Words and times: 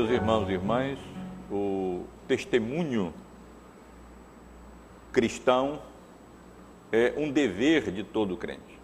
Meus 0.00 0.12
irmãos 0.12 0.48
e 0.48 0.52
irmãs, 0.52 0.98
o 1.50 2.04
testemunho 2.26 3.12
cristão 5.12 5.82
é 6.90 7.12
um 7.18 7.30
dever 7.30 7.92
de 7.92 8.02
todo 8.02 8.34
crente. 8.34 8.80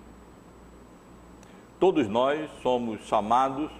Todos 1.80 2.06
nós 2.06 2.50
somos 2.62 3.00
chamados 3.06 3.70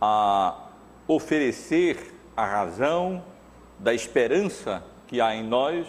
a 0.00 0.68
oferecer 1.06 2.14
a 2.34 2.46
razão 2.46 3.22
da 3.78 3.92
esperança 3.92 4.82
que 5.06 5.20
há 5.20 5.36
em 5.36 5.44
nós 5.44 5.86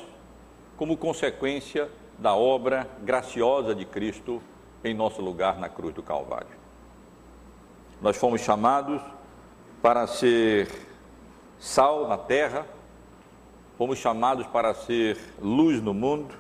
como 0.75 0.97
consequência 0.97 1.89
da 2.19 2.36
obra 2.36 2.86
graciosa 3.01 3.73
de 3.73 3.86
Cristo 3.86 4.43
em 4.83 4.93
nosso 4.93 5.21
lugar 5.21 5.57
na 5.57 5.69
cruz 5.69 5.96
do 5.96 6.04
Calvário. 6.04 6.57
Nós 8.01 8.18
fomos 8.18 8.42
chamados 8.42 9.01
para 9.86 10.07
ser 10.07 10.68
sal 11.60 12.07
na 12.07 12.18
terra, 12.18 12.66
fomos 13.78 14.00
chamados 14.00 14.48
para 14.48 14.74
ser 14.74 15.16
luz 15.39 15.80
no 15.80 15.94
mundo. 15.94 16.34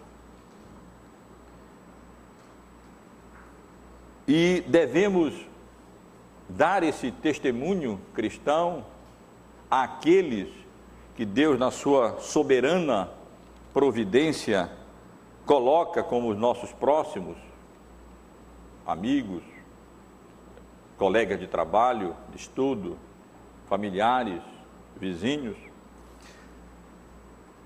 E 4.27 4.63
devemos 4.65 5.35
dar 6.49 6.81
esse 6.81 7.11
testemunho 7.11 8.01
cristão 8.15 8.83
àqueles 9.69 10.49
que 11.15 11.23
Deus, 11.23 11.59
na 11.59 11.69
sua 11.69 12.17
soberana 12.21 13.11
providência, 13.71 14.71
coloca 15.45 16.01
como 16.01 16.29
os 16.29 16.35
nossos 16.39 16.73
próximos, 16.73 17.37
amigos, 18.87 19.43
colegas 20.97 21.39
de 21.39 21.45
trabalho, 21.45 22.15
de 22.31 22.37
estudo, 22.37 22.97
familiares, 23.67 24.41
vizinhos, 24.99 25.57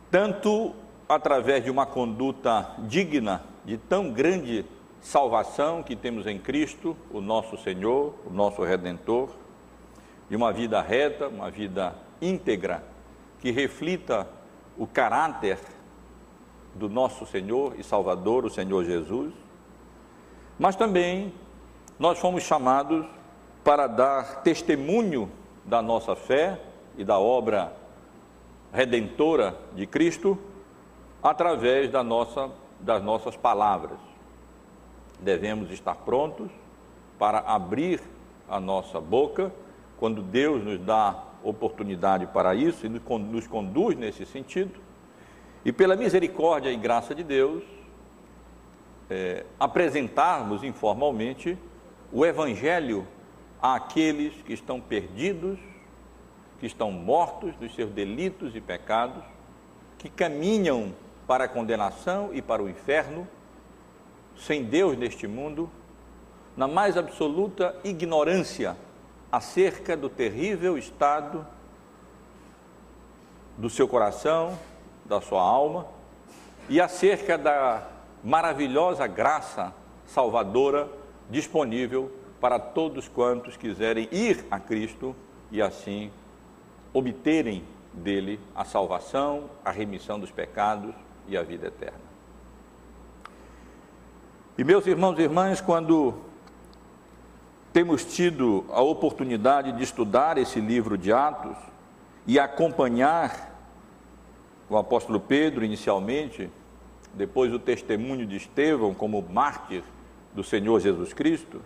tanto 0.10 0.74
através 1.08 1.64
de 1.64 1.70
uma 1.70 1.86
conduta 1.86 2.76
digna 2.80 3.44
de 3.66 3.78
tão 3.78 4.12
grande 4.12 4.66
salvação 5.02 5.84
que 5.84 5.96
temos 5.96 6.28
em 6.28 6.38
Cristo, 6.38 6.96
o 7.12 7.22
nosso 7.22 7.58
Senhor, 7.58 8.14
o 8.26 8.30
nosso 8.30 8.64
Redentor, 8.64 9.30
de 10.30 10.36
uma 10.36 10.52
vida 10.52 10.82
reta, 10.82 11.28
uma 11.28 11.50
vida 11.50 11.96
íntegra, 12.22 12.84
que 13.40 13.52
reflita 13.52 14.28
o 14.78 14.86
caráter 14.86 15.58
do 16.76 16.90
nosso 16.90 17.26
Senhor 17.26 17.76
e 17.78 17.84
Salvador, 17.84 18.46
o 18.46 18.50
Senhor 18.50 18.84
Jesus, 18.84 19.34
mas 20.58 20.76
também 20.76 21.34
nós 21.98 22.20
fomos 22.20 22.44
chamados 22.44 23.06
para 23.64 23.88
dar 23.88 24.42
testemunho 24.42 25.32
da 25.70 25.82
nossa 25.82 26.16
fé 26.16 26.60
e 26.98 27.04
da 27.04 27.20
obra 27.20 27.72
redentora 28.74 29.56
de 29.76 29.86
Cristo 29.86 30.38
através 31.22 31.92
da 31.92 32.04
nossa, 32.04 32.50
das 32.80 33.04
nossas 33.04 33.38
palavras. 33.38 34.00
Devemos 35.20 35.70
estar 35.70 35.96
prontos 35.96 36.50
para 37.20 37.40
abrir 37.40 38.02
a 38.50 38.60
nossa 38.60 39.00
boca 39.00 39.54
quando 39.98 40.24
Deus 40.24 40.64
nos 40.64 40.80
dá 40.80 41.24
oportunidade 41.44 42.26
para 42.28 42.56
isso 42.56 42.86
e 42.86 42.90
nos 42.90 43.48
conduz 43.48 43.96
nesse 43.96 44.26
sentido. 44.26 44.80
E 45.64 45.72
pela 45.72 45.96
misericórdia 45.96 46.72
e 46.72 46.78
graça 46.78 47.14
de 47.14 47.24
Deus, 47.24 47.64
é, 49.10 49.46
apresentarmos 49.60 50.64
informalmente 50.64 51.58
o 52.12 52.26
Evangelho 52.26 53.06
àqueles 53.62 54.34
que 54.44 54.54
estão 54.54 54.80
perdidos, 54.80 55.60
que 56.60 56.66
estão 56.66 56.92
mortos 56.92 57.56
dos 57.56 57.74
seus 57.76 57.92
delitos 57.92 58.56
e 58.56 58.62
pecados, 58.62 59.24
que 59.98 60.10
caminham 60.10 60.94
para 61.28 61.46
a 61.46 61.48
condenação 61.48 62.30
e 62.34 62.42
para 62.42 62.64
o 62.64 62.70
inferno, 62.70 63.28
sem 64.38 64.64
Deus 64.64 64.98
neste 64.98 65.28
mundo, 65.28 65.70
na 66.56 66.68
mais 66.68 66.98
absoluta 66.98 67.76
ignorância 67.84 68.76
acerca 69.32 69.96
do 69.96 70.10
terrível 70.10 70.78
estado 70.78 71.46
do 73.58 73.70
seu 73.70 73.88
coração, 73.88 74.58
da 75.06 75.20
sua 75.20 75.42
alma 75.42 75.86
e 76.70 76.80
acerca 76.80 77.38
da 77.38 77.88
maravilhosa 78.24 79.06
graça 79.08 79.74
salvadora 80.06 80.90
disponível 81.30 82.12
para 82.40 82.60
todos 82.60 83.08
quantos 83.08 83.58
quiserem 83.58 84.08
ir 84.12 84.46
a 84.50 84.60
Cristo 84.60 85.16
e 85.52 85.62
assim 85.62 86.12
obterem 86.94 87.64
dele 87.94 88.40
a 88.56 88.64
salvação, 88.64 89.50
a 89.64 89.72
remissão 89.72 90.20
dos 90.20 90.32
pecados 90.32 90.94
e 91.28 91.38
a 91.38 91.44
vida 91.44 91.68
eterna. 91.68 92.10
E 94.58 94.64
meus 94.64 94.86
irmãos 94.86 95.18
e 95.18 95.22
irmãs, 95.22 95.62
quando 95.62 96.16
temos 97.72 98.04
tido 98.04 98.66
a 98.70 98.82
oportunidade 98.82 99.72
de 99.72 99.84
estudar 99.84 100.38
esse 100.38 100.60
livro 100.60 100.98
de 100.98 101.14
Atos 101.14 101.58
e 102.26 102.40
acompanhar 102.40 103.56
o 104.70 104.78
apóstolo 104.78 105.20
Pedro 105.20 105.64
inicialmente, 105.64 106.50
depois 107.14 107.54
o 107.54 107.60
testemunho 107.60 108.26
de 108.26 108.38
Estevão 108.38 108.94
como 108.94 109.22
mártir 109.22 109.84
do 110.34 110.44
Senhor 110.44 110.80
Jesus 110.80 111.14
Cristo, 111.14 111.62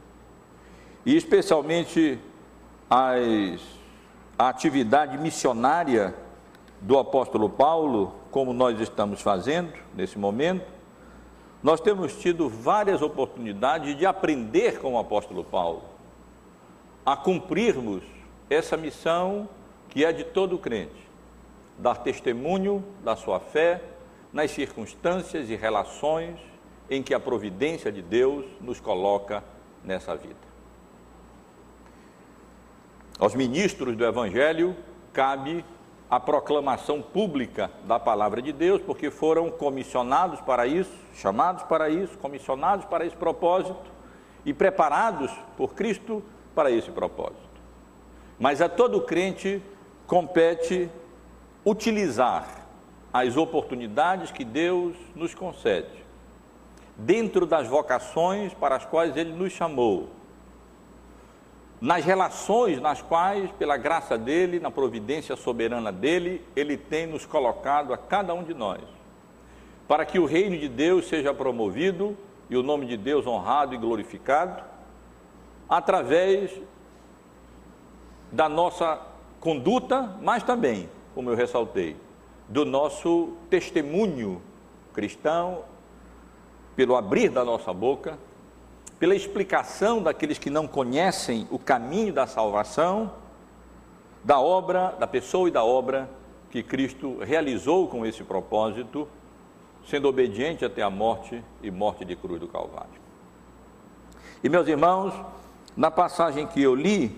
e 1.06 1.16
especialmente 1.16 2.20
as, 2.90 3.62
a 4.38 4.50
atividade 4.50 5.18
missionária 5.18 6.16
do 6.82 6.98
apóstolo 6.98 7.50
Paulo, 7.50 8.14
como 8.32 8.54
nós 8.54 8.80
estamos 8.80 9.22
fazendo 9.22 9.74
nesse 9.96 10.18
momento, 10.18 10.66
nós 11.62 11.80
temos 11.80 12.16
tido 12.18 12.50
várias 12.50 13.02
oportunidades 13.02 13.98
de 13.98 14.06
aprender 14.06 14.80
com 14.80 14.94
o 14.94 15.00
apóstolo 15.00 15.44
Paulo, 15.44 15.84
a 17.06 17.16
cumprirmos 17.16 18.04
essa 18.50 18.76
missão 18.76 19.48
que 19.90 20.04
é 20.04 20.12
de 20.12 20.24
todo 20.26 20.58
crente, 20.58 21.08
dar 21.78 21.96
testemunho 21.96 22.84
da 23.04 23.16
sua 23.16 23.40
fé 23.40 23.82
nas 24.32 24.52
circunstâncias 24.52 25.50
e 25.50 25.56
relações 25.56 26.38
em 26.90 27.02
que 27.02 27.14
a 27.14 27.20
providência 27.20 27.92
de 27.92 28.02
Deus 28.02 28.46
nos 28.60 28.80
coloca 28.80 29.44
nessa 29.84 30.16
vida. 30.16 30.53
Aos 33.24 33.36
ministros 33.36 33.96
do 33.96 34.06
Evangelho 34.06 34.76
cabe 35.14 35.64
a 36.10 36.20
proclamação 36.20 37.02
pública 37.02 37.72
da 37.86 37.98
palavra 37.98 38.42
de 38.42 38.52
Deus, 38.52 38.82
porque 38.82 39.10
foram 39.10 39.50
comissionados 39.50 40.42
para 40.42 40.68
isso, 40.68 40.92
chamados 41.16 41.64
para 41.64 41.88
isso, 41.90 42.18
comissionados 42.18 42.84
para 42.84 43.06
esse 43.06 43.16
propósito 43.16 43.80
e 44.44 44.54
preparados 44.54 45.32
por 45.56 45.74
Cristo 45.74 46.22
para 46.54 46.70
esse 46.70 46.92
propósito. 46.92 47.62
Mas 48.38 48.62
a 48.62 48.68
todo 48.68 49.00
crente 49.00 49.64
compete 50.06 50.90
utilizar 51.66 52.68
as 53.14 53.38
oportunidades 53.38 54.32
que 54.32 54.44
Deus 54.44 54.98
nos 55.16 55.34
concede, 55.34 56.04
dentro 56.98 57.46
das 57.46 57.70
vocações 57.70 58.54
para 58.54 58.76
as 58.76 58.86
quais 58.86 59.16
Ele 59.16 59.32
nos 59.32 59.54
chamou, 59.54 60.10
nas 61.84 62.06
relações 62.06 62.80
nas 62.80 63.02
quais, 63.02 63.52
pela 63.60 63.76
graça 63.76 64.18
dele, 64.18 64.58
na 64.58 64.72
providência 64.72 65.36
soberana 65.36 65.92
dele, 65.92 66.42
ele 66.56 66.78
tem 66.78 67.06
nos 67.06 67.26
colocado 67.26 67.94
a 67.94 67.98
cada 67.98 68.34
um 68.34 68.42
de 68.42 68.54
nós, 68.54 68.80
para 69.86 70.06
que 70.06 70.18
o 70.18 70.26
reino 70.26 70.58
de 70.58 70.70
Deus 70.70 71.10
seja 71.10 71.34
promovido 71.34 72.18
e 72.50 72.56
o 72.56 72.64
nome 72.64 72.86
de 72.86 72.96
Deus 72.96 73.28
honrado 73.28 73.76
e 73.76 73.78
glorificado, 73.78 74.64
através 75.68 76.52
da 78.32 78.48
nossa 78.48 79.02
conduta, 79.42 80.16
mas 80.22 80.42
também, 80.42 80.90
como 81.14 81.32
eu 81.32 81.36
ressaltei, 81.36 81.98
do 82.48 82.64
nosso 82.64 83.34
testemunho 83.50 84.42
cristão, 84.94 85.66
pelo 86.78 86.96
abrir 86.96 87.28
da 87.28 87.44
nossa 87.44 87.74
boca 87.74 88.18
pela 89.04 89.16
explicação 89.16 90.02
daqueles 90.02 90.38
que 90.38 90.50
não 90.50 90.66
conhecem 90.66 91.46
o 91.52 91.60
caminho 91.60 92.14
da 92.14 92.26
salvação, 92.26 93.12
da 94.24 94.40
obra, 94.40 94.96
da 94.98 95.06
pessoa 95.06 95.50
e 95.50 95.52
da 95.52 95.62
obra 95.62 96.10
que 96.50 96.64
Cristo 96.64 97.18
realizou 97.18 97.90
com 97.90 98.06
esse 98.06 98.24
propósito, 98.24 99.06
sendo 99.86 100.08
obediente 100.08 100.64
até 100.64 100.82
a 100.82 100.90
morte 100.90 101.44
e 101.62 101.70
morte 101.70 102.06
de 102.06 102.16
cruz 102.16 102.40
do 102.40 102.48
Calvário. 102.48 102.94
E 104.42 104.48
meus 104.48 104.70
irmãos, 104.70 105.14
na 105.76 105.92
passagem 105.92 106.48
que 106.48 106.62
eu 106.62 106.74
li, 106.74 107.14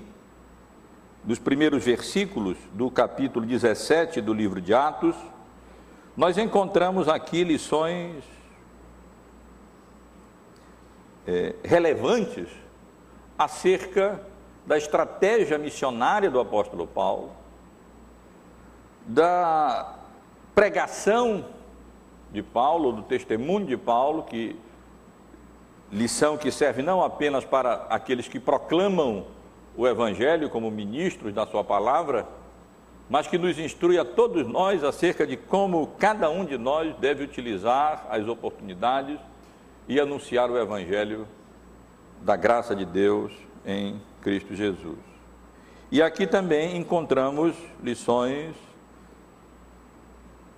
dos 1.23 1.37
primeiros 1.37 1.85
versículos 1.85 2.57
do 2.73 2.89
capítulo 2.89 3.45
17 3.45 4.21
do 4.21 4.33
livro 4.33 4.59
de 4.59 4.73
Atos, 4.73 5.15
nós 6.17 6.35
encontramos 6.39 7.07
aqui 7.07 7.43
lições 7.43 8.23
é, 11.27 11.55
relevantes 11.63 12.47
acerca 13.37 14.21
da 14.65 14.77
estratégia 14.77 15.57
missionária 15.57 16.29
do 16.29 16.39
apóstolo 16.39 16.87
Paulo, 16.87 17.31
da 19.05 19.95
pregação 20.53 21.45
de 22.31 22.41
Paulo, 22.41 22.91
do 22.91 23.03
testemunho 23.03 23.65
de 23.65 23.77
Paulo, 23.77 24.23
que 24.23 24.55
lição 25.91 26.37
que 26.37 26.51
serve 26.51 26.81
não 26.81 27.03
apenas 27.03 27.45
para 27.45 27.85
aqueles 27.89 28.27
que 28.27 28.39
proclamam 28.39 29.25
o 29.77 29.87
evangelho 29.87 30.49
como 30.49 30.71
ministros 30.71 31.33
da 31.33 31.45
sua 31.45 31.63
palavra, 31.63 32.27
mas 33.09 33.27
que 33.27 33.37
nos 33.37 33.59
instrui 33.59 33.99
a 33.99 34.05
todos 34.05 34.47
nós 34.47 34.83
acerca 34.83 35.27
de 35.27 35.37
como 35.37 35.87
cada 35.99 36.29
um 36.29 36.43
de 36.43 36.57
nós 36.57 36.95
deve 36.95 37.23
utilizar 37.23 38.07
as 38.09 38.27
oportunidades 38.27 39.19
e 39.87 39.99
anunciar 39.99 40.49
o 40.49 40.57
evangelho 40.57 41.27
da 42.21 42.35
graça 42.35 42.75
de 42.75 42.85
Deus 42.85 43.31
em 43.65 44.01
Cristo 44.21 44.55
Jesus. 44.55 44.97
E 45.91 46.01
aqui 46.01 46.25
também 46.25 46.77
encontramos 46.77 47.55
lições, 47.81 48.55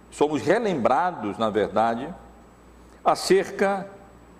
somos 0.09 0.41
relembrados, 0.41 1.37
na 1.37 1.49
verdade, 1.49 2.13
acerca 3.03 3.89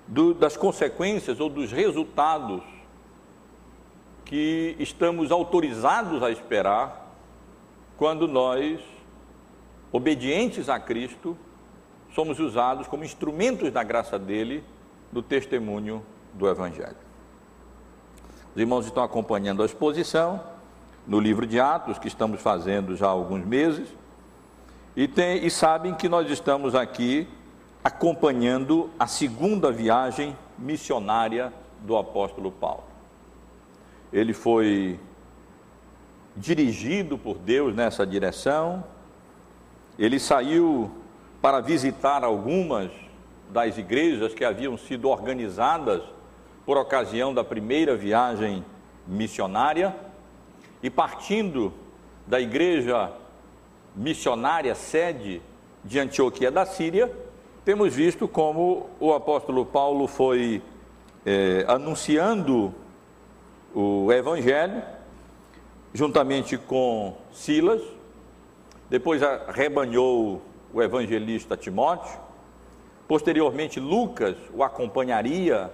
do, 0.08 0.34
das 0.34 0.56
consequências 0.56 1.40
ou 1.40 1.50
dos 1.50 1.72
resultados 1.72 2.64
que 4.24 4.76
estamos 4.80 5.32
autorizados 5.32 6.24
a 6.24 6.32
esperar 6.32 7.16
quando 7.98 8.28
nós, 8.28 8.80
obedientes 9.92 10.70
a 10.70 10.80
Cristo, 10.80 11.38
somos 12.14 12.40
usados 12.40 12.88
como 12.88 13.04
instrumentos 13.04 13.72
da 13.72 13.84
graça 13.84 14.18
dele 14.18 14.64
no 15.12 15.22
testemunho 15.22 16.04
do 16.34 16.48
Evangelho. 16.48 16.96
Os 18.54 18.62
irmãos 18.62 18.86
estão 18.86 19.04
acompanhando 19.04 19.62
a 19.62 19.66
exposição 19.66 20.42
no 21.06 21.20
livro 21.20 21.46
de 21.46 21.60
Atos, 21.60 21.98
que 21.98 22.08
estamos 22.08 22.42
fazendo 22.42 22.96
já 22.96 23.08
há 23.08 23.12
alguns 23.12 23.46
meses, 23.46 23.88
e, 24.96 25.08
tem, 25.08 25.46
e 25.46 25.52
sabem 25.52 25.94
que 25.94 26.10
nós 26.10 26.30
estamos 26.30 26.74
aqui 26.74 27.28
acompanhando 27.84 28.90
a 29.00 29.08
segunda 29.08 29.72
viagem 29.72 30.36
missionária 30.58 31.54
do 31.82 31.96
apóstolo 31.96 32.52
Paulo. 32.52 32.84
Ele 34.12 34.34
foi 34.34 35.00
dirigido 36.36 37.18
por 37.18 37.38
Deus 37.38 37.76
nessa 37.76 38.06
direção. 38.06 38.84
Ele 39.98 40.20
saiu 40.20 40.92
para 41.42 41.60
visitar 41.62 42.24
algumas 42.24 42.92
das 43.50 43.78
igrejas 43.78 44.34
que 44.34 44.44
haviam 44.44 44.78
sido 44.78 45.10
organizadas 45.10 46.02
por 46.66 46.78
ocasião 46.78 47.34
da 47.34 47.44
primeira 47.44 47.96
viagem 47.96 48.64
missionária 49.06 49.96
e 50.84 50.90
partindo 50.90 51.74
da 52.26 52.40
igreja 52.40 53.12
missionária 53.96 54.76
sede 54.76 55.42
de 55.84 56.00
Antioquia 56.00 56.52
da 56.52 56.66
Síria, 56.66 57.12
temos 57.64 57.94
visto 57.96 58.28
como 58.28 58.90
o 59.00 59.14
apóstolo 59.14 59.66
Paulo 59.66 60.08
foi 60.08 60.62
é, 61.26 61.66
anunciando 61.68 62.74
o 63.74 64.12
evangelho 64.12 64.84
juntamente 65.94 66.58
com 66.58 67.18
Silas, 67.32 67.82
depois 68.90 69.22
rebanhou 69.48 70.42
o 70.74 70.82
evangelista 70.82 71.58
Timóteo, 71.58 72.20
posteriormente 73.08 73.80
Lucas 73.80 74.36
o 74.54 74.64
acompanharia 74.64 75.72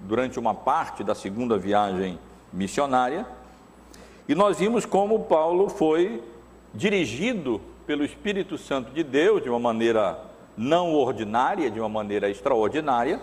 durante 0.00 0.38
uma 0.38 0.54
parte 0.54 1.02
da 1.02 1.14
segunda 1.14 1.56
viagem 1.56 2.18
missionária, 2.52 3.26
e 4.28 4.34
nós 4.34 4.58
vimos 4.58 4.84
como 4.84 5.24
Paulo 5.24 5.68
foi 5.68 6.22
dirigido 6.74 7.60
pelo 7.86 8.04
Espírito 8.04 8.58
Santo 8.58 8.92
de 8.92 9.02
Deus 9.02 9.42
de 9.42 9.48
uma 9.48 9.58
maneira 9.58 10.18
não 10.56 10.94
ordinária, 10.94 11.70
de 11.70 11.78
uma 11.78 11.88
maneira 11.88 12.28
extraordinária, 12.28 13.20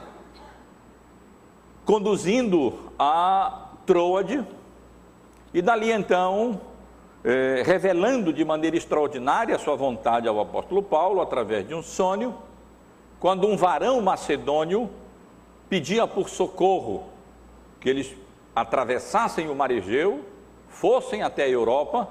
conduzindo 1.86 2.74
a 2.98 3.70
Troade, 3.86 4.46
e 5.54 5.62
dali 5.62 5.92
então, 5.92 6.62
eh, 7.24 7.62
revelando 7.66 8.32
de 8.32 8.44
maneira 8.46 8.78
extraordinária 8.78 9.56
a 9.56 9.60
sua 9.60 9.76
vontade 9.76 10.28
ao 10.28 10.40
apóstolo 10.40 10.82
Paulo, 10.82 11.22
através 11.22 11.68
de 11.68 11.76
um 11.76 11.84
sonho, 11.84 12.34
quando 13.24 13.48
um 13.48 13.56
varão 13.56 14.02
macedônio 14.02 14.90
pedia 15.70 16.06
por 16.06 16.28
socorro, 16.28 17.06
que 17.80 17.88
eles 17.88 18.14
atravessassem 18.54 19.50
o 19.50 19.56
mar 19.56 19.72
Egeu, 19.72 20.26
fossem 20.68 21.24
até 21.24 21.44
a 21.44 21.50
Europa 21.50 22.10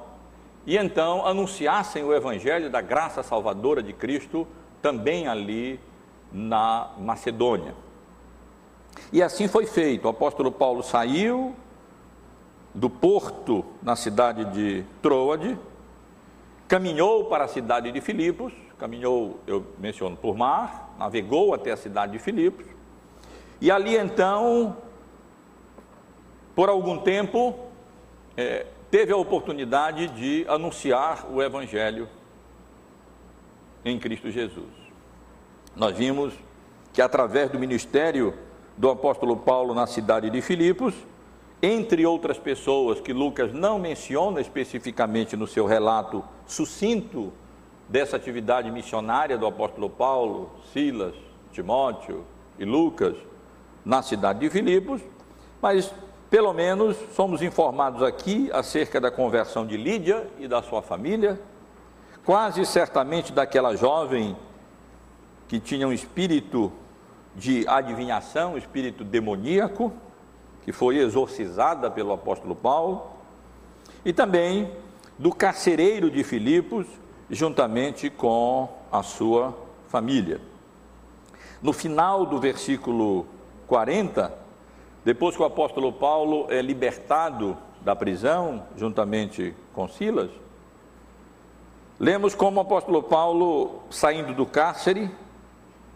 e 0.67 0.75
então 0.75 1.26
anunciassem 1.26 2.03
o 2.03 2.14
evangelho 2.14 2.70
da 2.70 2.81
graça 2.81 3.23
salvadora 3.23 3.82
de 3.82 3.93
Cristo 3.93 4.49
também 4.81 5.29
ali 5.29 5.79
na 6.32 6.93
Macedônia. 6.97 7.75
E 9.12 9.23
assim 9.23 9.49
foi 9.49 9.67
feito. 9.67 10.06
O 10.06 10.09
apóstolo 10.09 10.50
Paulo 10.50 10.82
saiu, 10.82 11.55
do 12.75 12.88
porto 12.88 13.62
na 13.82 13.97
cidade 13.97 14.47
de 14.47 14.82
Troade, 15.03 15.59
caminhou 16.67 17.26
para 17.26 17.44
a 17.44 17.49
cidade 17.49 17.93
de 17.93 18.00
Filipos, 18.00 18.50
caminhou, 18.79 19.38
eu 19.47 19.64
menciono, 19.79 20.17
por 20.17 20.37
mar, 20.37 20.92
navegou 21.02 21.52
até 21.52 21.72
a 21.72 21.76
cidade 21.76 22.12
de 22.12 22.20
Filipos, 22.20 22.64
e 23.60 23.72
ali 23.72 23.96
então, 23.96 24.76
por 26.54 26.69
algum 26.69 26.96
tempo, 26.99 27.58
é, 28.37 28.66
teve 28.88 29.12
a 29.12 29.16
oportunidade 29.16 30.06
de 30.08 30.46
anunciar 30.49 31.26
o 31.28 31.43
Evangelho 31.43 32.08
em 33.84 33.99
Cristo 33.99 34.31
Jesus. 34.31 34.70
Nós 35.75 35.96
vimos 35.96 36.34
que 36.93 37.02
através 37.02 37.50
do 37.50 37.58
ministério 37.58 38.34
do 38.76 38.88
apóstolo 38.88 39.37
Paulo 39.37 39.75
na 39.75 39.88
cidade 39.88 40.31
de 40.31 40.40
Filipos, 40.40 40.94
entre 41.60 42.06
outras 42.06 42.38
pessoas 42.38 43.00
que 43.00 43.12
Lucas 43.12 43.52
não 43.52 43.76
menciona 43.76 44.40
especificamente 44.40 45.37
no 45.37 45.49
seu 45.49 45.66
relato 45.66 46.25
sucinto 46.46 47.32
dessa 47.93 48.17
atividade 48.17 48.71
missionária 48.71 49.37
do 49.37 49.47
apóstolo 49.47 49.91
Paulo, 49.91 50.50
Silas, 50.73 51.14
Timóteo 51.52 52.25
e 52.59 52.64
Lucas 52.64 53.14
na 53.85 54.00
cidade 54.00 54.40
de 54.40 54.49
Filipos, 54.49 55.02
mas 55.61 55.93
pelo 56.31 56.55
menos 56.55 56.97
somos 57.14 57.43
informados 57.43 58.02
aqui 58.02 58.50
acerca 58.50 58.99
da 58.99 59.11
conversão 59.11 59.66
de 59.66 59.76
Lídia 59.76 60.26
e 60.38 60.49
da 60.49 60.62
sua 60.62 60.81
família, 60.81 61.38
quase 62.25 62.64
certamente 62.64 63.31
daquela 63.31 63.76
jovem 63.76 64.35
que 65.47 65.61
tinha 65.61 65.87
um 65.87 65.93
espírito 65.93 66.73
de 67.37 67.69
adivinhação, 67.69 68.55
um 68.55 68.57
espírito 68.57 69.05
demoníaco, 69.05 69.93
que 70.64 70.73
foi 70.73 70.97
exorcizada 70.97 71.90
pelo 71.90 72.11
apóstolo 72.11 72.57
Paulo, 72.57 73.07
e 74.02 74.14
também 74.14 74.73
do 75.19 75.31
carcereiro 75.31 76.11
de 76.11 76.25
Filipos, 76.25 76.87
juntamente 77.31 78.11
com 78.11 78.69
a 78.91 79.02
sua 79.02 79.57
família. 79.88 80.41
No 81.62 81.73
final 81.73 82.26
do 82.26 82.38
versículo 82.38 83.26
40, 83.67 84.33
depois 85.05 85.37
que 85.37 85.43
o 85.43 85.45
apóstolo 85.45 85.93
Paulo 85.93 86.47
é 86.50 86.61
libertado 86.61 87.57
da 87.81 87.97
prisão, 87.97 88.64
juntamente 88.76 89.55
com 89.73 89.88
Silas, 89.88 90.31
lemos 91.99 92.35
como 92.35 92.59
o 92.59 92.62
apóstolo 92.62 93.02
Paulo, 93.02 93.83
saindo 93.91 94.35
do 94.35 94.47
cárcere, 94.47 95.11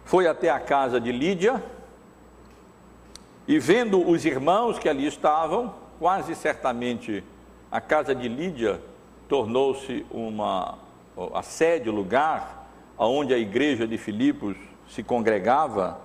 foi 0.04 0.26
até 0.26 0.50
a 0.50 0.60
casa 0.60 1.00
de 1.00 1.10
Lídia, 1.10 1.62
e 3.48 3.58
vendo 3.58 4.08
os 4.08 4.24
irmãos 4.24 4.78
que 4.78 4.88
ali 4.88 5.06
estavam, 5.06 5.74
quase 5.98 6.34
certamente 6.34 7.22
a 7.70 7.80
casa 7.80 8.14
de 8.14 8.28
Lídia 8.28 8.80
tornou-se 9.28 10.04
uma 10.10 10.78
a 11.32 11.42
sede, 11.42 11.88
o 11.88 11.92
lugar 11.92 12.68
onde 12.98 13.32
a 13.34 13.38
igreja 13.38 13.86
de 13.86 13.98
Filipos 13.98 14.56
se 14.88 15.02
congregava 15.02 16.00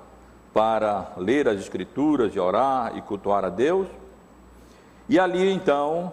para 0.53 1.13
ler 1.17 1.47
as 1.47 1.59
escrituras 1.59 2.35
e 2.35 2.39
orar 2.39 2.97
e 2.97 3.01
cultuar 3.01 3.45
a 3.45 3.49
Deus. 3.49 3.87
E 5.07 5.19
ali 5.19 5.51
então 5.51 6.11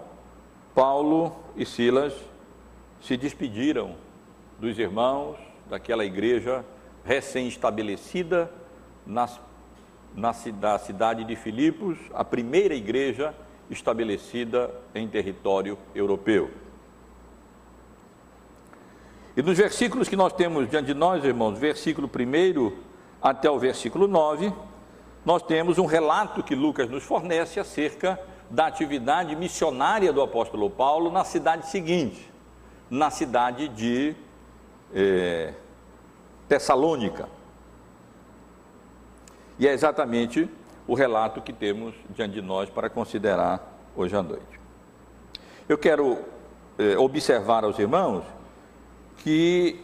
Paulo 0.74 1.34
e 1.56 1.64
Silas 1.64 2.14
se 3.00 3.16
despediram 3.16 3.94
dos 4.58 4.78
irmãos 4.78 5.36
daquela 5.68 6.04
igreja 6.04 6.64
recém-estabelecida 7.04 8.50
nas 9.06 9.40
na 10.14 10.32
cidade 10.32 11.24
de 11.24 11.36
Filipos, 11.36 11.98
a 12.14 12.24
primeira 12.24 12.74
igreja 12.74 13.34
estabelecida 13.70 14.70
em 14.94 15.06
território 15.06 15.78
europeu. 15.94 16.50
E 19.38 19.42
nos 19.42 19.56
versículos 19.56 20.08
que 20.08 20.16
nós 20.16 20.32
temos 20.32 20.68
diante 20.68 20.86
de 20.86 20.94
nós, 20.94 21.24
irmãos, 21.24 21.56
versículo 21.56 22.10
1 22.12 22.72
até 23.22 23.48
o 23.48 23.56
versículo 23.56 24.08
9, 24.08 24.52
nós 25.24 25.44
temos 25.44 25.78
um 25.78 25.86
relato 25.86 26.42
que 26.42 26.56
Lucas 26.56 26.90
nos 26.90 27.04
fornece 27.04 27.60
acerca 27.60 28.18
da 28.50 28.66
atividade 28.66 29.36
missionária 29.36 30.12
do 30.12 30.20
apóstolo 30.20 30.68
Paulo 30.68 31.08
na 31.12 31.22
cidade 31.22 31.68
seguinte, 31.68 32.28
na 32.90 33.10
cidade 33.10 33.68
de 33.68 34.16
é, 34.92 35.54
Tessalônica. 36.48 37.28
E 39.56 39.68
é 39.68 39.72
exatamente 39.72 40.50
o 40.84 40.94
relato 40.94 41.40
que 41.40 41.52
temos 41.52 41.94
diante 42.10 42.34
de 42.34 42.42
nós 42.42 42.68
para 42.68 42.90
considerar 42.90 43.78
hoje 43.94 44.16
à 44.16 44.22
noite. 44.22 44.60
Eu 45.68 45.78
quero 45.78 46.18
é, 46.76 46.98
observar 46.98 47.62
aos 47.62 47.78
irmãos 47.78 48.24
que, 49.18 49.80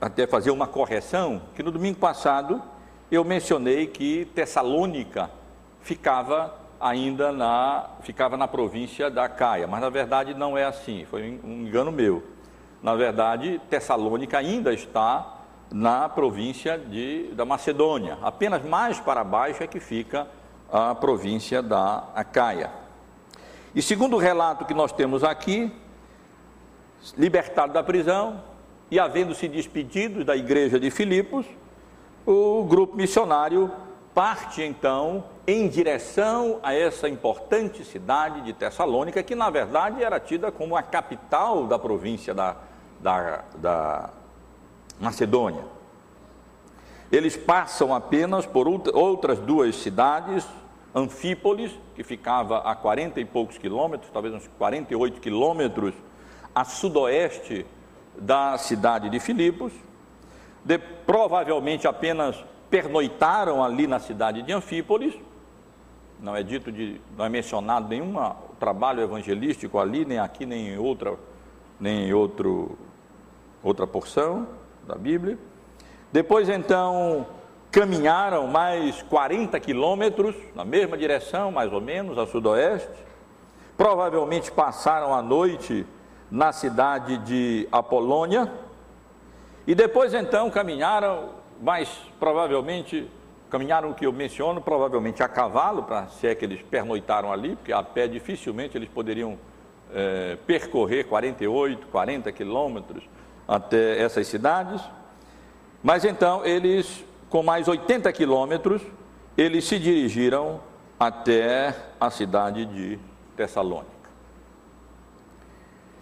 até 0.00 0.26
fazer 0.26 0.50
uma 0.50 0.66
correção, 0.66 1.42
que 1.54 1.62
no 1.62 1.70
domingo 1.70 1.98
passado 1.98 2.62
eu 3.10 3.24
mencionei 3.24 3.86
que 3.86 4.24
Tessalônica 4.34 5.30
ficava 5.80 6.54
ainda 6.80 7.30
na, 7.30 7.90
ficava 8.02 8.36
na 8.36 8.48
província 8.48 9.10
da 9.10 9.28
Caia, 9.28 9.66
mas 9.66 9.80
na 9.80 9.90
verdade 9.90 10.34
não 10.34 10.56
é 10.56 10.64
assim, 10.64 11.04
foi 11.04 11.40
um 11.44 11.66
engano 11.66 11.92
meu. 11.92 12.22
Na 12.82 12.96
verdade, 12.96 13.60
Tessalônica 13.70 14.36
ainda 14.36 14.72
está 14.74 15.38
na 15.70 16.08
província 16.08 16.76
de, 16.76 17.28
da 17.34 17.44
Macedônia. 17.44 18.18
Apenas 18.20 18.64
mais 18.64 18.98
para 18.98 19.22
baixo 19.22 19.62
é 19.62 19.66
que 19.66 19.78
fica 19.78 20.26
a 20.70 20.94
província 20.94 21.62
da 21.62 22.04
Acaia. 22.14 22.70
E 23.74 23.80
segundo 23.80 24.16
o 24.16 24.18
relato 24.18 24.64
que 24.64 24.74
nós 24.74 24.90
temos 24.90 25.22
aqui, 25.22 25.72
libertado 27.16 27.72
da 27.72 27.82
prisão 27.82 28.42
e 28.90 28.98
havendo 28.98 29.34
se 29.34 29.48
despedido 29.48 30.24
da 30.24 30.36
igreja 30.36 30.78
de 30.78 30.90
Filipos, 30.90 31.46
o 32.26 32.64
grupo 32.64 32.96
missionário 32.96 33.70
parte 34.14 34.62
então 34.62 35.24
em 35.46 35.66
direção 35.68 36.60
a 36.62 36.74
essa 36.74 37.08
importante 37.08 37.84
cidade 37.84 38.42
de 38.42 38.52
Tessalônica, 38.52 39.22
que 39.22 39.34
na 39.34 39.50
verdade 39.50 40.02
era 40.04 40.20
tida 40.20 40.52
como 40.52 40.76
a 40.76 40.82
capital 40.82 41.66
da 41.66 41.78
província 41.78 42.34
da, 42.34 42.56
da, 43.00 43.44
da 43.56 44.10
Macedônia. 45.00 45.64
Eles 47.10 47.36
passam 47.36 47.94
apenas 47.94 48.46
por 48.46 48.66
outras 48.68 49.38
duas 49.38 49.76
cidades, 49.76 50.46
Anfípolis, 50.94 51.72
que 51.94 52.04
ficava 52.04 52.58
a 52.58 52.74
40 52.74 53.20
e 53.20 53.24
poucos 53.24 53.58
quilômetros, 53.58 54.10
talvez 54.12 54.34
uns 54.34 54.48
48 54.58 55.20
quilômetros 55.20 55.94
a 56.54 56.64
sudoeste 56.64 57.66
da 58.16 58.58
cidade 58.58 59.08
de 59.08 59.18
Filipos, 59.18 59.72
de, 60.64 60.78
provavelmente 60.78 61.86
apenas 61.86 62.42
pernoitaram 62.70 63.62
ali 63.62 63.86
na 63.86 63.98
cidade 63.98 64.42
de 64.42 64.52
Anfípolis, 64.52 65.14
não 66.20 66.36
é 66.36 66.42
dito 66.42 66.70
de, 66.70 67.00
não 67.16 67.24
é 67.24 67.28
mencionado 67.28 67.88
nenhum 67.88 68.14
trabalho 68.60 69.02
evangelístico 69.02 69.78
ali, 69.78 70.04
nem 70.04 70.18
aqui, 70.18 70.46
nem 70.46 70.68
em 70.68 70.78
outra, 70.78 71.18
nem 71.80 72.08
em 72.08 72.14
outro, 72.14 72.78
outra 73.62 73.86
porção 73.86 74.46
da 74.86 74.94
Bíblia. 74.94 75.36
Depois 76.12 76.48
então 76.48 77.26
caminharam 77.72 78.46
mais 78.46 79.02
40 79.02 79.58
quilômetros 79.58 80.36
na 80.54 80.64
mesma 80.64 80.96
direção, 80.96 81.50
mais 81.50 81.72
ou 81.72 81.80
menos, 81.80 82.16
a 82.18 82.26
sudoeste. 82.26 83.04
Provavelmente 83.76 84.52
passaram 84.52 85.12
a 85.12 85.22
noite 85.22 85.84
na 86.32 86.50
cidade 86.50 87.18
de 87.18 87.68
Apolônia. 87.70 88.50
E 89.66 89.74
depois 89.74 90.14
então 90.14 90.50
caminharam, 90.50 91.28
mais 91.60 91.90
provavelmente, 92.18 93.06
caminharam 93.50 93.90
o 93.90 93.94
que 93.94 94.06
eu 94.06 94.12
menciono, 94.14 94.62
provavelmente 94.62 95.22
a 95.22 95.28
cavalo, 95.28 95.82
para 95.82 96.06
se 96.06 96.26
é 96.26 96.34
que 96.34 96.42
eles 96.42 96.62
pernoitaram 96.62 97.30
ali, 97.30 97.54
porque 97.54 97.70
a 97.70 97.82
pé 97.82 98.08
dificilmente 98.08 98.78
eles 98.78 98.88
poderiam 98.88 99.38
é, 99.94 100.38
percorrer 100.46 101.04
48, 101.04 101.86
40 101.88 102.32
quilômetros 102.32 103.04
até 103.46 104.02
essas 104.02 104.26
cidades. 104.26 104.80
Mas 105.82 106.02
então 106.02 106.46
eles, 106.46 107.04
com 107.28 107.42
mais 107.42 107.68
80 107.68 108.10
quilômetros, 108.10 108.80
eles 109.36 109.66
se 109.66 109.78
dirigiram 109.78 110.60
até 110.98 111.76
a 112.00 112.10
cidade 112.10 112.64
de 112.64 112.98
Tessalônica. 113.36 113.91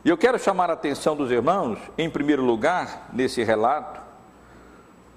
E 0.03 0.09
eu 0.09 0.17
quero 0.17 0.39
chamar 0.39 0.71
a 0.71 0.73
atenção 0.73 1.15
dos 1.15 1.31
irmãos, 1.31 1.79
em 1.99 2.09
primeiro 2.09 2.43
lugar, 2.43 3.11
nesse 3.13 3.45
relato, 3.45 4.01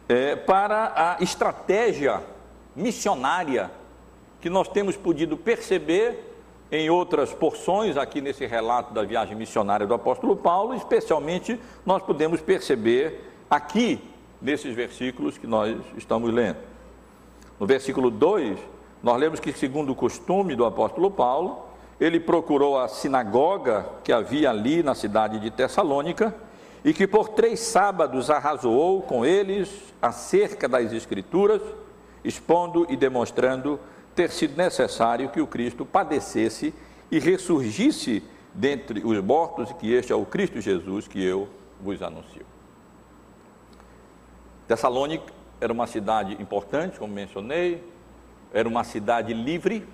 é, 0.10 0.36
para 0.36 0.92
a 1.18 1.24
estratégia 1.24 2.22
missionária 2.76 3.72
que 4.42 4.50
nós 4.50 4.68
temos 4.68 4.98
podido 4.98 5.38
perceber 5.38 6.36
em 6.70 6.90
outras 6.90 7.34
porções 7.34 7.96
aqui 7.96 8.20
nesse 8.20 8.46
relato 8.46 8.94
da 8.94 9.04
viagem 9.04 9.38
missionária 9.38 9.88
do 9.88 9.94
apóstolo 9.94 10.36
Paulo, 10.36 10.74
especialmente 10.74 11.58
nós 11.86 12.04
podemos 12.04 12.42
perceber 12.42 13.32
aqui 13.50 14.02
nesses 14.42 14.76
versículos 14.76 15.38
que 15.38 15.48
nós 15.48 15.78
estamos 15.96 16.34
lendo. 16.34 16.58
No 17.58 17.66
versículo 17.66 18.12
2, 18.12 18.60
nós 19.02 19.18
lemos 19.18 19.40
que, 19.40 19.54
segundo 19.54 19.94
o 19.94 19.96
costume 19.96 20.56
do 20.58 20.66
apóstolo 20.66 21.10
Paulo, 21.10 21.63
ele 22.00 22.20
procurou 22.20 22.78
a 22.80 22.88
sinagoga 22.88 23.86
que 24.04 24.12
havia 24.12 24.50
ali 24.50 24.84
na 24.84 24.96
cidade 24.96 25.40
de 25.40 25.52
Tessalônica 25.52 26.34
e 26.84 26.94
que 26.94 27.08
por 27.08 27.30
três 27.30 27.60
sábados 27.60 28.30
arrazoou 28.30 29.02
com 29.02 29.26
eles 29.26 29.70
acerca 30.02 30.68
das 30.68 30.92
Escrituras, 30.92 31.62
expondo 32.24 32.86
e 32.90 32.98
demonstrando 32.98 33.80
ter 34.16 34.30
sido 34.32 34.58
necessário 34.58 35.30
que 35.30 35.42
o 35.42 35.48
Cristo 35.48 35.86
padecesse 35.86 36.74
e 37.10 37.20
ressurgisse 37.20 38.24
dentre 38.54 39.02
os 39.04 39.20
mortos, 39.24 39.72
e 39.72 39.74
que 39.76 39.94
este 39.94 40.12
é 40.12 40.16
o 40.16 40.26
Cristo 40.26 40.62
Jesus 40.62 41.08
que 41.08 41.24
eu 41.24 41.48
vos 41.82 42.02
anuncio. 42.02 42.46
Tessalônica 44.68 45.34
era 45.60 45.72
uma 45.72 45.88
cidade 45.88 46.34
importante, 46.42 47.00
como 47.00 47.14
mencionei, 47.14 47.84
era 48.54 48.68
uma 48.68 48.84
cidade 48.84 49.34
livre, 49.34 49.88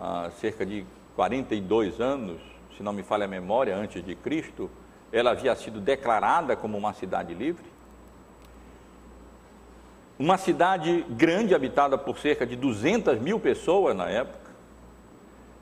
há 0.00 0.30
cerca 0.40 0.64
de 0.64 0.84
42 1.16 2.00
anos, 2.00 2.40
se 2.76 2.82
não 2.82 2.92
me 2.92 3.02
falha 3.02 3.24
a 3.24 3.28
memória, 3.28 3.76
antes 3.76 4.04
de 4.04 4.14
Cristo, 4.14 4.70
ela 5.12 5.30
havia 5.30 5.54
sido 5.54 5.80
declarada 5.80 6.56
como 6.56 6.76
uma 6.76 6.92
cidade 6.92 7.34
livre. 7.34 7.64
Uma 10.18 10.36
cidade 10.36 11.04
grande, 11.10 11.54
habitada 11.54 11.96
por 11.96 12.18
cerca 12.18 12.46
de 12.46 12.56
200 12.56 13.20
mil 13.20 13.38
pessoas 13.38 13.96
na 13.96 14.08
época. 14.08 14.50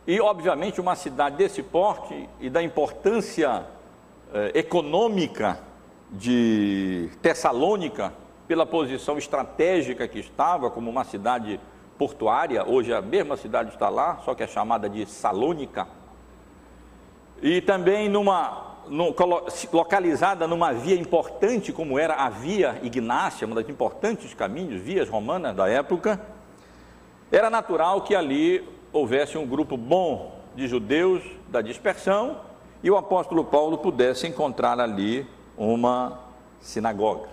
E, 0.07 0.21
obviamente, 0.21 0.81
uma 0.81 0.97
cidade 0.97 1.37
desse 1.37 1.62
porte 1.62 2.29
e 2.41 2.51
da 2.51 2.62
importância 2.62 3.65
eh, 4.33 4.53
econômica 4.55 5.61
de 6.11 7.09
Tessalônica, 7.23 8.12
pela 8.49 8.67
posição 8.67 9.17
estratégica 9.17 10.09
que 10.09 10.19
estava, 10.19 10.71
como 10.71 10.91
uma 10.91 11.05
cidade 11.05 11.61
portuária, 12.03 12.69
hoje 12.69 12.93
a 12.93 13.01
mesma 13.01 13.37
cidade 13.37 13.71
está 13.71 13.89
lá, 13.89 14.21
só 14.25 14.35
que 14.35 14.43
é 14.43 14.47
chamada 14.49 14.89
de 14.89 15.07
Salônica, 15.07 15.87
e 17.41 17.61
também 17.61 18.09
numa, 18.09 18.75
no, 18.89 19.15
localizada 19.73 20.49
numa 20.49 20.73
via 20.73 20.97
importante, 20.97 21.73
como 21.73 22.01
era 22.01 22.15
a 22.15 22.29
Via 22.29 22.81
Ignácia, 22.83 23.47
uma 23.47 23.55
das 23.55 23.69
importantes 23.69 24.35
caminhos, 24.35 24.83
vias 24.83 25.09
romanas 25.09 25.55
da 25.55 25.69
época, 25.69 26.21
era 27.31 27.49
natural 27.49 28.01
que 28.01 28.17
ali 28.17 28.69
houvesse 28.93 29.39
um 29.39 29.47
grupo 29.47 29.77
bom 29.77 30.41
de 30.57 30.67
judeus 30.67 31.23
da 31.47 31.63
dispersão 31.63 32.41
e 32.83 32.91
o 32.91 32.97
apóstolo 32.97 33.45
Paulo 33.45 33.79
pudesse 33.79 34.27
encontrar 34.27 34.81
ali 34.81 35.25
uma 35.57 36.19
sinagoga. 36.61 37.29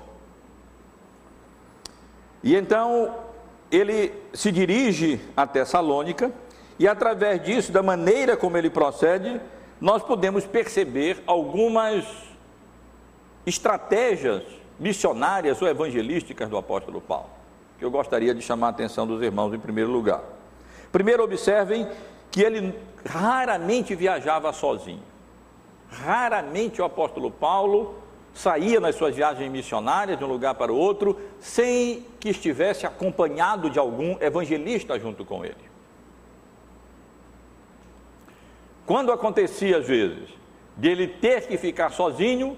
E 2.43 2.55
então 2.55 3.28
ele 3.71 4.13
se 4.33 4.51
dirige 4.51 5.19
a 5.35 5.45
Tessalônica, 5.45 6.31
e 6.77 6.87
através 6.87 7.43
disso, 7.43 7.71
da 7.71 7.83
maneira 7.83 8.37
como 8.37 8.57
ele 8.57 8.69
procede, 8.69 9.39
nós 9.79 10.01
podemos 10.01 10.45
perceber 10.45 11.21
algumas 11.27 12.05
estratégias 13.45 14.43
missionárias 14.79 15.61
ou 15.61 15.67
evangelísticas 15.67 16.49
do 16.49 16.57
apóstolo 16.57 17.01
Paulo, 17.01 17.29
que 17.77 17.83
eu 17.83 17.91
gostaria 17.91 18.33
de 18.33 18.41
chamar 18.41 18.67
a 18.67 18.69
atenção 18.71 19.05
dos 19.05 19.21
irmãos 19.21 19.53
em 19.53 19.59
primeiro 19.59 19.91
lugar. 19.91 20.21
Primeiro, 20.91 21.23
observem 21.23 21.87
que 22.31 22.41
ele 22.41 22.73
raramente 23.05 23.95
viajava 23.95 24.51
sozinho. 24.53 25.03
Raramente 25.89 26.81
o 26.81 26.85
apóstolo 26.85 27.31
Paulo 27.31 27.95
saía 28.39 28.79
nas 28.79 28.95
suas 28.95 29.13
viagens 29.13 29.51
missionárias 29.51 30.17
de 30.17 30.23
um 30.23 30.27
lugar 30.27 30.55
para 30.55 30.71
o 30.71 30.77
outro, 30.77 31.19
sem 31.41 32.05
que 32.21 32.29
estivesse 32.29 32.85
acompanhado 32.85 33.69
de 33.69 33.77
algum 33.77 34.17
evangelista 34.21 34.97
junto 34.97 35.25
com 35.25 35.43
ele. 35.43 35.57
Quando 38.85 39.11
acontecia, 39.11 39.79
às 39.79 39.85
vezes, 39.85 40.29
de 40.77 40.87
ele 40.87 41.05
ter 41.05 41.47
que 41.47 41.57
ficar 41.57 41.89
sozinho, 41.91 42.57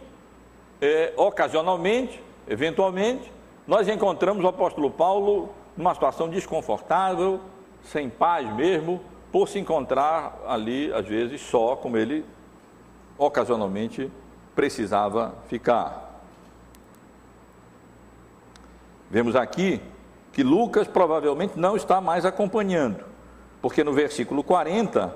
é, 0.79 1.13
ocasionalmente, 1.17 2.21
eventualmente, 2.47 3.31
nós 3.65 3.87
encontramos 3.87 4.43
o 4.43 4.47
apóstolo 4.47 4.91
Paulo 4.91 5.49
numa 5.75 5.95
situação 5.95 6.29
desconfortável, 6.29 7.41
sem 7.81 8.07
paz 8.07 8.47
mesmo, 8.53 9.01
por 9.31 9.49
se 9.49 9.57
encontrar 9.57 10.39
ali, 10.45 10.93
às 10.93 11.07
vezes, 11.07 11.41
só, 11.41 11.75
como 11.75 11.97
ele 11.97 12.23
ocasionalmente 13.17 14.11
precisava 14.61 15.33
ficar. 15.47 16.21
Vemos 19.09 19.35
aqui 19.35 19.81
que 20.31 20.43
Lucas 20.43 20.87
provavelmente 20.87 21.57
não 21.57 21.75
está 21.75 21.99
mais 21.99 22.27
acompanhando, 22.27 23.03
porque 23.59 23.83
no 23.83 23.91
versículo 23.91 24.43
40 24.43 25.15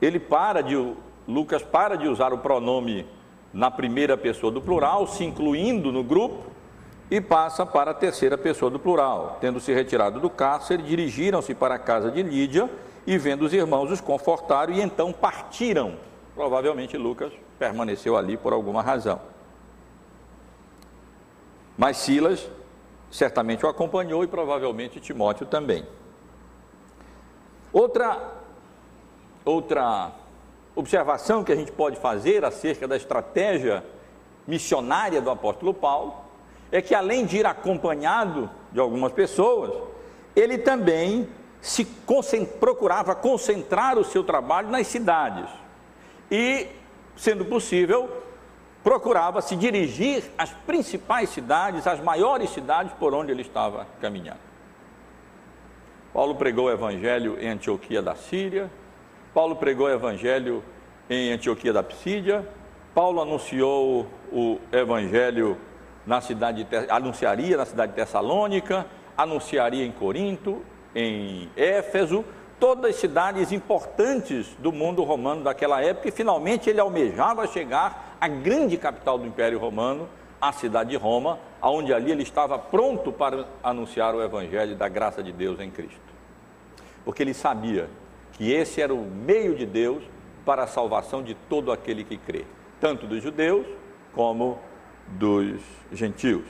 ele 0.00 0.18
para 0.18 0.62
de 0.62 0.94
Lucas 1.28 1.62
para 1.62 1.94
de 1.94 2.08
usar 2.08 2.32
o 2.32 2.38
pronome 2.38 3.06
na 3.52 3.70
primeira 3.70 4.16
pessoa 4.16 4.50
do 4.50 4.62
plural, 4.62 5.06
se 5.06 5.24
incluindo 5.24 5.92
no 5.92 6.02
grupo, 6.02 6.46
e 7.10 7.20
passa 7.20 7.66
para 7.66 7.90
a 7.90 7.94
terceira 7.94 8.38
pessoa 8.38 8.70
do 8.70 8.78
plural. 8.78 9.36
Tendo 9.42 9.60
se 9.60 9.74
retirado 9.74 10.20
do 10.20 10.30
cárcere, 10.30 10.82
dirigiram-se 10.82 11.54
para 11.54 11.74
a 11.74 11.78
casa 11.78 12.10
de 12.10 12.22
Lídia 12.22 12.70
e, 13.06 13.18
vendo 13.18 13.42
os 13.42 13.52
irmãos, 13.52 13.90
os 13.90 14.00
confortaram 14.00 14.72
e 14.72 14.80
então 14.80 15.12
partiram. 15.12 15.96
Provavelmente 16.34 16.96
Lucas 16.96 17.30
permaneceu 17.58 18.16
ali 18.16 18.36
por 18.36 18.52
alguma 18.52 18.82
razão. 18.82 19.20
Mas 21.76 21.98
Silas 21.98 22.48
certamente 23.10 23.64
o 23.64 23.68
acompanhou 23.68 24.24
e 24.24 24.26
provavelmente 24.26 25.00
Timóteo 25.00 25.46
também. 25.46 25.86
Outra, 27.72 28.32
outra 29.44 30.12
observação 30.74 31.44
que 31.44 31.52
a 31.52 31.56
gente 31.56 31.72
pode 31.72 31.96
fazer 31.96 32.44
acerca 32.44 32.86
da 32.86 32.96
estratégia 32.96 33.84
missionária 34.46 35.20
do 35.20 35.30
apóstolo 35.30 35.72
Paulo 35.74 36.14
é 36.70 36.82
que, 36.82 36.94
além 36.94 37.24
de 37.24 37.38
ir 37.38 37.46
acompanhado 37.46 38.50
de 38.72 38.80
algumas 38.80 39.12
pessoas, 39.12 39.72
ele 40.34 40.58
também 40.58 41.28
se 41.60 41.84
procurava 42.60 43.14
concentrar 43.14 43.98
o 43.98 44.04
seu 44.04 44.22
trabalho 44.22 44.68
nas 44.68 44.86
cidades 44.86 45.48
e, 46.30 46.68
sendo 47.16 47.44
possível, 47.44 48.22
procurava 48.84 49.40
se 49.40 49.56
dirigir 49.56 50.24
às 50.38 50.50
principais 50.50 51.30
cidades, 51.30 51.86
às 51.86 52.00
maiores 52.00 52.50
cidades 52.50 52.92
por 52.92 53.14
onde 53.14 53.32
ele 53.32 53.42
estava 53.42 53.86
caminhando. 54.00 54.46
Paulo 56.12 56.34
pregou 56.36 56.66
o 56.66 56.70
evangelho 56.70 57.36
em 57.40 57.48
Antioquia 57.48 58.00
da 58.00 58.14
Síria, 58.14 58.70
Paulo 59.34 59.56
pregou 59.56 59.86
o 59.86 59.90
evangelho 59.90 60.62
em 61.10 61.32
Antioquia 61.32 61.72
da 61.72 61.82
Psídia, 61.82 62.46
Paulo 62.94 63.20
anunciou 63.20 64.06
o 64.32 64.58
evangelho 64.72 65.58
na 66.06 66.20
cidade 66.20 66.64
de, 66.64 66.76
anunciaria 66.88 67.56
na 67.56 67.66
cidade 67.66 67.92
de 67.92 67.96
Tessalônica, 67.96 68.86
anunciaria 69.16 69.84
em 69.84 69.92
Corinto, 69.92 70.62
em 70.94 71.50
Éfeso, 71.56 72.24
todas 72.58 72.90
as 72.90 72.96
cidades 72.96 73.52
importantes 73.52 74.48
do 74.58 74.72
mundo 74.72 75.02
romano 75.02 75.42
daquela 75.42 75.82
época, 75.82 76.08
e 76.08 76.12
finalmente 76.12 76.70
ele 76.70 76.80
almejava 76.80 77.46
chegar 77.46 78.16
à 78.20 78.28
grande 78.28 78.76
capital 78.76 79.18
do 79.18 79.26
Império 79.26 79.58
Romano, 79.58 80.08
a 80.40 80.52
cidade 80.52 80.90
de 80.90 80.96
Roma, 80.96 81.38
onde 81.62 81.92
ali 81.92 82.10
ele 82.10 82.22
estava 82.22 82.58
pronto 82.58 83.10
para 83.10 83.46
anunciar 83.62 84.14
o 84.14 84.22
Evangelho 84.22 84.76
da 84.76 84.88
graça 84.88 85.22
de 85.22 85.32
Deus 85.32 85.58
em 85.60 85.70
Cristo. 85.70 86.00
Porque 87.04 87.22
ele 87.22 87.34
sabia 87.34 87.88
que 88.32 88.52
esse 88.52 88.80
era 88.80 88.94
o 88.94 89.02
meio 89.02 89.54
de 89.54 89.64
Deus 89.64 90.02
para 90.44 90.64
a 90.64 90.66
salvação 90.66 91.22
de 91.22 91.34
todo 91.48 91.72
aquele 91.72 92.04
que 92.04 92.16
crê, 92.16 92.44
tanto 92.80 93.06
dos 93.06 93.22
judeus 93.22 93.66
como 94.14 94.58
dos 95.08 95.60
gentios. 95.92 96.44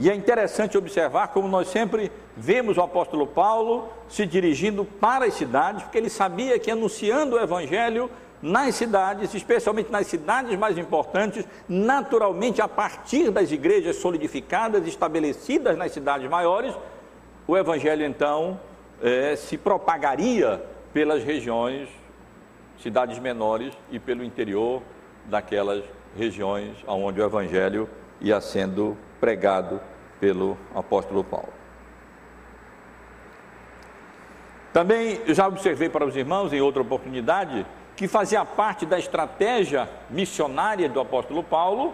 E 0.00 0.08
é 0.08 0.14
interessante 0.14 0.78
observar 0.78 1.28
como 1.28 1.46
nós 1.46 1.68
sempre 1.68 2.10
vemos 2.34 2.78
o 2.78 2.80
apóstolo 2.80 3.26
Paulo 3.26 3.90
se 4.08 4.24
dirigindo 4.24 4.82
para 4.82 5.26
as 5.26 5.34
cidades, 5.34 5.82
porque 5.82 5.98
ele 5.98 6.08
sabia 6.08 6.58
que 6.58 6.70
anunciando 6.70 7.36
o 7.36 7.38
evangelho 7.38 8.10
nas 8.40 8.74
cidades, 8.76 9.34
especialmente 9.34 9.92
nas 9.92 10.06
cidades 10.06 10.58
mais 10.58 10.78
importantes, 10.78 11.46
naturalmente 11.68 12.62
a 12.62 12.66
partir 12.66 13.30
das 13.30 13.52
igrejas 13.52 13.96
solidificadas, 13.96 14.86
estabelecidas 14.86 15.76
nas 15.76 15.92
cidades 15.92 16.30
maiores, 16.30 16.74
o 17.46 17.54
evangelho 17.54 18.06
então 18.06 18.58
é, 19.02 19.36
se 19.36 19.58
propagaria 19.58 20.62
pelas 20.94 21.22
regiões, 21.22 21.90
cidades 22.82 23.18
menores 23.18 23.74
e 23.90 23.98
pelo 23.98 24.24
interior 24.24 24.80
daquelas 25.26 25.84
regiões 26.16 26.74
onde 26.86 27.20
o 27.20 27.24
evangelho 27.24 27.86
ia 28.18 28.40
sendo 28.40 28.96
pregado 29.20 29.78
pelo 30.20 30.56
apóstolo 30.74 31.24
Paulo. 31.24 31.48
Também 34.72 35.20
já 35.28 35.48
observei 35.48 35.88
para 35.88 36.06
os 36.06 36.14
irmãos 36.14 36.52
em 36.52 36.60
outra 36.60 36.82
oportunidade 36.82 37.66
que 37.96 38.06
fazia 38.06 38.44
parte 38.44 38.86
da 38.86 38.98
estratégia 38.98 39.88
missionária 40.08 40.88
do 40.88 41.00
apóstolo 41.00 41.42
Paulo 41.42 41.92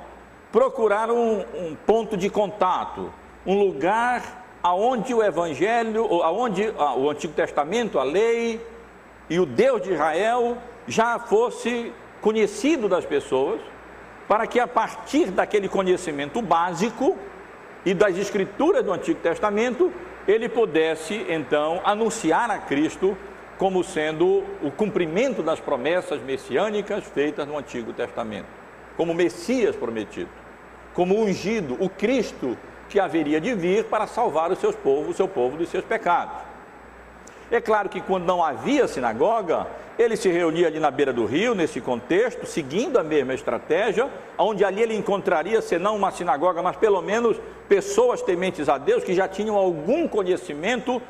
procurar 0.52 1.10
um, 1.10 1.40
um 1.40 1.76
ponto 1.86 2.16
de 2.16 2.28
contato, 2.28 3.12
um 3.46 3.58
lugar 3.58 4.44
aonde 4.62 5.14
o 5.14 5.22
evangelho, 5.22 6.22
aonde 6.22 6.72
o 6.96 7.10
Antigo 7.10 7.32
Testamento, 7.32 7.98
a 7.98 8.02
lei 8.02 8.64
e 9.28 9.38
o 9.38 9.46
Deus 9.46 9.82
de 9.82 9.92
Israel 9.92 10.58
já 10.86 11.18
fosse 11.18 11.92
conhecido 12.20 12.88
das 12.88 13.04
pessoas, 13.04 13.60
para 14.28 14.46
que 14.46 14.58
a 14.58 14.66
partir 14.66 15.30
daquele 15.30 15.68
conhecimento 15.68 16.42
básico 16.42 17.16
e 17.86 17.94
das 17.94 18.18
escrituras 18.18 18.84
do 18.84 18.92
Antigo 18.92 19.20
Testamento, 19.20 19.92
ele 20.26 20.48
pudesse 20.48 21.24
então 21.28 21.80
anunciar 21.84 22.50
a 22.50 22.58
Cristo 22.58 23.16
como 23.56 23.84
sendo 23.84 24.42
o 24.60 24.72
cumprimento 24.72 25.40
das 25.40 25.60
promessas 25.60 26.20
messiânicas 26.20 27.04
feitas 27.04 27.46
no 27.46 27.56
Antigo 27.56 27.92
Testamento, 27.92 28.48
como 28.96 29.14
Messias 29.14 29.76
prometido, 29.76 30.28
como 30.92 31.14
ungido, 31.14 31.76
o 31.78 31.88
Cristo 31.88 32.58
que 32.88 32.98
haveria 32.98 33.40
de 33.40 33.54
vir 33.54 33.84
para 33.84 34.08
salvar 34.08 34.50
os 34.50 34.58
seus 34.58 34.74
povos, 34.74 35.10
o 35.10 35.14
seu 35.14 35.28
povo 35.28 35.56
dos 35.56 35.68
seus 35.68 35.84
pecados. 35.84 36.45
É 37.50 37.60
claro 37.60 37.88
que 37.88 38.00
quando 38.00 38.24
não 38.24 38.42
havia 38.42 38.88
sinagoga, 38.88 39.66
ele 39.98 40.16
se 40.16 40.28
reunia 40.28 40.66
ali 40.66 40.80
na 40.80 40.90
beira 40.90 41.12
do 41.12 41.24
rio, 41.24 41.54
nesse 41.54 41.80
contexto, 41.80 42.44
seguindo 42.44 42.98
a 42.98 43.04
mesma 43.04 43.34
estratégia, 43.34 44.08
onde 44.36 44.64
ali 44.64 44.82
ele 44.82 44.94
encontraria, 44.94 45.62
se 45.62 45.78
não 45.78 45.96
uma 45.96 46.10
sinagoga, 46.10 46.60
mas 46.60 46.76
pelo 46.76 47.00
menos 47.00 47.38
pessoas 47.68 48.20
tementes 48.20 48.68
a 48.68 48.78
Deus 48.78 49.04
que 49.04 49.14
já 49.14 49.28
tinham 49.28 49.56
algum 49.56 50.08
conhecimento 50.08 51.00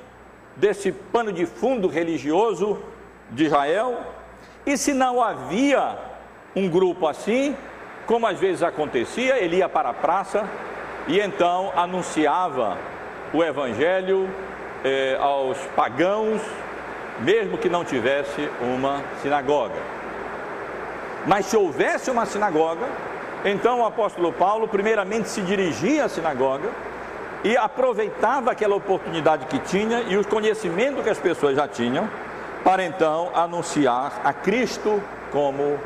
desse 0.55 0.93
pano 0.93 1.33
de 1.33 1.47
fundo 1.47 1.89
religioso 1.89 2.79
de 3.31 3.47
Israel. 3.47 3.99
E 4.65 4.77
se 4.77 4.93
não 4.93 5.23
havia 5.23 5.99
um 6.55 6.69
grupo 6.69 7.07
assim, 7.07 7.57
como 8.07 8.27
às 8.27 8.39
vezes 8.39 8.63
acontecia, 8.63 9.43
ele 9.43 9.57
ia 9.57 9.69
para 9.69 9.89
a 9.89 9.95
praça 9.95 10.49
e 11.09 11.19
então 11.19 11.73
anunciava 11.75 12.77
o 13.33 13.43
evangelho 13.43 14.29
eh, 14.85 15.17
aos 15.21 15.59
pagãos, 15.77 16.41
mesmo 17.21 17.59
que 17.59 17.69
não 17.69 17.85
tivesse 17.85 18.49
uma 18.61 19.03
sinagoga. 19.23 19.81
Mas 21.27 21.47
se 21.47 21.57
houvesse 21.57 22.11
uma 22.11 22.27
sinagoga, 22.27 22.87
então 23.45 23.81
o 23.81 23.85
apóstolo 23.85 24.33
Paulo, 24.33 24.69
primeiramente, 24.69 25.29
se 25.29 25.41
dirigia 25.43 26.05
à 26.05 26.09
sinagoga 26.09 26.69
e 27.43 27.57
aproveitava 27.57 28.53
aquela 28.53 28.75
oportunidade 28.77 29.47
que 29.47 29.59
tinha 29.61 30.03
e 30.03 30.17
os 30.17 30.27
conhecimentos 30.27 31.03
que 31.03 31.11
as 31.11 31.19
pessoas 31.19 31.57
já 31.57 31.69
tinham, 31.69 32.09
para 32.65 32.85
então 32.85 33.31
anunciar 33.35 34.21
a 34.25 34.33
Cristo 34.33 35.01
como 35.31 35.79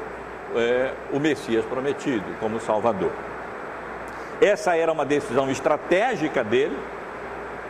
é, 0.56 0.92
o 1.12 1.18
Messias 1.18 1.64
prometido, 1.64 2.24
como 2.40 2.60
Salvador. 2.60 3.12
Essa 4.40 4.74
era 4.74 4.90
uma 4.90 5.04
decisão 5.04 5.50
estratégica 5.50 6.42
dele, 6.42 6.76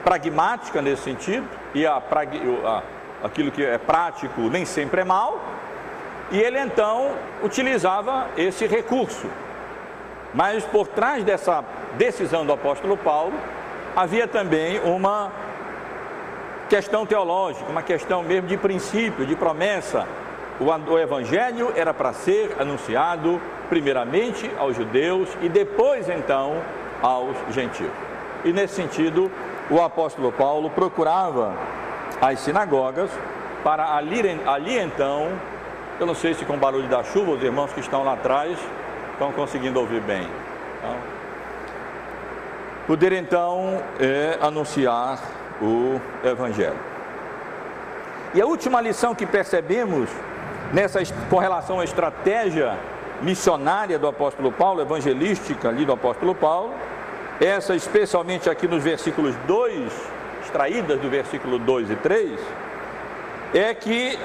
pragmática 0.04 0.80
nesse 0.80 1.02
sentido, 1.02 1.46
e 1.74 1.86
a, 1.86 1.96
a, 1.96 2.82
aquilo 3.22 3.50
que 3.50 3.64
é 3.64 3.78
prático 3.78 4.40
nem 4.42 4.64
sempre 4.64 5.02
é 5.02 5.04
mal, 5.04 5.40
e 6.30 6.38
ele 6.38 6.60
então 6.60 7.12
utilizava 7.42 8.28
esse 8.36 8.66
recurso. 8.66 9.26
Mas 10.32 10.64
por 10.64 10.86
trás 10.86 11.24
dessa 11.24 11.64
decisão 11.98 12.46
do 12.46 12.52
apóstolo 12.52 12.96
Paulo, 12.96 13.34
havia 13.96 14.28
também 14.28 14.80
uma 14.80 15.32
questão 16.68 17.04
teológica, 17.04 17.68
uma 17.68 17.82
questão 17.82 18.22
mesmo 18.22 18.46
de 18.46 18.56
princípio, 18.56 19.26
de 19.26 19.34
promessa. 19.34 20.06
O, 20.60 20.92
o 20.92 20.98
evangelho 20.98 21.72
era 21.74 21.92
para 21.92 22.12
ser 22.12 22.54
anunciado 22.60 23.40
primeiramente 23.68 24.48
aos 24.56 24.76
judeus 24.76 25.28
e 25.42 25.48
depois 25.48 26.08
então 26.08 26.62
aos 27.02 27.36
gentios. 27.50 27.90
E 28.44 28.52
nesse 28.52 28.74
sentido, 28.74 29.30
o 29.70 29.80
apóstolo 29.80 30.32
Paulo 30.32 30.68
procurava 30.70 31.54
as 32.20 32.40
sinagogas 32.40 33.10
para 33.62 33.94
ali, 33.94 34.20
ali 34.46 34.78
então, 34.78 35.28
eu 35.98 36.06
não 36.06 36.14
sei 36.14 36.34
se 36.34 36.44
com 36.44 36.54
o 36.54 36.58
barulho 36.58 36.88
da 36.88 37.04
chuva, 37.04 37.32
os 37.32 37.42
irmãos 37.42 37.72
que 37.72 37.80
estão 37.80 38.02
lá 38.02 38.14
atrás 38.14 38.58
estão 39.12 39.32
conseguindo 39.32 39.78
ouvir 39.78 40.00
bem. 40.00 40.28
Então, 40.78 40.96
poder 42.86 43.12
então 43.12 43.82
é, 43.98 44.38
anunciar 44.40 45.20
o 45.62 46.00
Evangelho. 46.24 46.78
E 48.34 48.40
a 48.40 48.46
última 48.46 48.80
lição 48.80 49.14
que 49.14 49.26
percebemos 49.26 50.08
nessa, 50.72 51.00
com 51.28 51.38
relação 51.38 51.80
à 51.80 51.84
estratégia 51.84 52.78
missionária 53.22 53.98
do 53.98 54.06
apóstolo 54.06 54.50
Paulo, 54.50 54.80
evangelística 54.80 55.68
ali 55.68 55.84
do 55.84 55.92
apóstolo 55.92 56.34
Paulo, 56.34 56.72
essa 57.40 57.74
especialmente 57.74 58.50
aqui 58.50 58.68
nos 58.68 58.84
versículos 58.84 59.34
2, 59.46 59.92
extraídas 60.42 61.00
do 61.00 61.08
versículo 61.08 61.58
2 61.58 61.90
e 61.90 61.96
3, 61.96 62.40
é 63.54 63.72
que 63.72 64.18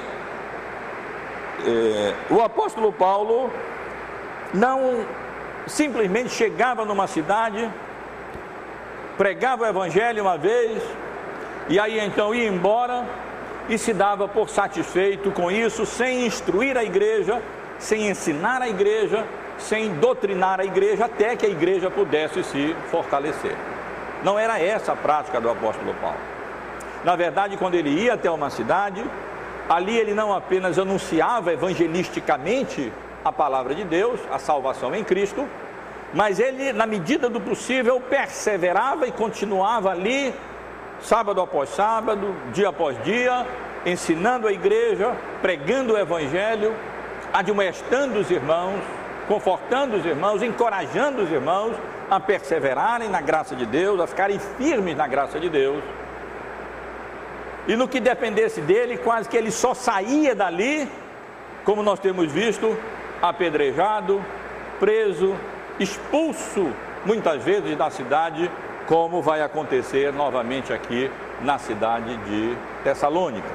é, 1.66 2.14
o 2.30 2.42
apóstolo 2.42 2.92
Paulo 2.92 3.50
não 4.52 5.06
simplesmente 5.66 6.28
chegava 6.28 6.84
numa 6.84 7.06
cidade, 7.06 7.68
pregava 9.16 9.64
o 9.64 9.66
evangelho 9.66 10.22
uma 10.22 10.36
vez, 10.36 10.82
e 11.68 11.80
aí 11.80 11.98
então 11.98 12.34
ia 12.34 12.46
embora 12.46 13.04
e 13.68 13.78
se 13.78 13.94
dava 13.94 14.28
por 14.28 14.50
satisfeito 14.50 15.30
com 15.32 15.50
isso, 15.50 15.86
sem 15.86 16.26
instruir 16.26 16.76
a 16.76 16.84
igreja, 16.84 17.42
sem 17.78 18.08
ensinar 18.08 18.60
a 18.60 18.68
igreja, 18.68 19.24
sem 19.58 19.94
doutrinar 19.94 20.60
a 20.60 20.64
igreja, 20.64 21.06
até 21.06 21.36
que 21.36 21.46
a 21.46 21.48
igreja 21.48 21.90
pudesse 21.90 22.42
se 22.44 22.76
fortalecer. 22.90 23.56
Não 24.22 24.38
era 24.38 24.60
essa 24.60 24.92
a 24.92 24.96
prática 24.96 25.40
do 25.40 25.50
apóstolo 25.50 25.94
Paulo. 26.00 26.18
Na 27.04 27.14
verdade, 27.14 27.56
quando 27.56 27.74
ele 27.74 27.90
ia 27.90 28.14
até 28.14 28.30
uma 28.30 28.50
cidade, 28.50 29.04
ali 29.68 29.96
ele 29.96 30.14
não 30.14 30.32
apenas 30.34 30.78
anunciava 30.78 31.52
evangelisticamente 31.52 32.92
a 33.24 33.32
palavra 33.32 33.74
de 33.74 33.84
Deus, 33.84 34.20
a 34.30 34.38
salvação 34.38 34.94
em 34.94 35.04
Cristo, 35.04 35.46
mas 36.14 36.38
ele, 36.38 36.72
na 36.72 36.86
medida 36.86 37.28
do 37.28 37.40
possível, 37.40 38.00
perseverava 38.00 39.06
e 39.06 39.12
continuava 39.12 39.90
ali, 39.90 40.34
sábado 41.00 41.40
após 41.40 41.68
sábado, 41.70 42.34
dia 42.52 42.68
após 42.68 42.96
dia, 43.02 43.46
ensinando 43.84 44.46
a 44.46 44.52
igreja, 44.52 45.12
pregando 45.42 45.94
o 45.94 45.98
evangelho, 45.98 46.74
admoestando 47.32 48.18
os 48.18 48.30
irmãos, 48.30 48.80
confortando 49.26 49.96
os 49.96 50.04
irmãos, 50.04 50.42
encorajando 50.42 51.22
os 51.22 51.30
irmãos 51.30 51.74
a 52.10 52.20
perseverarem 52.20 53.08
na 53.08 53.20
graça 53.20 53.56
de 53.56 53.66
Deus, 53.66 54.00
a 54.00 54.06
ficarem 54.06 54.38
firmes 54.38 54.96
na 54.96 55.06
graça 55.06 55.40
de 55.40 55.48
Deus. 55.48 55.82
E 57.66 57.74
no 57.74 57.88
que 57.88 57.98
dependesse 57.98 58.60
dele, 58.60 58.96
quase 58.96 59.28
que 59.28 59.36
ele 59.36 59.50
só 59.50 59.74
saía 59.74 60.34
dali, 60.34 60.88
como 61.64 61.82
nós 61.82 61.98
temos 61.98 62.30
visto, 62.30 62.76
apedrejado, 63.20 64.24
preso, 64.78 65.34
expulso 65.80 66.70
muitas 67.04 67.42
vezes 67.42 67.76
da 67.76 67.90
cidade, 67.90 68.50
como 68.86 69.20
vai 69.20 69.42
acontecer 69.42 70.12
novamente 70.12 70.72
aqui 70.72 71.10
na 71.42 71.58
cidade 71.58 72.16
de 72.18 72.56
Tessalônica. 72.84 73.48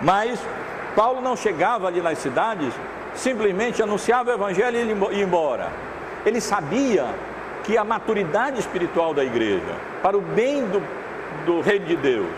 Mas 0.00 0.40
Paulo 0.94 1.20
não 1.20 1.36
chegava 1.36 1.88
ali 1.88 2.00
nas 2.00 2.18
cidades, 2.18 2.72
simplesmente 3.18 3.82
anunciava 3.82 4.30
o 4.30 4.34
evangelho 4.34 4.78
e 4.78 5.16
ia 5.16 5.24
embora. 5.24 5.70
Ele 6.24 6.40
sabia 6.40 7.06
que 7.64 7.76
a 7.76 7.84
maturidade 7.84 8.58
espiritual 8.58 9.12
da 9.12 9.24
igreja, 9.24 9.74
para 10.02 10.16
o 10.16 10.20
bem 10.20 10.64
do, 10.66 10.82
do 11.44 11.60
reino 11.60 11.86
de 11.86 11.96
Deus, 11.96 12.28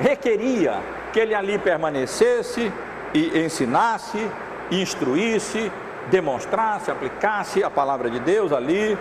requeria 0.00 0.80
que 1.12 1.20
ele 1.20 1.34
ali 1.34 1.58
permanecesse 1.58 2.72
e 3.14 3.38
ensinasse, 3.38 4.26
instruísse, 4.70 5.70
demonstrasse, 6.10 6.90
aplicasse 6.90 7.62
a 7.62 7.70
palavra 7.70 8.10
de 8.10 8.18
Deus 8.18 8.50
ali 8.52 8.98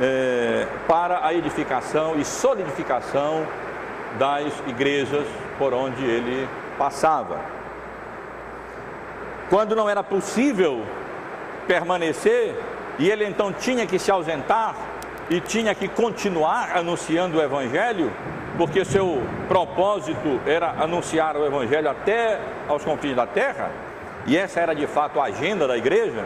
é, 0.00 0.66
para 0.86 1.26
a 1.26 1.34
edificação 1.34 2.14
e 2.16 2.24
solidificação 2.24 3.44
das 4.18 4.52
igrejas 4.68 5.26
por 5.58 5.74
onde 5.74 6.04
ele 6.04 6.48
passava. 6.78 7.57
Quando 9.50 9.74
não 9.74 9.88
era 9.88 10.02
possível 10.02 10.84
permanecer, 11.66 12.54
e 12.98 13.10
ele 13.10 13.24
então 13.24 13.52
tinha 13.52 13.86
que 13.86 13.98
se 13.98 14.10
ausentar 14.10 14.74
e 15.30 15.40
tinha 15.40 15.74
que 15.74 15.88
continuar 15.88 16.76
anunciando 16.76 17.38
o 17.38 17.42
Evangelho, 17.42 18.12
porque 18.56 18.84
seu 18.84 19.22
propósito 19.46 20.40
era 20.46 20.70
anunciar 20.70 21.36
o 21.36 21.46
Evangelho 21.46 21.88
até 21.88 22.40
aos 22.66 22.84
confins 22.84 23.14
da 23.14 23.26
terra, 23.26 23.70
e 24.26 24.36
essa 24.36 24.60
era 24.60 24.74
de 24.74 24.86
fato 24.86 25.20
a 25.20 25.24
agenda 25.24 25.66
da 25.66 25.76
igreja, 25.76 26.24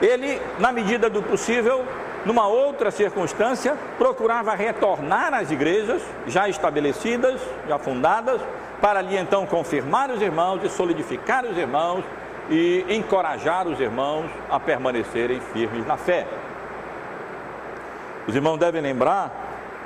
ele, 0.00 0.40
na 0.58 0.70
medida 0.70 1.10
do 1.10 1.22
possível, 1.22 1.84
numa 2.28 2.46
outra 2.46 2.90
circunstância, 2.90 3.74
procurava 3.96 4.54
retornar 4.54 5.32
às 5.32 5.50
igrejas 5.50 6.02
já 6.26 6.46
estabelecidas, 6.46 7.40
já 7.66 7.78
fundadas, 7.78 8.38
para 8.82 8.98
ali 8.98 9.16
então 9.16 9.46
confirmar 9.46 10.10
os 10.10 10.20
irmãos 10.20 10.62
e 10.62 10.68
solidificar 10.68 11.46
os 11.46 11.56
irmãos 11.56 12.04
e 12.50 12.84
encorajar 12.90 13.66
os 13.66 13.80
irmãos 13.80 14.26
a 14.50 14.60
permanecerem 14.60 15.40
firmes 15.40 15.86
na 15.86 15.96
fé. 15.96 16.26
Os 18.26 18.36
irmãos 18.36 18.58
devem 18.58 18.82
lembrar 18.82 19.32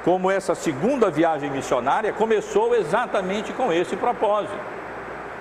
como 0.04 0.28
essa 0.28 0.56
segunda 0.56 1.12
viagem 1.12 1.48
missionária 1.48 2.12
começou 2.12 2.74
exatamente 2.74 3.52
com 3.52 3.72
esse 3.72 3.94
propósito 3.94 4.81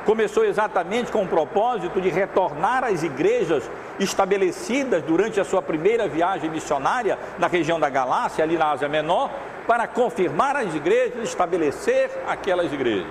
começou 0.06 0.44
exatamente 0.46 1.12
com 1.12 1.24
o 1.24 1.28
propósito 1.28 2.02
de 2.02 2.10
retornar 2.10 2.84
às 2.84 3.04
igrejas 3.04 3.70
estabelecidas 4.00 5.04
durante 5.04 5.40
a 5.40 5.44
sua 5.44 5.62
primeira 5.62 6.08
viagem 6.08 6.50
missionária 6.50 7.18
na 7.38 7.48
região 7.48 7.80
da 7.80 7.90
Galácia, 7.90 8.44
ali 8.44 8.58
na 8.58 8.72
Ásia 8.72 8.90
Menor, 8.90 9.30
para 9.68 9.88
confirmar 9.88 10.56
as 10.56 10.74
igrejas, 10.74 11.24
estabelecer 11.24 12.10
aquelas 12.28 12.74
igrejas. 12.74 13.08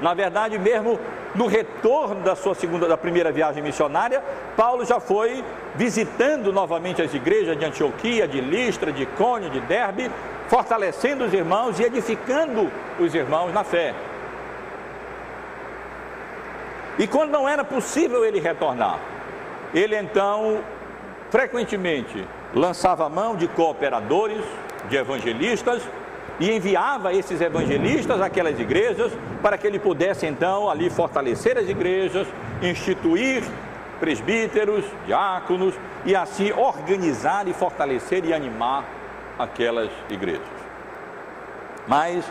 Na 0.00 0.14
verdade, 0.14 0.58
mesmo 0.58 0.98
no 1.34 1.46
retorno 1.46 2.22
da 2.22 2.34
sua 2.34 2.54
segunda, 2.54 2.88
da 2.88 2.96
primeira 2.96 3.30
viagem 3.30 3.62
missionária, 3.62 4.22
Paulo 4.56 4.84
já 4.84 5.00
foi 5.00 5.44
visitando 5.74 6.52
novamente 6.52 7.02
as 7.02 7.12
igrejas 7.12 7.58
de 7.58 7.64
Antioquia, 7.64 8.26
de 8.26 8.40
Listra, 8.40 8.92
de 8.92 9.04
Cônio, 9.04 9.50
de 9.50 9.60
Derbe, 9.60 10.10
fortalecendo 10.48 11.24
os 11.24 11.34
irmãos 11.34 11.78
e 11.78 11.82
edificando 11.82 12.70
os 12.98 13.14
irmãos 13.14 13.52
na 13.52 13.64
fé. 13.64 13.94
E 16.98 17.06
quando 17.06 17.30
não 17.30 17.48
era 17.48 17.64
possível 17.64 18.24
ele 18.24 18.40
retornar, 18.40 18.98
ele 19.72 19.96
então 19.96 20.60
frequentemente 21.30 22.26
lançava 22.54 23.06
a 23.06 23.08
mão 23.08 23.36
de 23.36 23.46
cooperadores, 23.46 24.44
de 24.88 24.96
evangelistas, 24.96 25.82
e 26.40 26.52
enviava 26.52 27.12
esses 27.12 27.40
evangelistas 27.40 28.20
àquelas 28.20 28.58
igrejas 28.58 29.12
para 29.42 29.58
que 29.58 29.66
ele 29.66 29.78
pudesse 29.78 30.26
então 30.26 30.70
ali 30.70 30.88
fortalecer 30.88 31.58
as 31.58 31.68
igrejas, 31.68 32.26
instituir 32.62 33.42
presbíteros, 33.98 34.84
diáconos 35.06 35.74
e 36.04 36.14
assim 36.14 36.52
organizar 36.52 37.48
e 37.48 37.52
fortalecer 37.52 38.24
e 38.24 38.32
animar 38.32 38.84
aquelas 39.38 39.90
igrejas. 40.08 40.46
Mas 41.86 42.24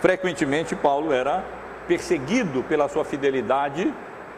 frequentemente 0.00 0.76
Paulo 0.76 1.12
era 1.12 1.42
perseguido 1.88 2.62
pela 2.64 2.88
sua 2.88 3.04
fidelidade 3.04 3.92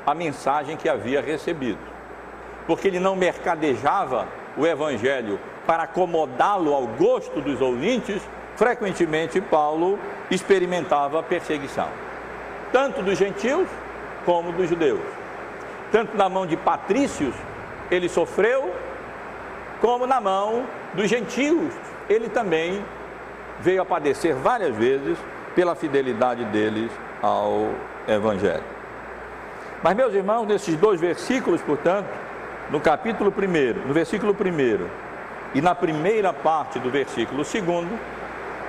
à 0.08 0.14
mensagem 0.14 0.74
que 0.74 0.88
havia 0.88 1.20
recebido. 1.20 1.78
Porque 2.66 2.88
ele 2.88 2.98
não 2.98 3.14
mercadejava 3.14 4.26
o 4.56 4.66
evangelho 4.66 5.38
para 5.66 5.82
acomodá-lo 5.82 6.72
ao 6.72 6.86
gosto 6.86 7.42
dos 7.42 7.60
ouvintes, 7.60 8.22
frequentemente 8.56 9.38
Paulo 9.38 9.98
experimentava 10.30 11.22
perseguição, 11.22 11.88
tanto 12.72 13.02
dos 13.02 13.18
gentios 13.18 13.68
como 14.24 14.50
dos 14.50 14.66
judeus. 14.66 15.00
Tanto 15.92 16.16
na 16.16 16.26
mão 16.26 16.46
de 16.46 16.56
patrícios 16.56 17.34
ele 17.90 18.08
sofreu, 18.08 18.74
como 19.78 20.06
na 20.06 20.22
mão 20.22 20.64
dos 20.94 21.06
gentios 21.08 21.74
ele 22.08 22.30
também 22.30 22.82
veio 23.60 23.82
a 23.82 23.84
padecer 23.84 24.34
várias 24.34 24.74
vezes 24.74 25.18
pela 25.54 25.74
fidelidade 25.74 26.46
deles 26.46 26.90
ao 27.22 27.68
Evangelho. 28.06 28.77
Mas, 29.82 29.94
meus 29.94 30.12
irmãos, 30.12 30.44
nesses 30.44 30.76
dois 30.76 31.00
versículos, 31.00 31.62
portanto, 31.62 32.08
no 32.68 32.80
capítulo 32.80 33.32
1, 33.32 33.86
no 33.86 33.94
versículo 33.94 34.32
1 34.32 34.88
e 35.54 35.60
na 35.60 35.72
primeira 35.74 36.32
parte 36.32 36.80
do 36.80 36.90
versículo 36.90 37.44
2, 37.44 37.64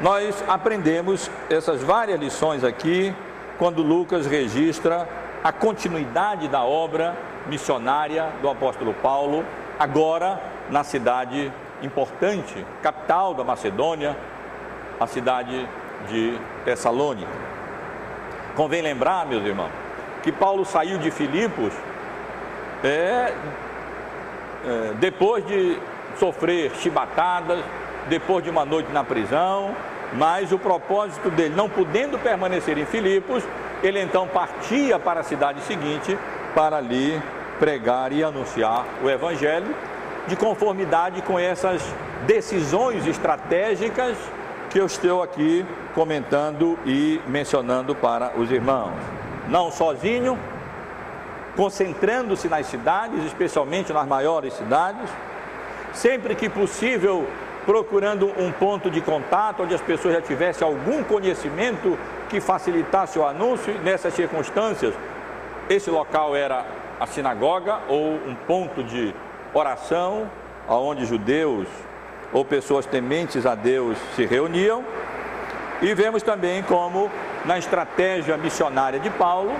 nós 0.01 0.43
aprendemos 0.47 1.29
essas 1.49 1.81
várias 1.81 2.19
lições 2.19 2.63
aqui, 2.63 3.13
quando 3.57 3.81
Lucas 3.81 4.27
registra 4.27 5.09
a 5.43 5.51
continuidade 5.51 6.47
da 6.47 6.63
obra 6.63 7.17
missionária 7.47 8.29
do 8.41 8.49
apóstolo 8.49 8.93
Paulo, 8.93 9.43
agora 9.79 10.39
na 10.69 10.83
cidade 10.83 11.51
importante, 11.81 12.63
capital 12.83 13.33
da 13.33 13.43
Macedônia, 13.43 14.15
a 14.99 15.07
cidade 15.07 15.67
de 16.07 16.37
Tessalônica. 16.63 17.31
Convém 18.55 18.81
lembrar, 18.81 19.25
meus 19.25 19.43
irmãos, 19.43 19.88
que 20.23 20.31
Paulo 20.31 20.65
saiu 20.65 20.97
de 20.97 21.11
Filipos 21.11 21.73
é, 22.83 23.33
é, 24.65 24.93
depois 24.99 25.45
de 25.45 25.77
sofrer 26.17 26.71
chibatadas, 26.75 27.59
depois 28.07 28.43
de 28.43 28.49
uma 28.49 28.65
noite 28.65 28.91
na 28.91 29.03
prisão, 29.03 29.75
mas 30.13 30.51
o 30.51 30.57
propósito 30.57 31.29
dele, 31.29 31.53
não 31.55 31.69
podendo 31.69 32.17
permanecer 32.17 32.77
em 32.77 32.85
Filipos, 32.85 33.43
ele 33.83 34.01
então 34.01 34.27
partia 34.27 34.99
para 34.99 35.21
a 35.21 35.23
cidade 35.23 35.61
seguinte 35.61 36.17
para 36.53 36.77
ali 36.77 37.21
pregar 37.59 38.11
e 38.11 38.23
anunciar 38.23 38.85
o 39.03 39.09
Evangelho, 39.09 39.75
de 40.27 40.35
conformidade 40.35 41.21
com 41.21 41.37
essas 41.37 41.81
decisões 42.25 43.05
estratégicas 43.07 44.17
que 44.69 44.79
eu 44.79 44.85
estou 44.85 45.23
aqui 45.23 45.65
comentando 45.93 46.77
e 46.85 47.19
mencionando 47.27 47.95
para 47.95 48.31
os 48.37 48.51
irmãos. 48.51 49.18
Não 49.49 49.71
sozinho, 49.71 50.37
concentrando-se 51.55 52.47
nas 52.47 52.67
cidades, 52.67 53.25
especialmente 53.25 53.91
nas 53.91 54.07
maiores 54.07 54.53
cidades, 54.53 55.09
sempre 55.93 56.35
que 56.35 56.47
possível 56.47 57.27
procurando 57.65 58.31
um 58.37 58.51
ponto 58.51 58.89
de 58.89 59.01
contato 59.01 59.63
onde 59.63 59.75
as 59.75 59.81
pessoas 59.81 60.13
já 60.13 60.21
tivessem 60.21 60.65
algum 60.65 61.03
conhecimento 61.03 61.97
que 62.29 62.39
facilitasse 62.39 63.17
o 63.17 63.25
anúncio. 63.25 63.73
Nessas 63.83 64.13
circunstâncias, 64.13 64.93
esse 65.69 65.89
local 65.89 66.35
era 66.35 66.65
a 66.99 67.05
sinagoga 67.05 67.79
ou 67.87 68.13
um 68.13 68.35
ponto 68.47 68.83
de 68.83 69.13
oração, 69.53 70.29
onde 70.67 71.05
judeus 71.05 71.67
ou 72.31 72.45
pessoas 72.45 72.85
tementes 72.85 73.45
a 73.45 73.55
Deus 73.55 73.97
se 74.15 74.25
reuniam. 74.25 74.83
E 75.81 75.93
vemos 75.93 76.21
também 76.21 76.61
como, 76.63 77.09
na 77.45 77.57
estratégia 77.57 78.35
missionária 78.37 78.99
de 78.99 79.09
Paulo, 79.09 79.55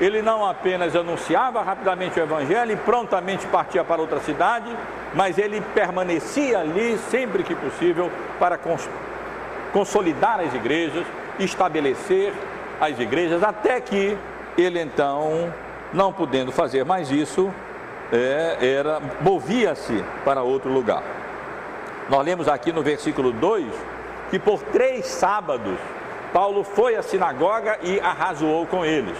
ele 0.00 0.22
não 0.22 0.46
apenas 0.46 0.94
anunciava 0.94 1.62
rapidamente 1.62 2.20
o 2.20 2.22
Evangelho 2.22 2.72
e 2.72 2.76
prontamente 2.76 3.46
partia 3.46 3.82
para 3.82 4.00
outra 4.00 4.20
cidade, 4.20 4.74
mas 5.14 5.38
ele 5.38 5.60
permanecia 5.74 6.60
ali 6.60 6.98
sempre 7.10 7.42
que 7.42 7.54
possível 7.54 8.10
para 8.38 8.58
consolidar 9.72 10.40
as 10.40 10.54
igrejas, 10.54 11.06
estabelecer 11.38 12.32
as 12.80 12.98
igrejas, 13.00 13.42
até 13.42 13.80
que 13.80 14.16
ele 14.56 14.80
então, 14.80 15.52
não 15.92 16.12
podendo 16.12 16.52
fazer 16.52 16.84
mais 16.84 17.10
isso, 17.10 17.52
é, 18.12 18.58
era 18.60 19.00
movia-se 19.20 20.04
para 20.24 20.42
outro 20.42 20.70
lugar. 20.70 21.02
Nós 22.08 22.24
lemos 22.24 22.46
aqui 22.46 22.70
no 22.70 22.82
versículo 22.82 23.32
2 23.32 23.95
que 24.30 24.38
por 24.38 24.60
três 24.62 25.06
sábados 25.06 25.78
Paulo 26.32 26.64
foi 26.64 26.96
à 26.96 27.02
sinagoga 27.02 27.78
e 27.82 28.00
arrazoou 28.00 28.66
com 28.66 28.84
eles. 28.84 29.16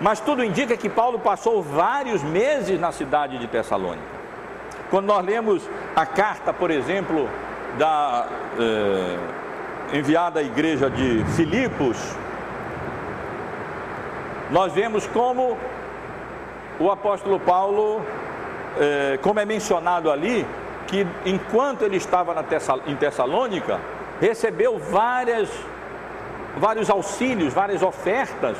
Mas 0.00 0.20
tudo 0.20 0.44
indica 0.44 0.76
que 0.76 0.88
Paulo 0.88 1.18
passou 1.18 1.62
vários 1.62 2.22
meses 2.22 2.78
na 2.78 2.92
cidade 2.92 3.38
de 3.38 3.46
Tessalônica. 3.46 4.14
Quando 4.90 5.06
nós 5.06 5.24
lemos 5.24 5.68
a 5.96 6.04
carta, 6.04 6.52
por 6.52 6.70
exemplo, 6.70 7.28
da 7.78 8.26
eh, 8.58 9.18
enviada 9.96 10.40
à 10.40 10.42
igreja 10.42 10.90
de 10.90 11.24
Filipos, 11.36 11.96
nós 14.50 14.72
vemos 14.72 15.06
como 15.06 15.56
o 16.78 16.90
apóstolo 16.90 17.40
Paulo, 17.40 18.02
eh, 18.78 19.18
como 19.22 19.40
é 19.40 19.44
mencionado 19.44 20.10
ali, 20.10 20.46
que 20.94 21.06
enquanto 21.26 21.82
ele 21.82 21.96
estava 21.96 22.40
Tessal, 22.44 22.80
em 22.86 22.94
Tessalônica, 22.94 23.80
recebeu 24.20 24.78
várias, 24.78 25.50
vários 26.56 26.88
auxílios, 26.88 27.52
várias 27.52 27.82
ofertas 27.82 28.56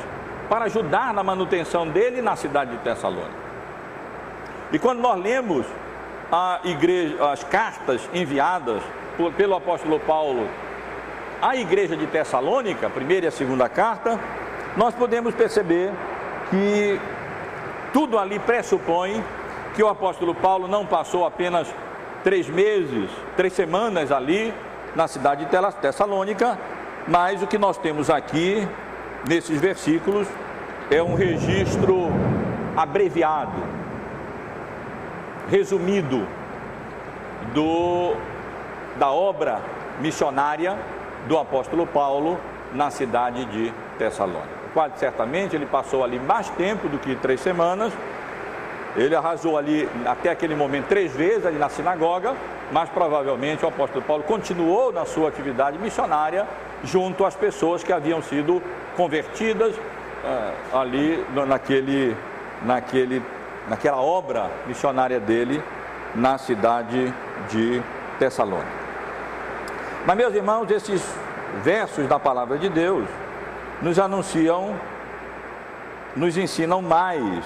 para 0.49 0.65
ajudar 0.65 1.13
na 1.13 1.23
manutenção 1.23 1.87
dele 1.87 2.21
na 2.21 2.35
cidade 2.35 2.71
de 2.71 2.77
Tessalônica. 2.79 3.45
E 4.73 4.77
quando 4.77 4.99
nós 4.99 5.17
lemos 5.17 5.65
igreja, 6.65 7.31
as 7.31 7.41
cartas 7.45 8.01
enviadas 8.13 8.83
por, 9.15 9.31
pelo 9.31 9.55
apóstolo 9.55 9.97
Paulo 10.01 10.45
à 11.41 11.55
igreja 11.55 11.95
de 11.95 12.05
Tessalônica, 12.05 12.89
primeira 12.89 13.27
e 13.27 13.29
a 13.29 13.31
segunda 13.31 13.69
carta, 13.69 14.19
nós 14.75 14.93
podemos 14.93 15.33
perceber 15.33 15.89
que 16.49 16.99
tudo 17.93 18.19
ali 18.19 18.39
pressupõe 18.39 19.23
que 19.73 19.81
o 19.81 19.87
apóstolo 19.87 20.35
Paulo 20.35 20.67
não 20.67 20.85
passou 20.85 21.25
apenas 21.25 21.73
três 22.25 22.49
meses, 22.49 23.07
três 23.37 23.53
semanas 23.53 24.11
ali 24.11 24.51
na 24.95 25.07
cidade 25.07 25.45
de 25.45 25.51
Tessalônica, 25.79 26.57
mas 27.07 27.43
o 27.43 27.45
que 27.45 27.55
nós 27.55 27.77
temos 27.77 28.09
aqui 28.09 28.67
nesses 29.29 29.61
versículos 29.61 30.27
é 30.89 31.03
um 31.03 31.13
registro 31.13 32.07
abreviado, 32.75 33.61
resumido 35.51 36.27
do, 37.53 38.15
da 38.97 39.11
obra 39.11 39.59
missionária 40.01 40.75
do 41.27 41.37
apóstolo 41.37 41.85
Paulo 41.85 42.39
na 42.73 42.89
cidade 42.89 43.45
de 43.45 43.71
Tessalônica. 43.99 44.65
Quase 44.73 44.97
certamente 44.97 45.55
ele 45.55 45.67
passou 45.67 46.03
ali 46.03 46.19
mais 46.19 46.49
tempo 46.49 46.89
do 46.89 46.97
que 46.97 47.15
três 47.17 47.39
semanas. 47.39 47.93
Ele 48.95 49.15
arrasou 49.15 49.57
ali 49.57 49.89
até 50.05 50.29
aquele 50.29 50.55
momento 50.55 50.87
três 50.87 51.13
vezes 51.13 51.45
ali 51.45 51.57
na 51.57 51.67
sinagoga, 51.67 52.33
mas 52.71 52.89
provavelmente 52.89 53.65
o 53.65 53.67
apóstolo 53.67 54.03
Paulo 54.03 54.23
continuou 54.23 54.91
na 54.91 55.05
sua 55.05 55.29
atividade 55.29 55.77
missionária 55.77 56.47
junto 56.83 57.25
às 57.25 57.35
pessoas 57.35 57.83
que 57.83 57.91
haviam 57.91 58.21
sido 58.21 58.61
convertidas 58.95 59.75
uh, 59.75 60.77
ali 60.77 61.23
naquele, 61.47 62.15
naquele, 62.63 63.21
naquela 63.67 63.97
obra 63.97 64.49
missionária 64.65 65.19
dele 65.19 65.61
na 66.15 66.37
cidade 66.37 67.13
de 67.49 67.81
Tessalônica. 68.17 68.85
Mas, 70.05 70.15
meus 70.15 70.33
irmãos, 70.33 70.69
esses 70.71 71.03
versos 71.63 72.07
da 72.07 72.19
palavra 72.19 72.57
de 72.57 72.69
Deus 72.69 73.05
nos 73.81 73.99
anunciam, 73.99 74.73
nos 76.15 76.37
ensinam 76.37 76.81
mais 76.81 77.43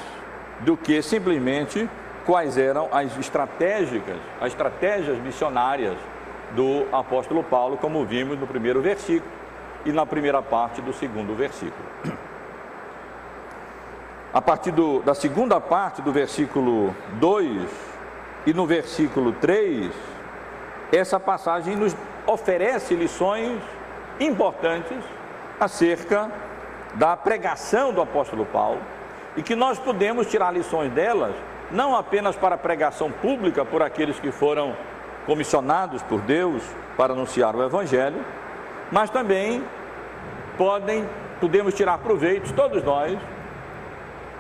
do 0.62 0.76
que 0.76 1.02
simplesmente 1.02 1.90
quais 2.26 2.58
eram 2.58 2.90
as 2.92 3.18
estratégicas, 3.18 4.18
as 4.40 4.50
estratégias 4.50 5.18
missionárias 5.20 5.98
do 6.52 6.86
apóstolo 6.92 7.44
Paulo, 7.44 7.78
como 7.78 8.06
vimos 8.06 8.40
no 8.40 8.46
primeiro 8.46 8.82
versículo 8.82 9.32
e 9.86 9.92
na 9.92 10.06
primeira 10.06 10.42
parte 10.42 10.82
do 10.82 10.94
segundo 10.94 11.36
versículo. 11.36 11.86
A 14.34 14.42
partir 14.42 14.72
do, 14.72 15.02
da 15.02 15.16
segunda 15.16 15.60
parte 15.60 16.02
do 16.02 16.12
versículo 16.12 16.96
2 17.14 17.68
e 18.46 18.54
no 18.54 18.68
versículo 18.68 19.32
3, 19.34 19.92
essa 20.92 21.20
passagem 21.20 21.76
nos 21.76 21.96
oferece 22.28 22.94
lições 22.94 23.60
importantes 24.20 24.98
acerca 25.60 26.30
da 26.94 27.18
pregação 27.18 27.92
do 27.92 28.02
apóstolo 28.02 28.46
Paulo 28.46 28.80
e 29.40 29.42
que 29.42 29.56
nós 29.56 29.80
podemos 29.80 30.28
tirar 30.28 30.52
lições 30.52 30.92
delas, 30.92 31.34
não 31.72 31.96
apenas 31.96 32.36
para 32.36 32.56
a 32.56 32.58
pregação 32.58 33.10
pública 33.10 33.64
por 33.64 33.82
aqueles 33.82 34.20
que 34.20 34.34
foram 34.34 34.76
comissionados 35.26 36.04
por 36.04 36.20
Deus 36.20 36.62
para 36.98 37.14
anunciar 37.14 37.56
o 37.56 37.64
evangelho, 37.64 38.20
mas 38.92 39.10
também 39.10 39.64
podem 40.58 41.08
podemos 41.40 41.74
tirar 41.74 42.00
proveitos 42.00 42.52
todos 42.52 42.84
nós 42.84 43.18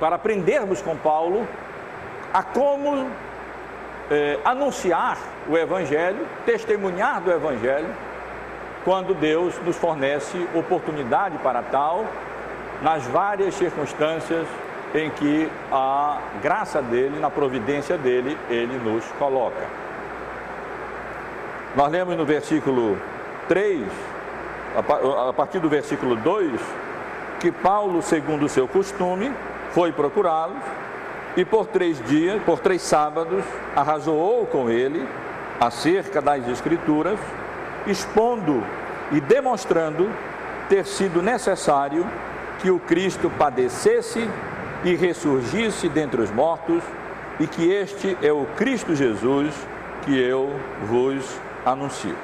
para 0.01 0.17
aprendermos 0.17 0.81
com 0.81 0.97
Paulo 0.97 1.47
a 2.33 2.43
como 2.43 3.09
eh, 4.11 4.37
anunciar 4.43 5.17
o 5.47 5.57
Evangelho, 5.57 6.27
testemunhar 6.45 7.21
do 7.21 7.31
Evangelho, 7.31 7.87
quando 8.83 9.13
Deus 9.13 9.57
nos 9.65 9.77
fornece 9.77 10.45
oportunidade 10.53 11.37
para 11.37 11.61
tal, 11.61 12.03
nas 12.81 13.05
várias 13.07 13.55
circunstâncias 13.55 14.45
em 14.93 15.09
que 15.11 15.49
a 15.71 16.17
graça 16.41 16.81
dele, 16.81 17.19
na 17.19 17.29
providência 17.29 17.97
dele, 17.97 18.37
ele 18.49 18.77
nos 18.77 19.05
coloca. 19.19 19.63
Nós 21.75 21.91
lemos 21.91 22.17
no 22.17 22.25
versículo 22.25 22.97
3, 23.47 23.87
a 25.27 25.33
partir 25.33 25.59
do 25.59 25.69
versículo 25.69 26.15
2, 26.15 26.59
que 27.39 27.51
Paulo, 27.51 28.01
segundo 28.01 28.45
o 28.45 28.49
seu 28.49 28.67
costume, 28.67 29.31
foi 29.71 29.91
procurá-los 29.91 30.63
e 31.37 31.45
por 31.45 31.67
três 31.67 32.03
dias, 32.05 32.41
por 32.43 32.59
três 32.59 32.81
sábados, 32.81 33.43
arrazoou 33.75 34.45
com 34.47 34.69
ele 34.69 35.07
acerca 35.59 36.21
das 36.21 36.47
Escrituras, 36.47 37.19
expondo 37.85 38.63
e 39.11 39.21
demonstrando 39.21 40.09
ter 40.67 40.85
sido 40.85 41.21
necessário 41.21 42.05
que 42.59 42.69
o 42.71 42.79
Cristo 42.79 43.31
padecesse 43.37 44.29
e 44.83 44.95
ressurgisse 44.95 45.89
dentre 45.89 46.21
os 46.21 46.31
mortos, 46.31 46.83
e 47.39 47.47
que 47.47 47.71
este 47.71 48.17
é 48.21 48.31
o 48.31 48.45
Cristo 48.57 48.95
Jesus 48.95 49.53
que 50.03 50.17
eu 50.17 50.51
vos 50.83 51.39
anuncio. 51.65 52.15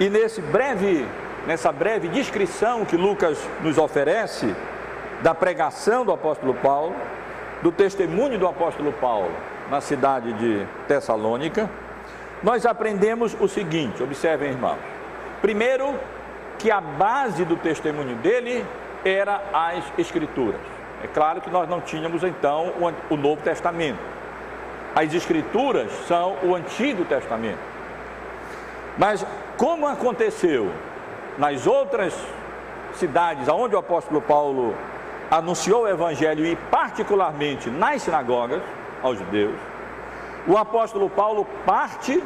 E 0.00 0.08
nesse 0.08 0.40
breve, 0.40 1.06
nessa 1.46 1.70
breve 1.70 2.08
descrição 2.08 2.84
que 2.84 2.96
Lucas 2.96 3.38
nos 3.62 3.78
oferece 3.78 4.54
da 5.22 5.34
pregação 5.34 6.04
do 6.04 6.12
apóstolo 6.12 6.54
Paulo, 6.54 6.94
do 7.62 7.70
testemunho 7.70 8.38
do 8.38 8.46
apóstolo 8.46 8.92
Paulo 8.92 9.30
na 9.70 9.80
cidade 9.80 10.32
de 10.32 10.66
Tessalônica, 10.88 11.70
nós 12.42 12.66
aprendemos 12.66 13.36
o 13.40 13.46
seguinte: 13.46 14.02
observem, 14.02 14.50
irmãos. 14.50 14.78
Primeiro, 15.40 15.94
que 16.58 16.70
a 16.70 16.80
base 16.80 17.44
do 17.44 17.56
testemunho 17.56 18.16
dele 18.16 18.64
era 19.04 19.42
as 19.52 19.84
Escrituras. 19.98 20.81
É 21.02 21.06
claro 21.08 21.40
que 21.40 21.50
nós 21.50 21.68
não 21.68 21.80
tínhamos 21.80 22.22
então 22.22 22.72
o 23.10 23.16
Novo 23.16 23.42
Testamento. 23.42 23.98
As 24.94 25.12
Escrituras 25.12 25.90
são 26.06 26.36
o 26.42 26.54
Antigo 26.54 27.04
Testamento. 27.04 27.58
Mas 28.96 29.24
como 29.56 29.86
aconteceu 29.86 30.70
nas 31.38 31.66
outras 31.66 32.14
cidades 32.94 33.48
aonde 33.48 33.74
o 33.74 33.78
apóstolo 33.78 34.20
Paulo 34.20 34.74
anunciou 35.30 35.84
o 35.84 35.88
evangelho 35.88 36.44
e 36.44 36.54
particularmente 36.54 37.70
nas 37.70 38.02
sinagogas 38.02 38.62
aos 39.02 39.18
judeus, 39.18 39.56
o 40.46 40.58
apóstolo 40.58 41.08
Paulo 41.08 41.46
parte 41.64 42.22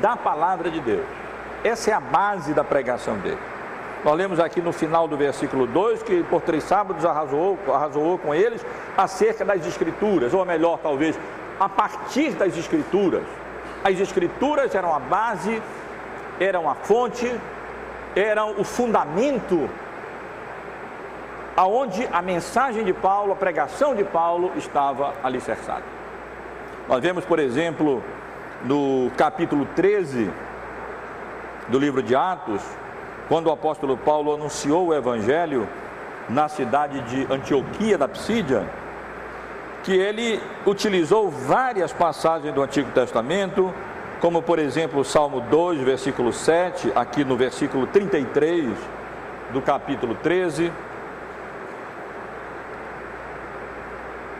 da 0.00 0.16
palavra 0.16 0.70
de 0.70 0.80
Deus. 0.80 1.06
Essa 1.62 1.92
é 1.92 1.94
a 1.94 2.00
base 2.00 2.52
da 2.52 2.64
pregação 2.64 3.16
dele. 3.18 3.38
Nós 4.04 4.16
lemos 4.16 4.38
aqui 4.38 4.60
no 4.60 4.72
final 4.72 5.08
do 5.08 5.16
versículo 5.16 5.66
2 5.66 6.02
que 6.02 6.22
por 6.24 6.40
três 6.40 6.62
sábados 6.64 7.04
arrasou, 7.04 7.58
arrasou 7.72 8.16
com 8.18 8.34
eles 8.34 8.64
acerca 8.96 9.44
das 9.44 9.66
escrituras, 9.66 10.32
ou 10.32 10.44
melhor, 10.44 10.78
talvez, 10.78 11.18
a 11.58 11.68
partir 11.68 12.32
das 12.32 12.56
escrituras. 12.56 13.24
As 13.82 13.98
escrituras 13.98 14.74
eram 14.74 14.94
a 14.94 14.98
base, 15.00 15.60
eram 16.38 16.70
a 16.70 16.74
fonte, 16.74 17.32
eram 18.14 18.54
o 18.58 18.64
fundamento 18.64 19.68
aonde 21.56 22.08
a 22.12 22.22
mensagem 22.22 22.84
de 22.84 22.92
Paulo, 22.92 23.32
a 23.32 23.36
pregação 23.36 23.92
de 23.92 24.04
Paulo 24.04 24.52
estava 24.56 25.12
alicerçada. 25.24 25.82
Nós 26.88 27.02
vemos, 27.02 27.24
por 27.24 27.40
exemplo, 27.40 28.00
no 28.64 29.10
capítulo 29.16 29.66
13 29.74 30.30
do 31.66 31.80
livro 31.80 32.00
de 32.00 32.14
Atos, 32.14 32.62
quando 33.28 33.48
o 33.48 33.52
apóstolo 33.52 33.96
Paulo 33.96 34.34
anunciou 34.34 34.88
o 34.88 34.94
evangelho 34.94 35.68
na 36.28 36.48
cidade 36.48 37.00
de 37.02 37.32
Antioquia 37.32 37.98
da 37.98 38.08
Psídia, 38.08 38.66
que 39.84 39.92
ele 39.92 40.40
utilizou 40.66 41.30
várias 41.30 41.92
passagens 41.92 42.52
do 42.54 42.62
Antigo 42.62 42.90
Testamento, 42.90 43.72
como 44.20 44.42
por 44.42 44.58
exemplo 44.58 45.00
o 45.00 45.04
Salmo 45.04 45.40
2, 45.42 45.80
versículo 45.82 46.32
7, 46.32 46.92
aqui 46.94 47.24
no 47.24 47.36
versículo 47.36 47.86
33 47.86 48.76
do 49.52 49.62
capítulo 49.62 50.14
13, 50.16 50.72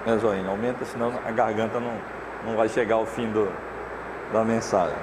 né, 0.05 0.16
Zoinha? 0.18 0.48
Aumenta, 0.48 0.85
senão 0.85 1.12
a 1.24 1.31
garganta 1.31 1.79
não, 1.79 1.92
não 2.46 2.57
vai 2.57 2.68
chegar 2.68 2.96
ao 2.96 3.07
fim 3.07 3.31
do, 3.31 3.51
da 4.33 4.42
mensagem. 4.44 4.96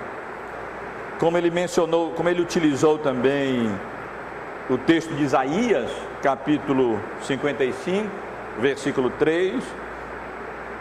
Como 1.19 1.38
ele 1.38 1.49
mencionou, 1.49 2.12
como 2.12 2.28
ele 2.28 2.41
utilizou 2.41 2.97
também 2.97 3.71
o 4.69 4.78
texto 4.78 5.13
de 5.13 5.23
Isaías, 5.23 5.89
capítulo 6.21 6.99
55, 7.21 8.10
versículo 8.60 9.10
3, 9.12 9.63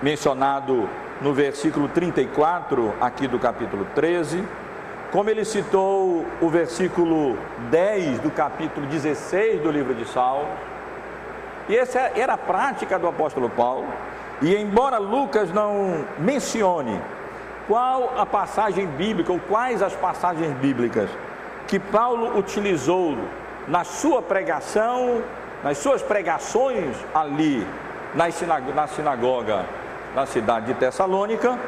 mencionado 0.03 0.89
no 1.21 1.33
versículo 1.33 1.89
34, 1.89 2.95
aqui 3.01 3.29
do 3.29 3.39
capítulo 3.39 3.87
13, 3.95 4.45
como 5.13 5.31
ele 5.31 5.45
citou 5.45 6.27
o 6.41 6.49
versículo 6.49 7.39
10 7.71 8.19
do 8.19 8.31
capítulo 8.33 8.87
16 8.87 9.61
do 9.61 9.71
livro 9.71 9.95
de 9.95 10.05
Salmos, 10.05 10.49
e 11.69 11.77
essa 11.77 12.01
era 12.17 12.35
a 12.35 12.39
prática 12.39 12.99
do 12.99 13.07
apóstolo 13.07 13.49
Paulo. 13.49 13.87
E 14.43 14.57
embora 14.57 14.99
Lucas 14.99 15.53
não 15.53 16.05
mencione 16.19 17.01
qual 17.67 18.15
a 18.17 18.27
passagem 18.27 18.87
bíblica 18.87 19.33
ou 19.33 19.41
quais 19.41 19.83
as 19.83 19.95
passagens 19.95 20.53
bíblicas 20.59 21.09
que 21.67 21.79
Paulo 21.79 22.39
utilizou 22.39 23.17
na 23.67 23.85
sua 23.85 24.21
pregação, 24.21 25.23
nas 25.63 25.79
suas 25.79 26.03
pregações 26.03 26.95
ali 27.15 27.67
na 28.15 28.87
sinagoga 28.87 29.65
na 30.15 30.27
cidade 30.27 30.67
de 30.67 30.75
Tessalônica, 30.75 31.59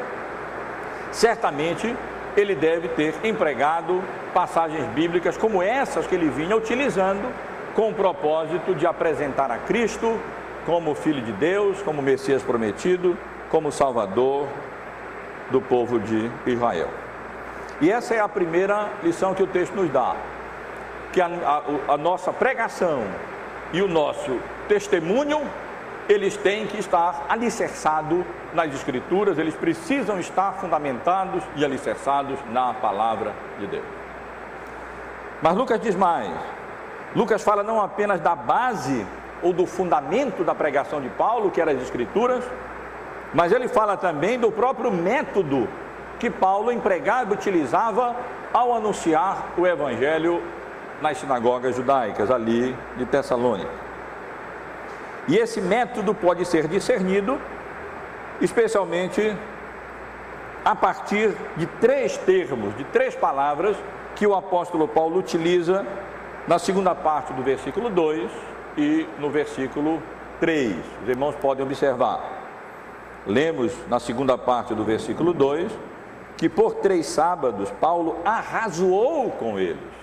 certamente 1.10 1.96
ele 2.36 2.54
deve 2.54 2.88
ter 2.88 3.14
empregado 3.24 4.02
passagens 4.32 4.86
bíblicas 4.88 5.36
como 5.36 5.62
essas 5.62 6.06
que 6.06 6.14
ele 6.14 6.28
vinha 6.28 6.54
utilizando 6.54 7.32
com 7.74 7.88
o 7.88 7.94
propósito 7.94 8.74
de 8.74 8.86
apresentar 8.86 9.50
a 9.50 9.58
Cristo 9.58 10.18
como 10.64 10.94
Filho 10.94 11.22
de 11.22 11.32
Deus, 11.32 11.80
como 11.82 12.02
Messias 12.02 12.42
prometido, 12.42 13.16
como 13.50 13.72
Salvador 13.72 14.46
do 15.50 15.60
povo 15.60 15.98
de 15.98 16.30
Israel. 16.46 16.88
E 17.80 17.90
essa 17.90 18.14
é 18.14 18.20
a 18.20 18.28
primeira 18.28 18.90
lição 19.02 19.34
que 19.34 19.42
o 19.42 19.46
texto 19.46 19.74
nos 19.74 19.90
dá: 19.90 20.16
que 21.12 21.20
a, 21.20 21.26
a, 21.26 21.92
a 21.94 21.96
nossa 21.96 22.32
pregação 22.32 23.02
e 23.72 23.82
o 23.82 23.88
nosso 23.88 24.40
testemunho 24.68 25.42
eles 26.08 26.36
têm 26.36 26.66
que 26.66 26.78
estar 26.78 27.26
alicerçados 27.28 28.24
nas 28.54 28.72
Escrituras, 28.72 29.38
eles 29.38 29.54
precisam 29.54 30.18
estar 30.20 30.52
fundamentados 30.52 31.42
e 31.56 31.64
alicerçados 31.64 32.38
na 32.50 32.72
palavra 32.74 33.34
de 33.58 33.66
Deus. 33.66 33.84
Mas 35.42 35.54
Lucas 35.54 35.80
diz 35.80 35.94
mais: 35.94 36.30
Lucas 37.14 37.42
fala 37.42 37.62
não 37.62 37.80
apenas 37.80 38.20
da 38.20 38.34
base 38.34 39.06
ou 39.42 39.52
do 39.52 39.66
fundamento 39.66 40.44
da 40.44 40.54
pregação 40.54 41.00
de 41.00 41.08
Paulo, 41.10 41.50
que 41.50 41.60
eram 41.60 41.72
as 41.72 41.82
Escrituras, 41.82 42.44
mas 43.36 43.52
ele 43.52 43.68
fala 43.68 43.98
também 43.98 44.38
do 44.38 44.50
próprio 44.50 44.90
método 44.90 45.68
que 46.18 46.30
Paulo 46.30 46.72
empregava 46.72 47.34
utilizava 47.34 48.16
ao 48.50 48.74
anunciar 48.74 49.48
o 49.58 49.66
Evangelho 49.66 50.42
nas 51.02 51.18
sinagogas 51.18 51.76
judaicas 51.76 52.30
ali 52.30 52.74
de 52.96 53.04
Tessalônica. 53.04 53.70
E 55.28 55.36
esse 55.36 55.60
método 55.60 56.14
pode 56.14 56.46
ser 56.46 56.66
discernido, 56.66 57.38
especialmente 58.40 59.36
a 60.64 60.74
partir 60.74 61.36
de 61.58 61.66
três 61.66 62.16
termos, 62.16 62.74
de 62.74 62.84
três 62.84 63.14
palavras 63.14 63.76
que 64.14 64.26
o 64.26 64.34
apóstolo 64.34 64.88
Paulo 64.88 65.18
utiliza 65.18 65.84
na 66.48 66.58
segunda 66.58 66.94
parte 66.94 67.34
do 67.34 67.42
versículo 67.42 67.90
2 67.90 68.30
e 68.78 69.06
no 69.18 69.28
versículo 69.28 70.02
3. 70.40 70.74
Os 71.02 71.08
irmãos 71.10 71.34
podem 71.34 71.66
observar. 71.66 72.35
Lemos 73.26 73.72
na 73.88 73.98
segunda 73.98 74.38
parte 74.38 74.74
do 74.74 74.84
versículo 74.84 75.32
2 75.32 75.72
que 76.36 76.48
por 76.48 76.74
três 76.74 77.06
sábados 77.06 77.70
Paulo 77.80 78.18
arrazoou 78.24 79.30
com 79.30 79.58
eles 79.58 79.96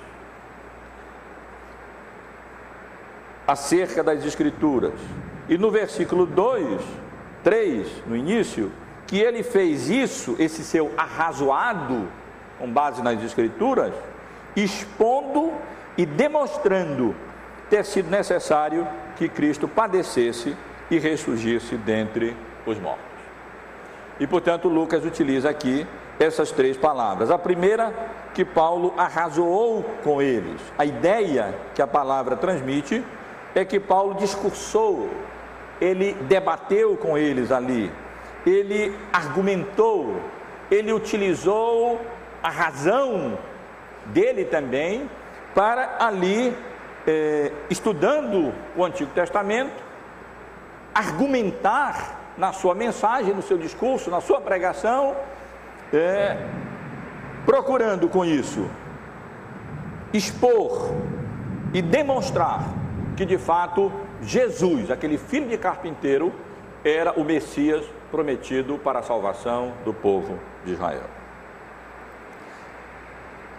acerca 3.48 4.04
das 4.04 4.26
Escrituras. 4.26 4.94
E 5.48 5.58
no 5.58 5.70
versículo 5.70 6.26
2, 6.26 6.82
3, 7.44 7.88
no 8.08 8.16
início, 8.16 8.72
que 9.06 9.20
ele 9.20 9.44
fez 9.44 9.90
isso, 9.90 10.36
esse 10.40 10.64
seu 10.64 10.92
arrazoado, 10.98 12.08
com 12.58 12.72
base 12.72 13.02
nas 13.02 13.22
Escrituras, 13.22 13.94
expondo 14.56 15.52
e 15.98 16.06
demonstrando 16.06 17.16
ter 17.70 17.84
sido 17.84 18.10
necessário 18.10 18.88
que 19.18 19.28
Cristo 19.28 19.68
padecesse 19.68 20.56
e 20.90 20.98
ressurgisse 20.98 21.76
dentre 21.76 22.36
os 22.66 22.80
mortos. 22.80 23.13
E 24.20 24.28
portanto, 24.28 24.68
Lucas 24.68 25.06
utiliza 25.06 25.50
aqui 25.50 25.88
essas 26.20 26.52
três 26.52 26.78
palavras. 26.78 27.32
A 27.32 27.38
primeira, 27.38 27.94
que 28.34 28.46
Paulo 28.46 28.94
arrazoou 28.98 29.84
com 30.04 30.22
eles. 30.22 30.62
A 30.78 30.86
ideia 30.86 31.56
que 31.74 31.82
a 31.82 31.88
palavra 31.88 32.36
transmite 32.36 33.04
é 33.56 33.64
que 33.64 33.80
Paulo 33.80 34.16
discursou, 34.16 35.10
ele 35.80 36.14
debateu 36.14 36.98
com 36.98 37.18
eles 37.18 37.52
ali, 37.52 37.92
ele 38.46 38.96
argumentou, 39.12 40.16
ele 40.72 40.92
utilizou 40.92 42.00
a 42.42 42.50
razão 42.50 43.38
dele 44.08 44.46
também 44.46 45.10
para 45.54 45.98
ali, 46.00 46.56
é, 47.06 47.52
estudando 47.70 48.54
o 48.76 48.84
Antigo 48.84 49.12
Testamento, 49.14 49.84
argumentar 50.94 52.23
na 52.38 52.52
sua 52.52 52.74
mensagem, 52.74 53.34
no 53.34 53.42
seu 53.42 53.58
discurso, 53.58 54.10
na 54.10 54.22
sua 54.22 54.42
pregação, 54.42 55.16
é, 55.94 56.38
procurando 57.46 58.08
com 58.10 58.26
isso 58.26 58.68
expor 60.14 60.92
e 61.74 61.82
demonstrar 61.82 62.64
que 63.18 63.26
de 63.26 63.38
fato 63.38 63.92
Jesus, 64.22 64.92
aquele 64.92 65.18
filho 65.18 65.48
de 65.48 65.58
carpinteiro, 65.58 66.32
era 66.84 67.14
o 67.14 67.24
Messias 67.24 67.84
prometido 68.12 68.78
para 68.78 69.00
a 69.00 69.04
salvação 69.04 69.74
do 69.84 69.94
povo 69.94 70.40
de 70.64 70.74
Israel. 70.74 71.10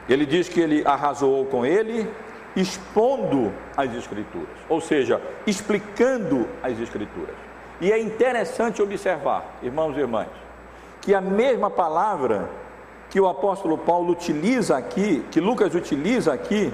Ele 0.09 0.25
diz 0.25 0.49
que 0.49 0.61
ele 0.61 0.87
arrasou 0.87 1.45
com 1.47 1.65
ele, 1.65 2.09
expondo 2.55 3.53
as 3.77 3.93
Escrituras, 3.95 4.57
ou 4.69 4.81
seja, 4.81 5.21
explicando 5.47 6.49
as 6.63 6.79
Escrituras. 6.79 7.35
E 7.81 7.93
é 7.93 7.99
interessante 7.99 8.81
observar, 8.81 9.59
irmãos 9.63 9.97
e 9.97 10.01
irmãs, 10.01 10.29
que 11.01 11.15
a 11.15 11.21
mesma 11.21 11.71
palavra 11.71 12.49
que 13.11 13.21
o 13.21 13.29
apóstolo 13.29 13.77
Paulo 13.77 14.13
utiliza 14.13 14.77
aqui, 14.77 15.25
que 15.31 15.41
Lucas 15.41 15.75
utiliza 15.75 16.33
aqui, 16.33 16.73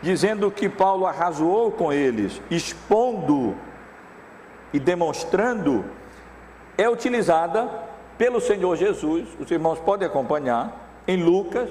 dizendo 0.00 0.50
que 0.50 0.68
Paulo 0.68 1.06
arrazoou 1.06 1.72
com 1.72 1.92
eles, 1.92 2.40
expondo 2.50 3.54
e 4.72 4.78
demonstrando 4.78 5.84
é 6.76 6.88
utilizada 6.88 7.68
pelo 8.18 8.40
Senhor 8.40 8.76
Jesus, 8.76 9.28
os 9.38 9.50
irmãos 9.50 9.78
podem 9.78 10.06
acompanhar, 10.06 11.02
em 11.06 11.22
Lucas, 11.22 11.68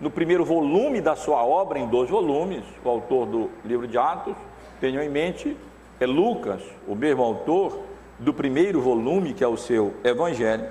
no 0.00 0.10
primeiro 0.10 0.44
volume 0.44 1.00
da 1.00 1.16
sua 1.16 1.44
obra, 1.44 1.78
em 1.78 1.86
dois 1.86 2.10
volumes, 2.10 2.64
o 2.84 2.88
autor 2.88 3.26
do 3.26 3.50
livro 3.64 3.86
de 3.86 3.96
Atos, 3.96 4.36
tenham 4.80 5.02
em 5.02 5.08
mente, 5.08 5.56
é 6.00 6.06
Lucas, 6.06 6.62
o 6.86 6.94
mesmo 6.94 7.22
autor 7.22 7.80
do 8.18 8.32
primeiro 8.32 8.80
volume, 8.80 9.34
que 9.34 9.44
é 9.44 9.48
o 9.48 9.56
seu 9.56 9.94
Evangelho. 10.02 10.68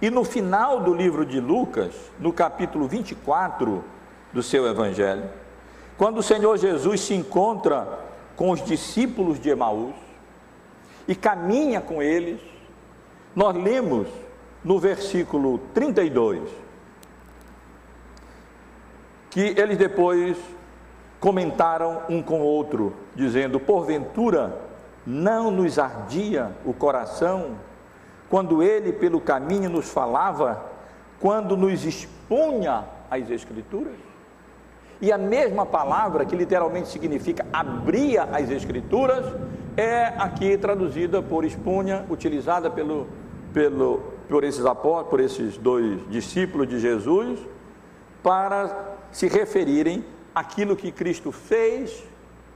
E 0.00 0.10
no 0.10 0.24
final 0.24 0.80
do 0.80 0.92
livro 0.92 1.24
de 1.24 1.40
Lucas, 1.40 1.94
no 2.18 2.32
capítulo 2.32 2.88
24 2.88 3.84
do 4.32 4.42
seu 4.42 4.66
Evangelho, 4.66 5.24
quando 5.96 6.18
o 6.18 6.22
Senhor 6.22 6.56
Jesus 6.56 7.00
se 7.00 7.14
encontra 7.14 8.00
com 8.34 8.50
os 8.50 8.64
discípulos 8.64 9.38
de 9.38 9.50
Emaús 9.50 9.94
e 11.06 11.14
caminha 11.14 11.80
com 11.80 12.02
eles, 12.02 12.40
nós 13.34 13.54
lemos 13.54 14.08
no 14.64 14.78
versículo 14.78 15.58
32 15.74 16.48
que 19.30 19.54
eles 19.56 19.78
depois 19.78 20.36
comentaram 21.22 22.02
um 22.08 22.20
com 22.20 22.40
o 22.40 22.44
outro, 22.44 22.92
dizendo: 23.14 23.60
Porventura 23.60 24.58
não 25.06 25.52
nos 25.52 25.78
ardia 25.78 26.50
o 26.66 26.74
coração 26.74 27.52
quando 28.28 28.60
ele 28.60 28.92
pelo 28.92 29.20
caminho 29.20 29.70
nos 29.70 29.88
falava, 29.88 30.64
quando 31.20 31.56
nos 31.56 31.84
expunha 31.84 32.84
as 33.08 33.30
Escrituras? 33.30 33.94
E 35.00 35.12
a 35.12 35.18
mesma 35.18 35.64
palavra, 35.64 36.24
que 36.24 36.34
literalmente 36.34 36.88
significa 36.88 37.46
abria 37.52 38.24
as 38.24 38.50
Escrituras, 38.50 39.24
é 39.76 40.06
aqui 40.18 40.58
traduzida 40.58 41.22
por 41.22 41.44
espunha, 41.44 42.04
utilizada 42.10 42.68
pelo, 42.68 43.06
pelo, 43.54 44.02
por 44.28 44.42
esses 44.42 44.66
apóstolos, 44.66 45.08
por 45.08 45.20
esses 45.20 45.56
dois 45.56 46.00
discípulos 46.10 46.66
de 46.66 46.80
Jesus, 46.80 47.38
para 48.24 48.96
se 49.12 49.28
referirem 49.28 50.04
àquilo 50.34 50.76
que 50.76 50.90
Cristo 50.90 51.30
fez, 51.32 52.02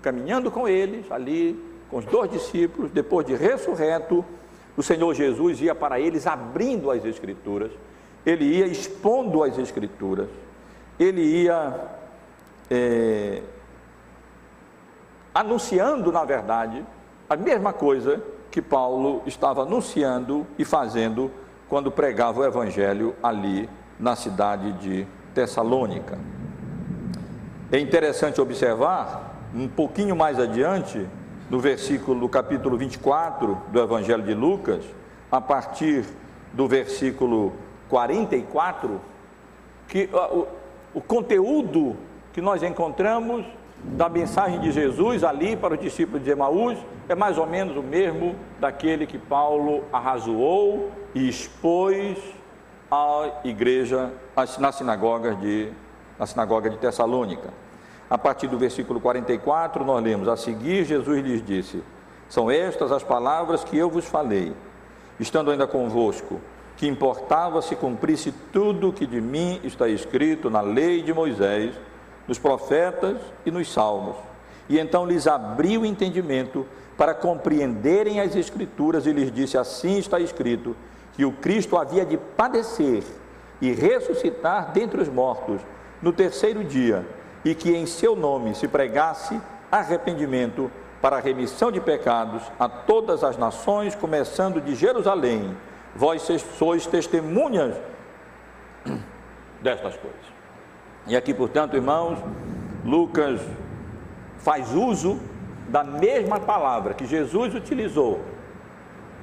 caminhando 0.03 0.51
com 0.51 0.69
eles, 0.69 1.11
ali, 1.11 1.59
com 1.91 1.99
os 1.99 2.05
dois 2.05 2.31
discípulos, 2.31 2.91
depois 2.91 3.27
de 3.27 3.35
ressurreto, 3.35 4.25
o 4.77 4.83
Senhor 4.83 5.15
Jesus 5.15 5.61
ia 5.61 5.75
para 5.75 5.99
eles 5.99 6.27
abrindo 6.27 6.91
as 6.91 7.05
Escrituras, 7.05 7.71
ele 8.25 8.45
ia 8.45 8.67
expondo 8.67 9.43
as 9.43 9.59
Escrituras, 9.59 10.29
ele 10.99 11.23
ia 11.23 11.75
é, 12.71 13.43
anunciando, 15.35 16.11
na 16.13 16.25
verdade, 16.25 16.85
a 17.29 17.37
mesma 17.37 17.73
coisa 17.73 18.23
que 18.51 18.63
Paulo 18.63 19.23
estava 19.27 19.63
anunciando 19.63 20.47
e 20.59 20.65
fazendo 20.65 21.31
quando 21.69 21.91
pregava 21.91 22.41
o 22.41 22.45
Evangelho 22.45 23.15
ali 23.23 23.69
na 23.99 24.15
cidade 24.15 24.73
de 24.75 25.07
Tessalônica. 25.35 26.36
É 27.73 27.81
interessante 27.81 28.41
observar, 28.41 29.35
um 29.53 29.67
pouquinho 29.67 30.15
mais 30.15 30.39
adiante, 30.39 31.05
no 31.51 31.59
versículo 31.59 32.21
do 32.21 32.29
capítulo 32.29 32.77
24 32.77 33.59
do 33.73 33.81
Evangelho 33.81 34.23
de 34.23 34.35
Lucas, 34.35 34.85
a 35.33 35.41
partir 35.41 36.05
do 36.53 36.69
versículo 36.69 37.53
44, 37.89 39.01
que 39.89 40.09
o, 40.13 40.47
o 40.95 41.01
conteúdo 41.01 41.97
que 42.33 42.41
nós 42.41 42.63
encontramos 42.63 43.45
da 43.83 44.09
mensagem 44.09 44.61
de 44.61 44.71
Jesus 44.71 45.25
ali 45.25 45.57
para 45.57 45.75
os 45.75 45.81
discípulos 45.81 46.23
de 46.23 46.31
Emaús 46.31 46.79
é 47.09 47.17
mais 47.17 47.37
ou 47.37 47.47
menos 47.47 47.77
o 47.77 47.83
mesmo 47.83 48.37
daquele 48.61 49.07
que 49.07 49.19
Paulo 49.19 49.83
arrazoou 49.93 50.93
e 51.13 51.29
expôs 51.29 52.17
à 52.89 53.41
igreja 53.43 54.13
na 54.59 54.71
sinagoga 54.71 55.35
de, 55.35 55.69
na 56.19 56.27
sinagoga 56.27 56.71
de 56.71 56.77
Tessalônica. 56.77 57.51
A 58.09 58.17
partir 58.17 58.47
do 58.47 58.59
versículo 58.59 59.01
44, 59.01 59.85
nós 59.85 60.03
lemos: 60.03 60.29
A 60.29 60.37
seguir, 60.37 60.85
Jesus 60.85 61.25
lhes 61.25 61.45
disse: 61.45 61.83
São 62.29 62.51
estas 62.51 62.93
as 62.93 63.03
palavras 63.03 63.65
que 63.65 63.77
eu 63.77 63.91
vos 63.91 64.05
falei, 64.05 64.53
estando 65.19 65.51
ainda 65.51 65.67
convosco, 65.67 66.41
que 66.77 66.87
importava 66.87 67.61
se 67.63 67.75
cumprisse 67.75 68.33
tudo 68.53 68.91
o 68.91 68.93
que 68.93 69.07
de 69.07 69.21
mim 69.21 69.61
está 69.65 69.89
escrito 69.89 70.49
na 70.49 70.61
lei 70.61 71.03
de 71.03 71.13
Moisés 71.13 71.75
nos 72.29 72.39
profetas 72.39 73.19
e 73.45 73.51
nos 73.51 73.73
salmos. 73.73 74.17
E 74.69 74.79
então 74.79 75.07
lhes 75.07 75.27
abriu 75.27 75.83
o 75.83 75.87
entendimento 75.87 76.67
para 76.97 77.15
compreenderem 77.15 78.21
as 78.21 78.35
Escrituras 78.37 79.07
e 79.07 79.13
lhes 79.13 79.33
disse: 79.33 79.59
Assim 79.59 79.99
está 79.99 80.21
escrito, 80.21 80.77
que 81.15 81.25
o 81.25 81.33
Cristo 81.33 81.77
havia 81.77 82.05
de 82.05 82.17
padecer 82.17 83.03
e 83.61 83.73
ressuscitar 83.73 84.71
dentre 84.73 85.01
os 85.01 85.09
mortos 85.09 85.61
no 86.03 86.13
terceiro 86.13 86.65
dia, 86.65 87.07
e 87.45 87.55
que 87.55 87.75
em 87.75 87.87
seu 87.87 88.17
nome 88.17 88.55
se 88.55 88.67
pregasse 88.67 89.41
arrependimento 89.71 90.71
para 91.01 91.17
a 91.17 91.21
remissão 91.21 91.71
de 91.71 91.81
pecados 91.81 92.43
a 92.59 92.69
todas 92.69 93.23
as 93.23 93.37
nações, 93.37 93.95
começando 93.95 94.61
de 94.61 94.75
Jerusalém. 94.75 95.57
Vós 95.95 96.29
sois 96.59 96.87
testemunhas 96.87 97.77
destas 99.61 99.97
coisas. 99.97 100.21
E 101.07 101.17
aqui, 101.17 101.33
portanto, 101.33 101.77
irmãos, 101.77 102.19
Lucas 102.85 103.41
faz 104.39 104.75
uso 104.75 105.21
da 105.69 105.83
mesma 105.83 106.41
palavra 106.41 106.95
que 106.95 107.07
Jesus 107.07 107.55
utilizou 107.55 108.21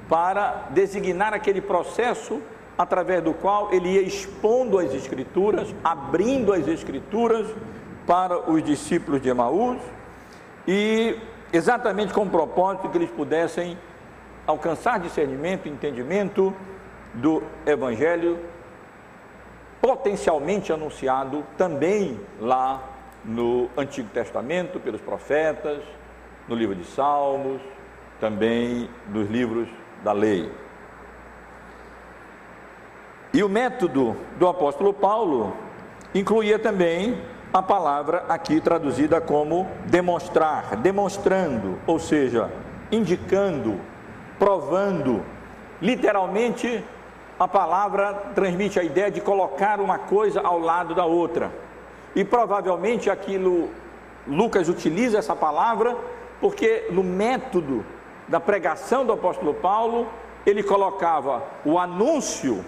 para 0.08 0.68
designar 0.70 1.32
aquele 1.32 1.60
processo 1.60 2.40
através 2.76 3.22
do 3.22 3.32
qual 3.32 3.72
ele 3.72 3.90
ia 3.90 4.02
expondo 4.02 4.78
as 4.78 4.92
Escrituras, 4.92 5.74
abrindo 5.82 6.52
as 6.52 6.66
Escrituras 6.66 7.46
para 8.06 8.50
os 8.50 8.62
discípulos 8.62 9.22
de 9.22 9.28
Emaús 9.28 9.78
e 10.66 11.16
exatamente 11.52 12.12
com 12.12 12.22
o 12.22 12.30
propósito 12.30 12.88
que 12.88 12.98
eles 12.98 13.10
pudessem 13.10 13.78
alcançar 14.46 14.98
discernimento, 14.98 15.68
entendimento 15.68 16.54
do 17.14 17.42
Evangelho 17.64 18.38
potencialmente 19.80 20.72
anunciado 20.72 21.44
também 21.58 22.18
lá 22.40 22.82
no 23.24 23.68
Antigo 23.76 24.08
Testamento, 24.08 24.80
pelos 24.80 25.00
profetas, 25.00 25.82
no 26.48 26.54
livro 26.54 26.74
de 26.74 26.84
Salmos, 26.84 27.60
também 28.18 28.88
nos 29.08 29.28
livros 29.28 29.68
da 30.02 30.12
lei. 30.12 30.50
E 33.34 33.42
o 33.42 33.48
método 33.48 34.16
do 34.38 34.46
apóstolo 34.46 34.94
Paulo 34.94 35.52
incluía 36.14 36.56
também 36.56 37.20
a 37.52 37.60
palavra 37.60 38.24
aqui 38.28 38.60
traduzida 38.60 39.20
como 39.20 39.68
demonstrar, 39.86 40.76
demonstrando, 40.76 41.76
ou 41.84 41.98
seja, 41.98 42.48
indicando, 42.92 43.80
provando, 44.38 45.20
literalmente 45.82 46.84
a 47.36 47.48
palavra 47.48 48.14
transmite 48.36 48.78
a 48.78 48.84
ideia 48.84 49.10
de 49.10 49.20
colocar 49.20 49.80
uma 49.80 49.98
coisa 49.98 50.40
ao 50.40 50.60
lado 50.60 50.94
da 50.94 51.04
outra. 51.04 51.50
E 52.14 52.24
provavelmente 52.24 53.10
aquilo, 53.10 53.68
Lucas 54.28 54.68
utiliza 54.68 55.18
essa 55.18 55.34
palavra 55.34 55.96
porque 56.40 56.86
no 56.90 57.02
método 57.02 57.84
da 58.28 58.38
pregação 58.38 59.04
do 59.04 59.12
apóstolo 59.12 59.54
Paulo, 59.54 60.06
ele 60.46 60.62
colocava 60.62 61.42
o 61.64 61.80
anúncio, 61.80 62.64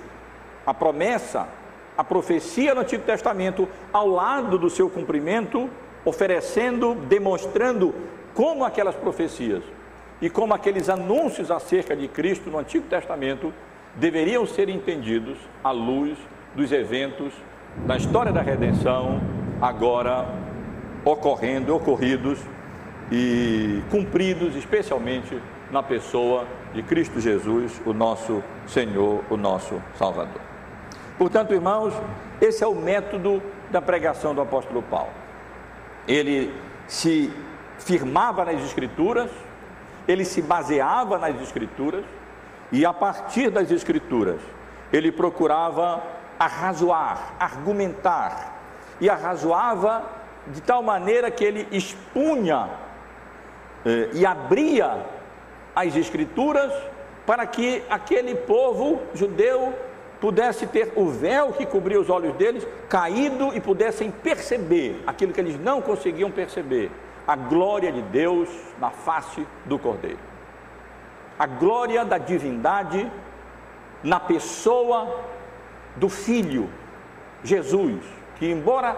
a 0.66 0.74
promessa, 0.74 1.48
a 1.96 2.04
profecia 2.04 2.74
no 2.74 2.80
Antigo 2.80 3.04
Testamento 3.04 3.68
ao 3.92 4.08
lado 4.08 4.58
do 4.58 4.68
seu 4.68 4.90
cumprimento, 4.90 5.70
oferecendo, 6.04 6.94
demonstrando 6.94 7.94
como 8.34 8.64
aquelas 8.64 8.94
profecias 8.94 9.62
e 10.20 10.28
como 10.28 10.52
aqueles 10.52 10.88
anúncios 10.88 11.50
acerca 11.50 11.94
de 11.94 12.08
Cristo 12.08 12.50
no 12.50 12.58
Antigo 12.58 12.86
Testamento 12.88 13.52
deveriam 13.94 14.46
ser 14.46 14.68
entendidos 14.68 15.38
à 15.64 15.70
luz 15.70 16.18
dos 16.54 16.72
eventos 16.72 17.32
da 17.86 17.96
história 17.96 18.32
da 18.32 18.40
redenção, 18.40 19.20
agora 19.60 20.26
ocorrendo, 21.04 21.74
ocorridos 21.74 22.38
e 23.12 23.82
cumpridos, 23.90 24.56
especialmente 24.56 25.40
na 25.70 25.82
pessoa 25.82 26.46
de 26.74 26.82
Cristo 26.82 27.20
Jesus, 27.20 27.80
o 27.84 27.92
nosso 27.92 28.42
Senhor, 28.66 29.22
o 29.30 29.36
nosso 29.36 29.80
Salvador. 29.94 30.45
Portanto, 31.18 31.54
irmãos, 31.54 31.94
esse 32.40 32.62
é 32.62 32.66
o 32.66 32.74
método 32.74 33.42
da 33.70 33.80
pregação 33.80 34.34
do 34.34 34.40
apóstolo 34.40 34.82
Paulo. 34.82 35.12
Ele 36.06 36.54
se 36.86 37.32
firmava 37.78 38.44
nas 38.44 38.62
Escrituras, 38.62 39.30
ele 40.06 40.24
se 40.24 40.42
baseava 40.42 41.18
nas 41.18 41.40
Escrituras, 41.40 42.04
e 42.70 42.84
a 42.84 42.92
partir 42.92 43.50
das 43.50 43.70
Escrituras, 43.70 44.40
ele 44.92 45.10
procurava 45.10 46.02
arrazoar, 46.38 47.34
argumentar, 47.40 48.54
e 49.00 49.08
arrazoava 49.08 50.04
de 50.48 50.60
tal 50.60 50.82
maneira 50.82 51.30
que 51.30 51.44
ele 51.44 51.66
expunha 51.72 52.68
eh, 53.84 54.10
e 54.12 54.24
abria 54.24 55.04
as 55.74 55.96
Escrituras 55.96 56.72
para 57.26 57.46
que 57.46 57.82
aquele 57.90 58.34
povo 58.34 59.02
judeu 59.14 59.74
pudesse 60.26 60.66
ter 60.66 60.92
o 60.96 61.08
véu 61.08 61.52
que 61.52 61.64
cobria 61.64 62.00
os 62.00 62.10
olhos 62.10 62.34
deles 62.34 62.66
caído 62.88 63.54
e 63.54 63.60
pudessem 63.60 64.10
perceber 64.10 65.00
aquilo 65.06 65.32
que 65.32 65.40
eles 65.40 65.56
não 65.60 65.80
conseguiam 65.80 66.32
perceber: 66.32 66.90
a 67.24 67.36
glória 67.36 67.92
de 67.92 68.02
Deus 68.02 68.48
na 68.80 68.90
face 68.90 69.46
do 69.64 69.78
Cordeiro, 69.78 70.18
a 71.38 71.46
glória 71.46 72.04
da 72.04 72.18
divindade 72.18 73.08
na 74.02 74.18
pessoa 74.18 75.16
do 75.94 76.08
Filho, 76.08 76.68
Jesus, 77.44 78.02
que, 78.34 78.50
embora 78.50 78.96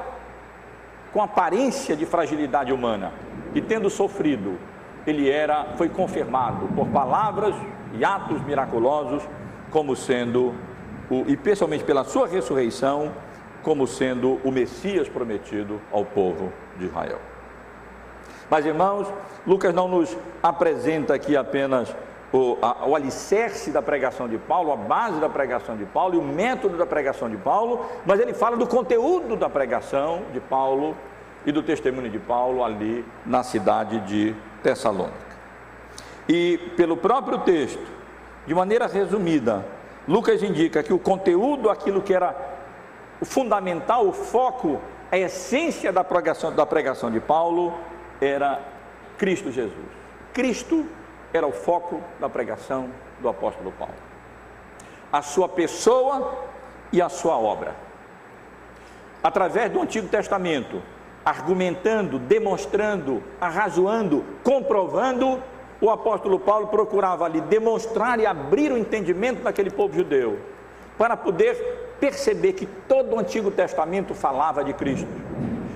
com 1.13 1.21
aparência 1.23 1.95
de 1.95 2.07
fragilidade 2.07 2.73
humana 2.73 3.13
e 3.55 3.61
tendo 3.61 3.91
sofrido, 3.91 4.59
ele 5.07 5.29
era, 5.31 5.75
foi 5.77 5.91
confirmado 5.91 6.69
por 6.69 6.89
palavras 6.89 7.55
e 7.93 8.03
atos 8.03 8.43
miraculosos 8.47 9.23
como 9.71 9.95
sendo 9.95 10.55
e 11.11 11.33
especialmente 11.33 11.85
pela 11.85 12.05
sua 12.05 12.27
ressurreição, 12.27 13.13
como 13.63 13.87
sendo 13.87 14.41
o 14.45 14.51
Messias 14.51 15.09
prometido 15.09 15.81
ao 15.93 16.05
povo 16.05 16.53
de 16.77 16.87
Israel. 16.87 17.19
Mas 18.51 18.65
irmãos, 18.65 19.07
Lucas 19.47 19.75
não 19.75 19.89
nos 19.89 20.17
apresenta 20.43 21.15
aqui 21.15 21.37
apenas 21.37 21.95
o, 22.33 22.57
a, 22.61 22.87
o 22.87 22.95
alicerce 22.95 23.71
da 23.71 23.83
pregação 23.83 24.29
de 24.29 24.39
Paulo, 24.39 24.73
a 24.73 24.77
base 24.77 25.21
da 25.21 25.29
pregação 25.29 25.77
de 25.77 25.85
Paulo 25.85 26.15
e 26.15 26.19
o 26.19 26.23
método 26.23 26.77
da 26.77 26.87
pregação 26.87 27.29
de 27.29 27.37
Paulo, 27.37 27.87
mas 28.07 28.21
ele 28.21 28.33
fala 28.35 28.57
do 28.57 28.67
conteúdo 28.67 29.37
da 29.37 29.49
pregação 29.49 30.23
de 30.33 30.41
Paulo 30.41 30.97
e 31.45 31.53
do 31.53 31.63
testemunho 31.63 32.11
de 32.11 32.19
Paulo 32.19 32.65
ali 32.65 33.05
na 33.25 33.43
cidade 33.43 34.01
de 34.01 34.35
Tessalônica. 34.63 35.29
E 36.29 36.59
pelo 36.77 36.97
próprio 36.97 37.39
texto, 37.39 37.87
de 38.47 38.55
maneira 38.55 38.87
resumida, 38.87 39.65
Lucas 40.09 40.43
indica 40.43 40.83
que 40.83 40.93
o 40.93 40.99
conteúdo, 40.99 41.69
aquilo 41.69 42.01
que 42.01 42.15
era 42.15 42.35
o 43.21 43.27
fundamental, 43.27 44.09
o 44.09 44.13
foco, 44.13 44.81
a 45.13 45.19
essência 45.19 45.93
da 45.93 46.03
pregação, 46.03 46.51
da 46.51 46.65
pregação 46.65 47.11
de 47.11 47.21
Paulo 47.21 47.75
era 48.19 48.59
Cristo 49.19 49.53
Jesus. 49.53 49.87
Cristo 50.33 50.87
era 51.31 51.47
o 51.47 51.53
foco 51.53 52.01
da 52.19 52.27
pregação 52.27 52.89
do 53.21 53.29
apóstolo 53.29 53.71
Paulo. 53.73 53.95
A 55.13 55.21
sua 55.21 55.47
pessoa 55.47 56.39
e 56.91 57.03
a 57.03 57.11
sua 57.11 57.37
obra. 57.37 57.77
Através 59.23 59.71
do 59.71 59.83
Antigo 59.83 60.09
Testamento, 60.09 60.81
argumentando, 61.23 62.19
demonstrando, 62.19 63.23
arrazoando, 63.39 64.25
comprovando, 64.43 65.43
o 65.81 65.91
apóstolo 65.91 66.39
Paulo 66.39 66.67
procurava 66.69 67.25
ali 67.25 67.41
demonstrar 67.41 68.19
e 68.19 68.27
abrir 68.27 68.73
o 68.73 68.77
entendimento 68.77 69.43
daquele 69.43 69.71
povo 69.71 69.95
judeu, 69.95 70.39
para 70.97 71.17
poder 71.17 71.97
perceber 72.01 72.53
que 72.53 72.67
todo 72.67 73.15
o 73.15 73.19
Antigo 73.19 73.51
Testamento 73.51 74.15
falava 74.15 74.65
de 74.65 74.73
Cristo 74.73 75.09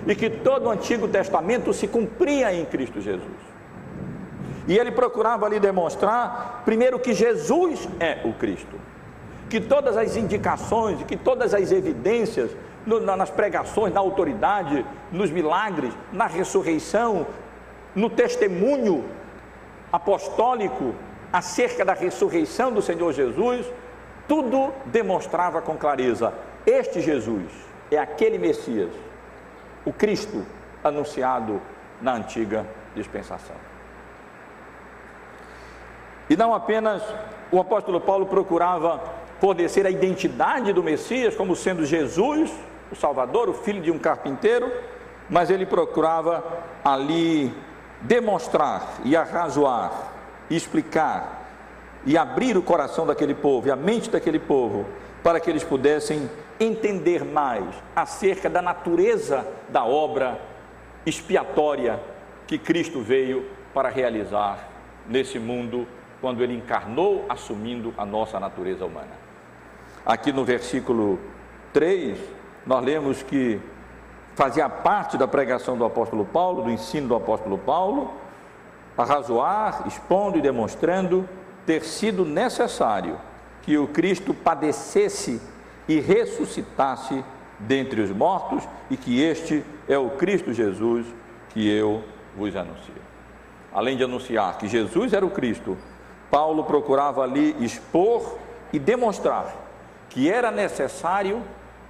e 0.06 0.14
que 0.14 0.28
todo 0.28 0.66
o 0.66 0.70
Antigo 0.70 1.06
Testamento 1.06 1.72
se 1.72 1.86
cumpria 1.86 2.52
em 2.52 2.64
Cristo 2.64 3.00
Jesus. 3.00 3.52
E 4.66 4.76
ele 4.76 4.90
procurava 4.90 5.46
ali 5.46 5.58
demonstrar, 5.58 6.62
primeiro, 6.64 6.98
que 6.98 7.12
Jesus 7.12 7.88
é 7.98 8.20
o 8.24 8.32
Cristo, 8.32 8.76
que 9.48 9.60
todas 9.60 9.96
as 9.96 10.16
indicações 10.16 11.02
que 11.04 11.16
todas 11.16 11.52
as 11.54 11.70
evidências 11.70 12.50
no, 12.86 13.00
nas 13.00 13.30
pregações, 13.30 13.92
na 13.92 14.00
autoridade, 14.00 14.84
nos 15.10 15.30
milagres, 15.30 15.92
na 16.12 16.26
ressurreição, 16.26 17.26
no 17.94 18.08
testemunho 18.08 19.04
apostólico 19.92 20.94
acerca 21.32 21.84
da 21.84 21.92
ressurreição 21.92 22.72
do 22.72 22.80
Senhor 22.80 23.12
Jesus, 23.12 23.66
tudo 24.26 24.72
demonstrava 24.86 25.60
com 25.60 25.76
clareza: 25.76 26.32
este 26.64 27.00
Jesus 27.00 27.50
é 27.90 27.98
aquele 27.98 28.38
Messias, 28.38 28.90
o 29.84 29.92
Cristo 29.92 30.46
anunciado 30.82 31.60
na 32.00 32.14
antiga 32.14 32.66
dispensação. 32.94 33.56
E 36.28 36.36
não 36.36 36.54
apenas 36.54 37.02
o 37.50 37.60
apóstolo 37.60 38.00
Paulo 38.00 38.26
procurava 38.26 39.00
fornecer 39.40 39.86
a 39.86 39.90
identidade 39.90 40.72
do 40.72 40.82
Messias 40.82 41.34
como 41.34 41.54
sendo 41.54 41.84
Jesus, 41.84 42.50
o 42.90 42.96
Salvador, 42.96 43.48
o 43.48 43.54
filho 43.54 43.82
de 43.82 43.90
um 43.90 43.98
carpinteiro, 43.98 44.70
mas 45.28 45.50
ele 45.50 45.66
procurava 45.66 46.44
ali 46.84 47.52
demonstrar 48.02 49.00
e 49.04 49.16
arrazoar, 49.16 50.12
e 50.50 50.56
explicar 50.56 51.42
e 52.04 52.18
abrir 52.18 52.56
o 52.56 52.62
coração 52.62 53.06
daquele 53.06 53.34
povo 53.34 53.68
e 53.68 53.70
a 53.70 53.76
mente 53.76 54.10
daquele 54.10 54.38
povo 54.38 54.84
para 55.22 55.38
que 55.38 55.48
eles 55.48 55.62
pudessem 55.62 56.28
entender 56.58 57.24
mais 57.24 57.64
acerca 57.94 58.50
da 58.50 58.60
natureza 58.60 59.46
da 59.68 59.84
obra 59.84 60.40
expiatória 61.06 62.00
que 62.46 62.58
Cristo 62.58 63.00
veio 63.00 63.46
para 63.72 63.88
realizar 63.88 64.68
nesse 65.08 65.38
mundo 65.38 65.86
quando 66.20 66.42
ele 66.42 66.54
encarnou, 66.54 67.24
assumindo 67.28 67.94
a 67.96 68.04
nossa 68.04 68.38
natureza 68.38 68.84
humana. 68.84 69.22
Aqui 70.04 70.32
no 70.32 70.44
versículo 70.44 71.18
3, 71.72 72.18
nós 72.66 72.84
lemos 72.84 73.22
que 73.22 73.60
fazia 74.42 74.68
parte 74.68 75.16
da 75.16 75.28
pregação 75.28 75.78
do 75.78 75.84
apóstolo 75.84 76.24
Paulo, 76.24 76.64
do 76.64 76.70
ensino 76.70 77.06
do 77.06 77.14
apóstolo 77.14 77.56
Paulo, 77.56 78.10
arrazoar, 78.98 79.84
expondo 79.86 80.36
e 80.36 80.40
demonstrando 80.40 81.28
ter 81.64 81.84
sido 81.84 82.24
necessário 82.24 83.20
que 83.62 83.78
o 83.78 83.86
Cristo 83.86 84.34
padecesse 84.34 85.40
e 85.86 86.00
ressuscitasse 86.00 87.24
dentre 87.56 88.00
os 88.00 88.10
mortos 88.10 88.68
e 88.90 88.96
que 88.96 89.22
este 89.22 89.64
é 89.88 89.96
o 89.96 90.10
Cristo 90.10 90.52
Jesus 90.52 91.06
que 91.50 91.70
eu 91.70 92.02
vos 92.36 92.56
anuncio. 92.56 92.94
Além 93.72 93.96
de 93.96 94.02
anunciar 94.02 94.58
que 94.58 94.66
Jesus 94.66 95.12
era 95.12 95.24
o 95.24 95.30
Cristo, 95.30 95.78
Paulo 96.32 96.64
procurava 96.64 97.22
ali 97.22 97.54
expor 97.60 98.38
e 98.72 98.80
demonstrar 98.80 99.54
que 100.08 100.28
era 100.28 100.50
necessário 100.50 101.40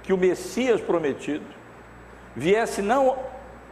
que 0.03 0.13
o 0.13 0.17
Messias 0.19 0.79
prometido 0.81 1.62
viesse 2.35 2.81
não 2.81 3.15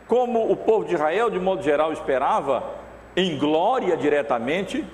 como 0.08 0.52
o 0.52 0.58
povo 0.58 0.86
de 0.86 0.94
Israel, 0.94 1.30
de 1.30 1.40
modo 1.40 1.64
geral, 1.64 1.94
esperava, 1.94 2.64
em 3.16 3.38
glória 3.38 3.96
diretamente, 3.96 4.86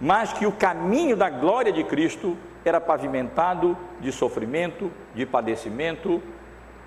mas 0.00 0.32
que 0.32 0.46
o 0.46 0.52
caminho 0.52 1.16
da 1.16 1.30
glória 1.30 1.72
de 1.72 1.82
Cristo 1.82 2.36
era 2.64 2.80
pavimentado 2.80 3.76
de 4.00 4.12
sofrimento, 4.12 4.90
de 5.14 5.24
padecimento, 5.24 6.22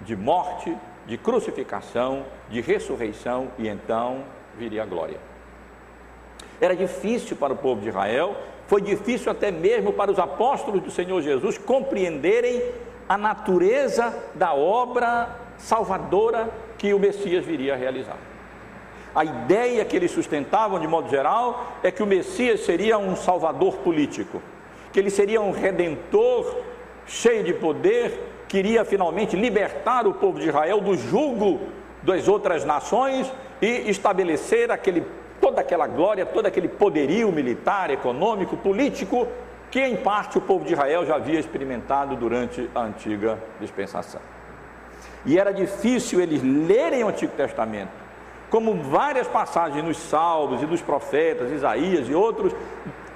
de 0.01 0.15
morte, 0.15 0.75
de 1.07 1.17
crucificação, 1.17 2.25
de 2.49 2.61
ressurreição 2.61 3.47
e 3.57 3.67
então 3.67 4.23
viria 4.57 4.83
a 4.83 4.85
glória. 4.85 5.17
Era 6.61 6.75
difícil 6.75 7.35
para 7.37 7.53
o 7.53 7.57
povo 7.57 7.81
de 7.81 7.87
Israel, 7.87 8.35
foi 8.67 8.81
difícil 8.81 9.31
até 9.31 9.49
mesmo 9.49 9.93
para 9.93 10.11
os 10.11 10.19
apóstolos 10.19 10.83
do 10.83 10.91
Senhor 10.91 11.19
Jesus 11.21 11.57
compreenderem 11.57 12.61
a 13.07 13.17
natureza 13.17 14.15
da 14.35 14.53
obra 14.53 15.48
salvadora 15.59 16.49
que 16.77 16.93
o 16.93 16.99
Messias 16.99 17.45
viria 17.45 17.73
a 17.75 17.77
realizar. 17.77 18.17
A 19.13 19.23
ideia 19.23 19.85
que 19.85 19.95
eles 19.95 20.11
sustentavam, 20.11 20.79
de 20.79 20.87
modo 20.87 21.09
geral, 21.09 21.73
é 21.83 21.91
que 21.91 22.01
o 22.01 22.07
Messias 22.07 22.61
seria 22.61 22.97
um 22.97 23.15
salvador 23.15 23.77
político, 23.77 24.41
que 24.91 24.99
ele 24.99 25.09
seria 25.09 25.41
um 25.41 25.51
redentor 25.51 26.55
cheio 27.05 27.43
de 27.43 27.53
poder, 27.53 28.45
que 28.47 28.57
iria 28.57 28.85
finalmente 28.85 29.35
libertar 29.35 30.07
o 30.07 30.13
povo 30.13 30.39
de 30.39 30.47
Israel 30.47 30.79
do 30.81 30.95
jugo 30.95 31.59
das 32.01 32.27
outras 32.27 32.65
nações 32.65 33.31
e 33.61 33.89
estabelecer 33.89 34.71
aquele 34.71 35.05
toda 35.41 35.61
aquela 35.61 35.87
glória, 35.87 36.25
todo 36.25 36.45
aquele 36.45 36.67
poderio 36.67 37.31
militar, 37.31 37.89
econômico, 37.89 38.57
político, 38.57 39.27
que 39.71 39.79
em 39.79 39.95
parte 39.95 40.37
o 40.37 40.41
povo 40.41 40.65
de 40.65 40.73
Israel 40.73 41.05
já 41.05 41.15
havia 41.15 41.39
experimentado 41.39 42.15
durante 42.15 42.69
a 42.75 42.81
antiga 42.81 43.37
dispensação. 43.59 44.21
E 45.25 45.37
era 45.37 45.51
difícil 45.51 46.21
eles 46.21 46.41
lerem 46.41 47.03
o 47.03 47.09
Antigo 47.09 47.33
Testamento, 47.33 47.91
como 48.49 48.73
várias 48.75 49.27
passagens 49.27 49.83
nos 49.83 49.97
Salmos 49.97 50.61
e 50.61 50.65
dos 50.65 50.81
profetas, 50.81 51.51
Isaías 51.51 52.07
e 52.09 52.13
outros, 52.13 52.53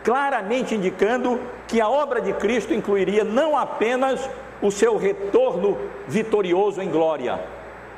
claramente 0.03 0.75
indicando 0.75 1.39
que 1.67 1.79
a 1.79 1.87
obra 1.87 2.21
de 2.21 2.33
Cristo 2.33 2.73
incluiria 2.73 3.23
não 3.23 3.57
apenas 3.57 4.29
o 4.61 4.69
seu 4.69 4.97
retorno 4.97 5.77
vitorioso 6.07 6.81
em 6.81 6.89
glória, 6.89 7.39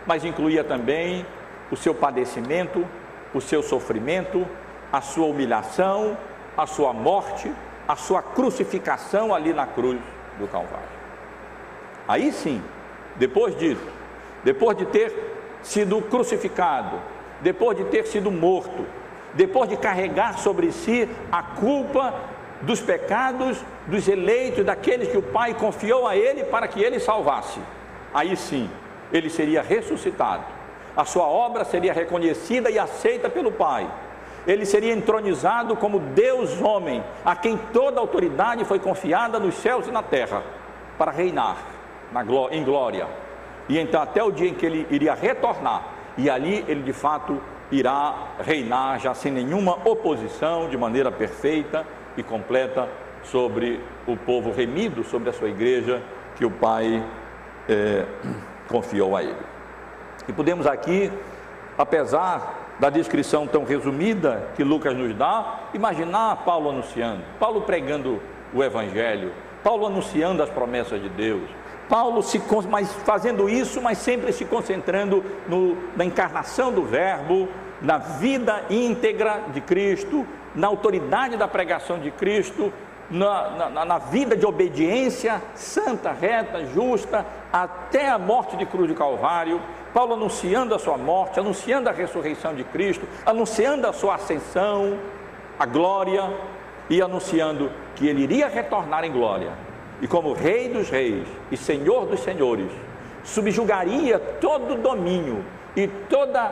mas 0.06 0.24
incluía 0.24 0.64
também 0.64 1.26
o 1.72 1.76
seu 1.76 1.94
padecimento, 1.94 2.86
o 3.34 3.42
seu 3.42 3.62
sofrimento, 3.62 4.48
a 4.92 5.02
sua 5.02 5.26
humilhação, 5.26 6.18
a 6.56 6.66
sua 6.66 6.94
morte, 6.94 7.52
a 7.88 7.96
sua 7.96 8.22
crucificação 8.22 9.34
ali 9.34 9.52
na 9.52 9.66
cruz 9.66 10.00
do 10.40 10.48
Calvário. 10.48 10.96
Aí 12.08 12.32
sim, 12.32 12.62
depois 13.18 13.58
disso, 13.58 13.86
depois 14.44 14.78
de 14.78 14.86
ter 14.86 15.12
sido 15.64 16.02
crucificado, 16.02 17.00
depois 17.42 17.78
de 17.78 17.86
ter 17.86 18.06
sido 18.06 18.32
morto, 18.32 18.86
depois 19.34 19.70
de 19.70 19.78
carregar 19.78 20.38
sobre 20.38 20.72
si 20.72 21.10
a 21.32 21.42
culpa 21.42 22.14
dos 22.62 22.80
pecados 22.80 23.58
dos 23.88 24.08
eleitos, 24.08 24.66
daqueles 24.66 25.10
que 25.10 25.18
o 25.18 25.22
Pai 25.22 25.54
confiou 25.54 26.08
a 26.08 26.16
ele 26.16 26.44
para 26.46 26.68
que 26.68 26.82
ele 26.82 27.00
salvasse. 27.00 27.60
Aí 28.14 28.36
sim, 28.36 28.70
ele 29.12 29.30
seria 29.30 29.62
ressuscitado. 29.62 30.44
A 30.96 31.04
sua 31.04 31.26
obra 31.26 31.66
seria 31.66 31.94
reconhecida 31.94 32.70
e 32.70 32.80
aceita 32.80 33.30
pelo 33.30 33.52
Pai. 33.52 33.88
Ele 34.48 34.66
seria 34.66 34.94
entronizado 34.94 35.76
como 35.76 36.00
Deus 36.00 36.62
homem, 36.62 37.04
a 37.26 37.36
quem 37.36 37.58
toda 37.74 38.00
autoridade 38.00 38.64
foi 38.64 38.80
confiada 38.80 39.40
nos 39.40 39.56
céus 39.56 39.88
e 39.88 39.92
na 39.92 40.04
terra, 40.04 40.44
para 40.98 41.12
reinar 41.12 41.75
em 42.52 42.64
glória. 42.64 43.08
E 43.68 43.78
então 43.80 44.02
até 44.02 44.24
o 44.24 44.32
dia 44.32 44.50
em 44.50 44.54
que 44.54 44.66
ele 44.66 44.88
iria 44.90 45.14
retornar, 45.14 45.84
e 46.18 46.30
ali 46.30 46.64
ele 46.68 46.82
de 46.82 46.94
fato 46.94 47.42
irá 47.72 48.30
reinar 48.40 49.00
já 49.00 49.14
sem 49.14 49.32
nenhuma 49.32 49.78
oposição, 49.88 50.70
de 50.70 50.78
maneira 50.78 51.12
perfeita 51.12 51.86
e 52.16 52.24
completa 52.24 52.88
sobre 53.24 53.80
o 54.08 54.16
povo 54.16 54.52
remido, 54.52 55.04
sobre 55.04 55.30
a 55.30 55.34
sua 55.34 55.50
igreja 55.50 56.02
que 56.36 56.46
o 56.46 56.52
Pai 56.52 57.04
é, 57.68 58.06
confiou 58.70 59.16
a 59.16 59.24
ele. 59.24 59.36
E 60.28 60.34
podemos 60.34 60.66
aqui, 60.68 61.12
apesar 61.78 62.66
da 62.80 62.90
descrição 62.90 63.48
tão 63.48 63.64
resumida 63.64 64.50
que 64.56 64.64
Lucas 64.64 64.96
nos 64.96 65.14
dá, 65.16 65.60
imaginar 65.74 66.44
Paulo 66.44 66.70
anunciando, 66.70 67.22
Paulo 67.40 67.62
pregando 67.62 68.22
o 68.54 68.64
Evangelho, 68.64 69.32
Paulo 69.64 69.86
anunciando 69.86 70.44
as 70.44 70.50
promessas 70.50 71.02
de 71.02 71.10
Deus, 71.10 71.50
Paulo 71.90 72.24
se, 72.24 72.42
mas 72.70 72.92
fazendo 73.06 73.48
isso, 73.48 73.82
mas 73.82 73.98
sempre 73.98 74.34
se 74.34 74.46
concentrando 74.46 75.24
no, 75.48 75.78
na 75.96 76.04
encarnação 76.04 76.72
do 76.72 76.84
Verbo, 76.84 77.48
na 77.82 77.98
vida 77.98 78.64
íntegra 78.70 79.44
de 79.54 79.62
Cristo, 79.62 80.26
na 80.56 80.68
autoridade 80.68 81.38
da 81.38 81.48
pregação 81.48 82.00
de 82.00 82.10
Cristo, 82.12 82.74
na, 83.10 83.70
na, 83.70 83.86
na, 83.86 83.98
vida 84.00 84.36
de 84.36 84.46
obediência 84.46 85.40
santa, 85.54 86.12
reta, 86.12 86.66
justa, 86.66 87.24
até 87.54 88.10
a 88.10 88.18
morte 88.18 88.58
de 88.58 88.66
cruz 88.66 88.88
de 88.88 88.96
Calvário. 88.96 89.62
Paulo 89.94 90.16
anunciando 90.16 90.74
a 90.74 90.80
sua 90.80 90.98
morte, 90.98 91.40
anunciando 91.40 91.88
a 91.88 91.92
ressurreição 91.92 92.56
de 92.56 92.64
Cristo, 92.64 93.08
anunciando 93.26 93.88
a 93.88 93.94
sua 93.94 94.16
ascensão, 94.16 94.98
a 95.60 95.66
glória 95.66 96.24
e 96.90 97.02
anunciando 97.02 97.72
que 97.96 98.08
ele 98.08 98.24
iria 98.24 98.48
retornar 98.48 99.04
em 99.04 99.12
glória 99.12 99.65
e 100.02 100.08
como 100.08 100.34
Rei 100.34 100.70
dos 100.70 100.90
Reis 100.90 101.28
e 101.52 101.58
Senhor 101.58 102.06
dos 102.06 102.20
Senhores, 102.22 102.72
subjugaria 103.24 104.20
todo 104.20 104.76
domínio 104.76 105.44
e 105.76 105.88
toda 105.88 106.52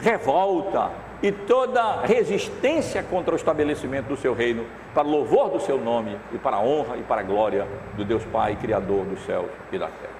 revolta 0.00 0.90
e 1.22 1.30
toda 1.32 2.02
resistência 2.02 3.02
contra 3.02 3.32
o 3.32 3.36
estabelecimento 3.36 4.08
do 4.08 4.16
seu 4.16 4.34
reino, 4.34 4.66
para 4.92 5.02
louvor 5.02 5.50
do 5.50 5.60
seu 5.60 5.78
nome 5.78 6.18
e 6.32 6.38
para 6.38 6.56
a 6.56 6.60
honra 6.60 6.96
e 6.96 7.02
para 7.02 7.20
a 7.20 7.24
glória 7.24 7.66
do 7.94 8.04
Deus 8.04 8.24
Pai, 8.24 8.56
Criador 8.56 9.04
dos 9.06 9.24
céus 9.24 9.50
e 9.72 9.78
da 9.78 9.86
terra. 9.86 10.12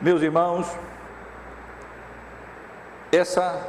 Meus 0.00 0.22
irmãos, 0.22 0.76
essa 3.12 3.68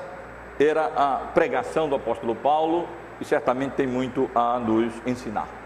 era 0.59 0.85
a 0.95 1.17
pregação 1.33 1.87
do 1.87 1.95
apóstolo 1.95 2.35
Paulo 2.35 2.87
e 3.21 3.25
certamente 3.25 3.73
tem 3.73 3.85
muito 3.85 4.29
a 4.33 4.57
nos 4.57 4.91
ensinar 5.05 5.64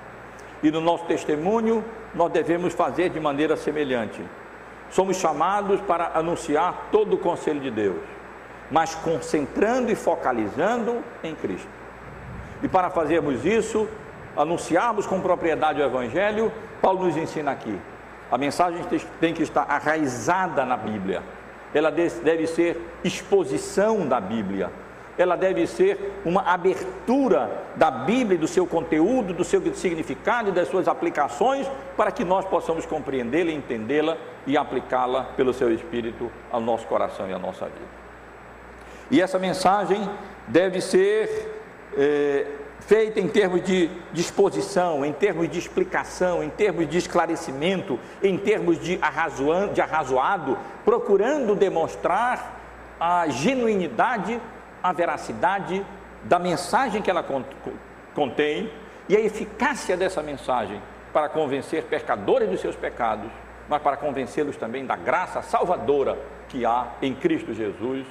e 0.61 0.71
no 0.71 0.81
nosso 0.81 1.05
testemunho 1.05 1.83
nós 2.13 2.31
devemos 2.31 2.73
fazer 2.73 3.09
de 3.09 3.19
maneira 3.19 3.55
semelhante. 3.55 4.21
Somos 4.89 5.17
chamados 5.17 5.79
para 5.81 6.11
anunciar 6.15 6.89
todo 6.91 7.13
o 7.13 7.17
conselho 7.17 7.59
de 7.59 7.69
Deus, 7.69 8.01
mas 8.71 8.95
concentrando 8.95 9.91
e 9.91 9.95
focalizando 9.95 11.03
em 11.23 11.35
Cristo. 11.35 11.69
E 12.61 12.67
para 12.67 12.89
fazermos 12.89 13.45
isso, 13.45 13.87
anunciarmos 14.35 15.05
com 15.05 15.21
propriedade 15.21 15.81
o 15.81 15.85
Evangelho, 15.85 16.51
Paulo 16.81 17.05
nos 17.05 17.15
ensina 17.15 17.51
aqui. 17.51 17.79
A 18.31 18.37
mensagem 18.37 18.81
tem 19.19 19.33
que 19.33 19.43
estar 19.43 19.63
arraizada 19.63 20.65
na 20.65 20.77
Bíblia, 20.77 21.23
ela 21.73 21.91
deve 21.91 22.47
ser 22.47 22.79
exposição 23.03 24.07
da 24.07 24.19
Bíblia, 24.19 24.71
ela 25.21 25.35
deve 25.35 25.67
ser 25.67 26.21
uma 26.23 26.41
abertura 26.41 27.51
da 27.75 27.91
Bíblia, 27.91 28.37
do 28.37 28.47
seu 28.47 28.65
conteúdo, 28.65 29.33
do 29.33 29.43
seu 29.43 29.61
significado 29.75 30.51
das 30.51 30.69
suas 30.69 30.87
aplicações, 30.87 31.69
para 31.97 32.11
que 32.11 32.23
nós 32.23 32.45
possamos 32.45 32.85
compreendê-la, 32.85 33.51
entendê-la 33.51 34.17
e 34.47 34.57
aplicá-la 34.57 35.25
pelo 35.35 35.53
seu 35.53 35.73
Espírito 35.73 36.31
ao 36.49 36.61
nosso 36.61 36.87
coração 36.87 37.29
e 37.29 37.33
à 37.33 37.37
nossa 37.37 37.65
vida. 37.65 37.99
E 39.11 39.21
essa 39.21 39.37
mensagem 39.37 40.09
deve 40.47 40.79
ser 40.79 41.51
é, 41.97 42.45
feita 42.79 43.19
em 43.19 43.27
termos 43.27 43.61
de 43.61 43.89
disposição, 44.13 45.03
em 45.03 45.11
termos 45.11 45.49
de 45.49 45.59
explicação, 45.59 46.41
em 46.41 46.49
termos 46.49 46.87
de 46.87 46.97
esclarecimento, 46.97 47.99
em 48.23 48.37
termos 48.37 48.79
de, 48.79 48.97
de 49.73 49.81
arrazoado 49.81 50.57
procurando 50.85 51.55
demonstrar 51.55 52.57
a 52.99 53.27
genuinidade 53.27 54.39
a 54.81 54.91
veracidade 54.93 55.85
da 56.23 56.39
mensagem 56.39 57.01
que 57.01 57.09
ela 57.09 57.25
contém 58.13 58.71
e 59.07 59.15
a 59.15 59.19
eficácia 59.19 59.97
dessa 59.97 60.21
mensagem 60.21 60.81
para 61.11 61.29
convencer 61.29 61.83
pecadores 61.85 62.49
dos 62.49 62.61
seus 62.61 62.75
pecados, 62.75 63.31
mas 63.67 63.81
para 63.81 63.97
convencê-los 63.97 64.57
também 64.57 64.85
da 64.85 64.95
graça 64.95 65.41
salvadora 65.41 66.17
que 66.47 66.65
há 66.65 66.87
em 67.01 67.13
Cristo 67.13 67.53
Jesus. 67.53 68.05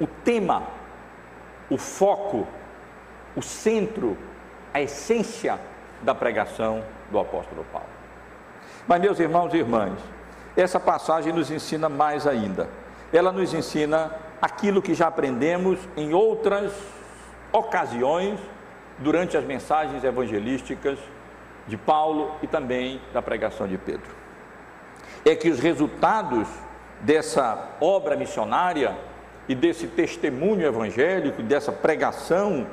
O 0.00 0.06
tema, 0.06 0.62
o 1.70 1.78
foco, 1.78 2.46
o 3.34 3.42
centro, 3.42 4.16
a 4.72 4.80
essência 4.80 5.58
da 6.02 6.14
pregação 6.14 6.82
do 7.10 7.18
apóstolo 7.18 7.64
Paulo. 7.72 7.88
Mas, 8.86 9.00
meus 9.00 9.18
irmãos 9.18 9.52
e 9.54 9.58
irmãs, 9.58 9.98
essa 10.56 10.78
passagem 10.78 11.32
nos 11.32 11.50
ensina 11.50 11.88
mais 11.88 12.26
ainda. 12.26 12.68
Ela 13.12 13.32
nos 13.32 13.54
ensina 13.54 14.10
aquilo 14.44 14.82
que 14.82 14.92
já 14.92 15.06
aprendemos 15.06 15.78
em 15.96 16.12
outras 16.12 16.70
ocasiões 17.50 18.38
durante 18.98 19.38
as 19.38 19.44
mensagens 19.44 20.04
evangelísticas 20.04 20.98
de 21.66 21.78
Paulo 21.78 22.30
e 22.42 22.46
também 22.46 23.00
da 23.10 23.22
pregação 23.22 23.66
de 23.66 23.78
Pedro. 23.78 24.10
É 25.24 25.34
que 25.34 25.48
os 25.48 25.58
resultados 25.58 26.46
dessa 27.00 27.70
obra 27.80 28.16
missionária 28.16 28.94
e 29.48 29.54
desse 29.54 29.86
testemunho 29.86 30.66
evangélico, 30.66 31.42
dessa 31.42 31.72
pregação 31.72 32.66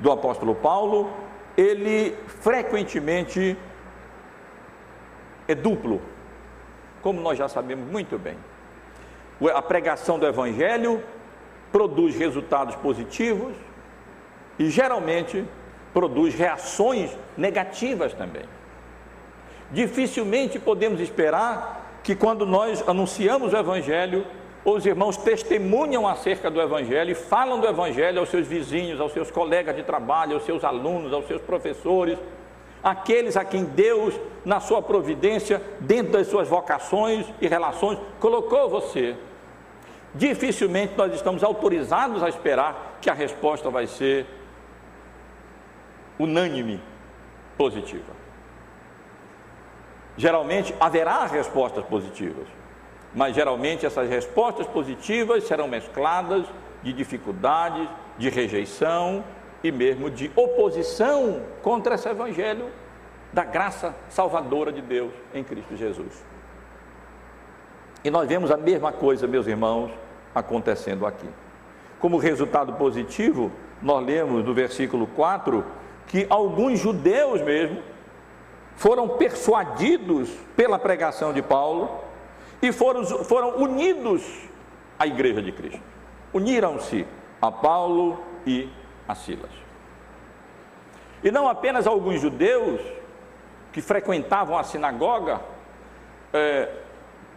do 0.00 0.10
apóstolo 0.10 0.56
Paulo, 0.56 1.08
ele 1.56 2.16
frequentemente 2.26 3.56
é 5.46 5.54
duplo, 5.54 6.02
como 7.00 7.20
nós 7.20 7.38
já 7.38 7.46
sabemos 7.48 7.88
muito 7.88 8.18
bem 8.18 8.36
a 9.50 9.62
pregação 9.62 10.18
do 10.18 10.26
Evangelho 10.26 11.02
produz 11.72 12.14
resultados 12.14 12.76
positivos 12.76 13.54
e 14.58 14.68
geralmente 14.68 15.44
produz 15.92 16.34
reações 16.34 17.10
negativas 17.36 18.12
também. 18.12 18.44
Dificilmente 19.70 20.58
podemos 20.58 21.00
esperar 21.00 22.00
que 22.04 22.14
quando 22.14 22.44
nós 22.44 22.86
anunciamos 22.86 23.52
o 23.52 23.56
Evangelho, 23.56 24.26
os 24.64 24.84
irmãos 24.86 25.16
testemunham 25.16 26.06
acerca 26.06 26.50
do 26.50 26.60
Evangelho 26.60 27.10
e 27.10 27.14
falam 27.14 27.58
do 27.58 27.66
Evangelho 27.66 28.20
aos 28.20 28.28
seus 28.28 28.46
vizinhos, 28.46 29.00
aos 29.00 29.12
seus 29.12 29.30
colegas 29.30 29.74
de 29.74 29.82
trabalho, 29.82 30.34
aos 30.34 30.44
seus 30.44 30.62
alunos, 30.62 31.12
aos 31.12 31.26
seus 31.26 31.42
professores, 31.42 32.18
aqueles 32.82 33.36
a 33.36 33.44
quem 33.44 33.64
Deus, 33.64 34.14
na 34.44 34.60
sua 34.60 34.82
providência, 34.82 35.62
dentro 35.80 36.12
das 36.12 36.26
suas 36.26 36.48
vocações 36.48 37.26
e 37.40 37.48
relações, 37.48 37.98
colocou 38.20 38.68
você 38.68 39.16
dificilmente 40.14 40.94
nós 40.96 41.14
estamos 41.14 41.42
autorizados 41.42 42.22
a 42.22 42.28
esperar 42.28 42.98
que 43.00 43.10
a 43.10 43.14
resposta 43.14 43.70
vai 43.70 43.86
ser 43.86 44.26
unânime 46.18 46.80
positiva. 47.56 48.12
Geralmente 50.16 50.74
haverá 50.78 51.24
respostas 51.26 51.84
positivas, 51.86 52.46
mas 53.14 53.34
geralmente 53.34 53.86
essas 53.86 54.08
respostas 54.08 54.66
positivas 54.66 55.44
serão 55.44 55.66
mescladas 55.66 56.46
de 56.82 56.92
dificuldades, 56.92 57.88
de 58.18 58.28
rejeição 58.28 59.24
e 59.64 59.70
mesmo 59.70 60.10
de 60.10 60.30
oposição 60.36 61.42
contra 61.62 61.94
esse 61.94 62.08
evangelho 62.08 62.70
da 63.32 63.44
graça 63.44 63.94
salvadora 64.10 64.70
de 64.70 64.82
Deus 64.82 65.12
em 65.32 65.42
Cristo 65.42 65.76
Jesus. 65.76 66.22
E 68.04 68.10
nós 68.10 68.28
vemos 68.28 68.50
a 68.50 68.56
mesma 68.56 68.92
coisa, 68.92 69.26
meus 69.26 69.46
irmãos, 69.46 69.90
acontecendo 70.34 71.06
aqui. 71.06 71.28
Como 72.00 72.16
resultado 72.16 72.72
positivo, 72.74 73.52
nós 73.80 74.04
lemos 74.04 74.44
no 74.44 74.52
versículo 74.52 75.06
4 75.06 75.64
que 76.06 76.26
alguns 76.28 76.80
judeus 76.80 77.40
mesmo 77.40 77.82
foram 78.76 79.10
persuadidos 79.10 80.30
pela 80.56 80.78
pregação 80.78 81.32
de 81.32 81.42
Paulo 81.42 82.00
e 82.60 82.72
foram, 82.72 83.04
foram 83.04 83.56
unidos 83.56 84.22
à 84.98 85.06
igreja 85.06 85.42
de 85.42 85.52
Cristo. 85.52 85.80
uniram-se 86.32 87.06
a 87.40 87.50
Paulo 87.50 88.18
e 88.46 88.68
a 89.06 89.14
Silas. 89.14 89.50
E 91.22 91.30
não 91.30 91.48
apenas 91.48 91.86
alguns 91.86 92.20
judeus 92.20 92.80
que 93.72 93.80
frequentavam 93.80 94.56
a 94.56 94.64
sinagoga 94.64 95.40
é, 96.32 96.68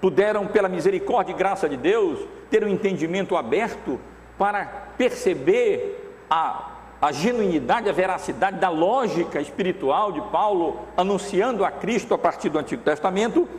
puderam, 0.05 0.45
pela 0.45 0.69
misericórdia 0.69 1.33
e 1.33 1.35
graça 1.35 1.67
de 1.67 1.75
Deus, 1.75 2.19
ter 2.51 2.63
um 2.63 2.67
entendimento 2.67 3.35
aberto 3.35 3.99
para 4.37 4.63
perceber 4.95 6.13
a, 6.29 6.73
a 7.01 7.11
genuinidade, 7.11 7.89
a 7.89 7.91
veracidade 7.91 8.59
da 8.59 8.69
lógica 8.69 9.41
espiritual 9.41 10.11
de 10.11 10.21
Paulo 10.29 10.81
anunciando 10.95 11.65
a 11.65 11.71
Cristo 11.71 12.13
a 12.13 12.19
partir 12.19 12.49
do 12.49 12.59
Antigo 12.59 12.83
Testamento, 12.83 13.49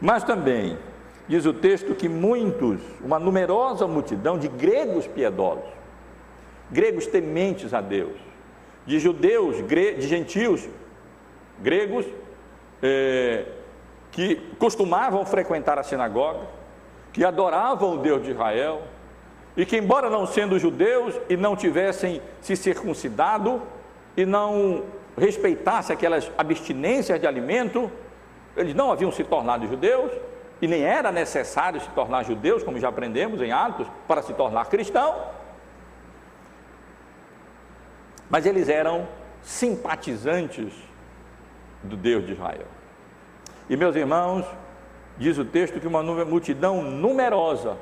mas 0.00 0.24
também 0.24 0.78
diz 1.28 1.44
o 1.44 1.52
texto 1.52 1.94
que 1.94 2.08
muitos, 2.08 2.80
uma 3.04 3.18
numerosa 3.18 3.86
multidão 3.86 4.38
de 4.38 4.48
gregos 4.48 5.06
piedosos, 5.06 5.68
gregos 6.70 7.06
tementes 7.06 7.74
a 7.74 7.82
Deus, 7.82 8.16
de 8.86 8.98
judeus, 8.98 9.56
de 9.68 10.08
gentios, 10.08 10.66
gregos, 11.58 12.06
eh, 12.82 13.44
que 14.20 14.36
costumavam 14.58 15.24
frequentar 15.24 15.78
a 15.78 15.82
sinagoga, 15.82 16.40
que 17.10 17.24
adoravam 17.24 17.94
o 17.94 17.98
Deus 17.98 18.22
de 18.22 18.32
Israel, 18.32 18.82
e 19.56 19.64
que, 19.64 19.78
embora 19.78 20.10
não 20.10 20.26
sendo 20.26 20.58
judeus 20.58 21.18
e 21.26 21.38
não 21.38 21.56
tivessem 21.56 22.20
se 22.38 22.54
circuncidado 22.54 23.62
e 24.14 24.26
não 24.26 24.84
respeitassem 25.16 25.94
aquelas 25.94 26.30
abstinências 26.36 27.18
de 27.18 27.26
alimento, 27.26 27.90
eles 28.54 28.74
não 28.74 28.92
haviam 28.92 29.10
se 29.10 29.24
tornado 29.24 29.66
judeus 29.66 30.12
e 30.60 30.68
nem 30.68 30.82
era 30.82 31.10
necessário 31.10 31.80
se 31.80 31.88
tornar 31.88 32.22
judeus, 32.22 32.62
como 32.62 32.78
já 32.78 32.90
aprendemos 32.90 33.40
em 33.40 33.50
Atos, 33.50 33.86
para 34.06 34.20
se 34.20 34.34
tornar 34.34 34.66
cristão. 34.66 35.14
Mas 38.28 38.44
eles 38.44 38.68
eram 38.68 39.08
simpatizantes 39.40 40.74
do 41.82 41.96
Deus 41.96 42.26
de 42.26 42.34
Israel. 42.34 42.79
E 43.70 43.76
meus 43.76 43.94
irmãos, 43.94 44.44
diz 45.16 45.38
o 45.38 45.44
texto 45.44 45.78
que 45.78 45.86
uma 45.86 46.02
multidão 46.02 46.82
numerosa, 46.82 47.76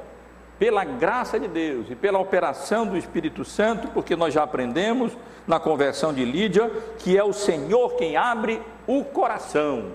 pela 0.59 0.85
graça 0.85 1.41
de 1.41 1.49
Deus 1.49 1.87
e 1.89 1.95
pela 1.95 2.19
operação 2.19 2.87
do 2.87 2.95
Espírito 2.95 3.43
Santo, 3.43 3.89
porque 3.89 4.15
nós 4.15 4.35
já 4.35 4.43
aprendemos 4.43 5.17
na 5.47 5.59
conversão 5.59 6.13
de 6.13 6.27
Lídia 6.27 6.71
que 6.99 7.17
é 7.17 7.25
o 7.25 7.33
Senhor 7.33 7.95
quem 7.95 8.19
abre 8.19 8.61
o 8.87 9.03
coração 9.03 9.93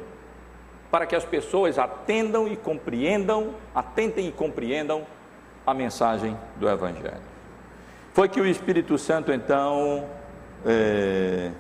para 0.90 1.06
que 1.06 1.16
as 1.16 1.26
pessoas 1.26 1.78
atendam 1.78 2.48
e 2.48 2.56
compreendam, 2.56 3.54
atentem 3.76 4.28
e 4.28 4.32
compreendam 4.32 5.06
a 5.66 5.74
mensagem 5.76 6.36
do 6.56 6.68
Evangelho. 6.68 7.22
Foi 8.14 8.28
que 8.28 8.42
o 8.42 8.48
Espírito 8.48 8.98
Santo 8.98 9.32
então 9.32 10.06
é, 10.66 11.52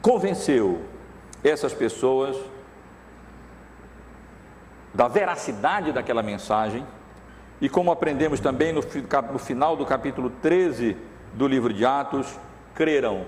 convenceu 0.00 0.80
essas 1.44 1.72
pessoas 1.72 2.36
da 4.94 5.08
veracidade 5.08 5.92
daquela 5.92 6.22
mensagem, 6.22 6.86
e 7.60 7.68
como 7.68 7.90
aprendemos 7.90 8.40
também 8.40 8.72
no, 8.72 8.80
no 9.32 9.38
final 9.38 9.76
do 9.76 9.84
capítulo 9.84 10.30
13 10.30 10.96
do 11.34 11.48
livro 11.48 11.72
de 11.72 11.84
Atos, 11.84 12.38
creram 12.74 13.26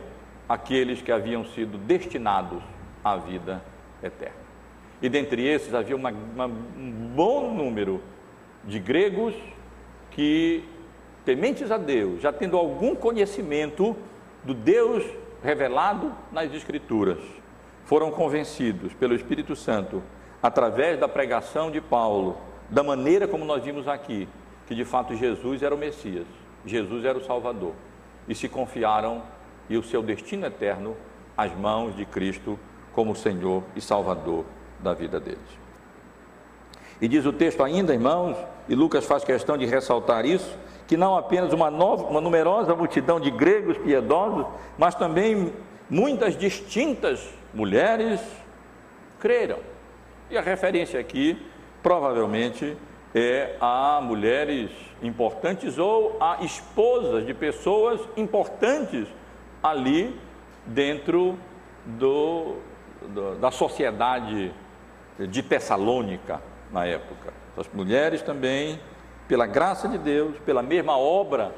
aqueles 0.49 1.03
que 1.03 1.11
haviam 1.11 1.45
sido 1.45 1.77
destinados 1.77 2.63
à 3.03 3.17
vida 3.17 3.63
eterna. 4.03 4.47
E 5.03 5.09
dentre 5.09 5.47
esses 5.47 5.75
havia 5.75 5.97
uma, 5.97 6.11
uma, 6.11 6.47
um 6.47 7.13
bom 7.15 7.53
número 7.53 8.01
de 8.65 8.79
gregos 8.79 9.35
que, 10.11 10.65
tementes 11.25 11.71
a 11.71 11.77
Deus, 11.77 12.21
já 12.21 12.33
tendo 12.33 12.57
algum 12.57 12.95
conhecimento 12.95 13.97
do 14.45 14.55
Deus 14.55 15.05
revelado 15.43 16.13
nas 16.33 16.53
Escrituras, 16.55 17.19
foram 17.85 18.11
convencidos 18.11 18.93
pelo 18.95 19.15
Espírito 19.15 19.55
Santo, 19.55 20.03
através 20.43 20.99
da 20.99 21.09
pregação 21.09 21.71
de 21.71 21.81
Paulo, 21.81 22.37
da 22.69 22.83
maneira 22.83 23.27
como 23.27 23.45
nós 23.45 23.63
vimos 23.63 23.89
aqui, 23.89 24.29
que 24.67 24.75
de 24.75 24.85
fato 24.85 25.15
Jesus 25.15 25.63
era 25.63 25.75
o 25.75 25.79
Messias, 25.79 26.27
Jesus 26.65 27.05
era 27.05 27.17
o 27.17 27.25
Salvador, 27.25 27.73
e 28.29 28.35
se 28.35 28.49
confiaram 28.49 29.23
e 29.69 29.77
o 29.77 29.83
seu 29.83 30.03
destino 30.03 30.47
eterno 30.47 30.97
às 31.37 31.53
mãos 31.57 31.95
de 31.97 32.05
Cristo 32.05 32.59
como 32.93 33.15
Senhor 33.15 33.63
e 33.75 33.81
Salvador 33.81 34.45
da 34.81 34.95
vida 34.95 35.21
deles. 35.21 35.67
E 37.01 37.07
diz 37.07 37.27
o 37.27 37.33
texto 37.33 37.63
ainda, 37.63 37.93
irmãos, 37.93 38.37
e 38.69 38.75
Lucas 38.75 39.05
faz 39.05 39.23
questão 39.23 39.57
de 39.57 39.67
ressaltar 39.67 40.25
isso, 40.25 40.57
que 40.87 40.97
não 40.97 41.17
apenas 41.17 41.53
uma, 41.53 41.71
nova, 41.71 42.05
uma 42.05 42.21
numerosa 42.21 42.75
multidão 42.75 43.21
de 43.21 43.31
gregos 43.31 43.77
piedosos, 43.79 44.47
mas 44.79 44.95
também 44.95 45.53
muitas 45.91 46.37
distintas 46.37 47.29
mulheres 47.53 48.21
creram. 49.21 49.59
E 50.31 50.37
a 50.37 50.41
referência 50.41 50.99
aqui, 50.99 51.41
provavelmente, 51.83 52.77
é 53.15 53.57
a 53.61 54.01
mulheres 54.03 54.71
importantes 55.03 55.79
ou 55.79 56.17
a 56.21 56.43
esposas 56.43 57.25
de 57.25 57.33
pessoas 57.33 58.01
importantes 58.17 59.07
ali 59.63 60.19
dentro 60.67 61.39
do, 61.85 62.57
do, 63.03 63.37
da 63.37 63.51
sociedade 63.51 64.53
de 65.19 65.43
Tessalônica 65.43 66.43
na 66.73 66.85
época. 66.85 67.33
As 67.57 67.69
mulheres 67.73 68.21
também, 68.21 68.81
pela 69.29 69.47
graça 69.47 69.89
de 69.89 69.97
Deus, 69.97 70.37
pela 70.45 70.63
mesma 70.63 70.99
obra 70.99 71.53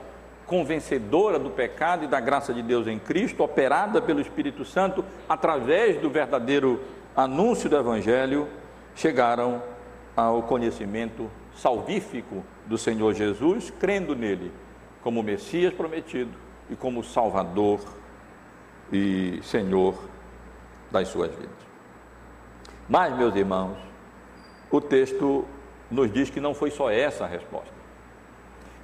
convencedora 0.46 1.38
do 1.38 1.50
pecado 1.50 2.04
e 2.04 2.08
da 2.08 2.20
graça 2.20 2.54
de 2.54 2.62
Deus 2.62 2.86
em 2.86 2.98
Cristo, 2.98 3.42
operada 3.42 4.00
pelo 4.00 4.20
Espírito 4.20 4.64
Santo 4.64 5.04
através 5.28 6.00
do 6.00 6.08
verdadeiro 6.08 6.80
anúncio 7.14 7.68
do 7.68 7.76
Evangelho, 7.76 8.48
chegaram 8.98 9.62
ao 10.16 10.42
conhecimento 10.42 11.30
salvífico 11.54 12.44
do 12.66 12.76
Senhor 12.76 13.14
Jesus, 13.14 13.72
crendo 13.78 14.14
nele 14.14 14.52
como 15.02 15.22
Messias 15.22 15.72
prometido 15.72 16.32
e 16.68 16.74
como 16.74 17.04
Salvador 17.04 17.80
e 18.92 19.38
Senhor 19.44 19.94
das 20.90 21.08
suas 21.08 21.30
vidas. 21.30 21.68
Mas, 22.88 23.16
meus 23.16 23.34
irmãos, 23.36 23.76
o 24.70 24.80
texto 24.80 25.44
nos 25.88 26.12
diz 26.12 26.28
que 26.28 26.40
não 26.40 26.52
foi 26.52 26.70
só 26.70 26.90
essa 26.90 27.24
a 27.24 27.28
resposta. 27.28 27.72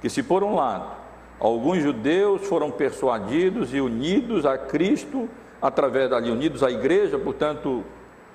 Que 0.01 0.09
se 0.09 0.23
por 0.23 0.43
um 0.43 0.55
lado 0.55 0.95
alguns 1.39 1.83
judeus 1.83 2.47
foram 2.47 2.71
persuadidos 2.71 3.73
e 3.73 3.81
unidos 3.81 4.45
a 4.45 4.57
Cristo, 4.57 5.29
através 5.61 6.09
dali, 6.09 6.31
unidos 6.31 6.63
à 6.63 6.71
igreja, 6.71 7.19
portanto, 7.19 7.83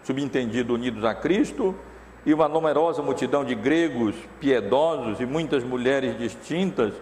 subentendido, 0.05 0.75
unidos 0.75 1.05
a 1.05 1.15
Cristo, 1.15 1.75
e 2.25 2.35
uma 2.35 2.49
numerosa 2.49 3.03
multidão 3.03 3.45
de 3.45 3.55
gregos 3.55 4.15
piedosos 4.39 5.21
e 5.21 5.27
muitas 5.27 5.65
mulheres 5.65 6.19
distintas 6.19 6.93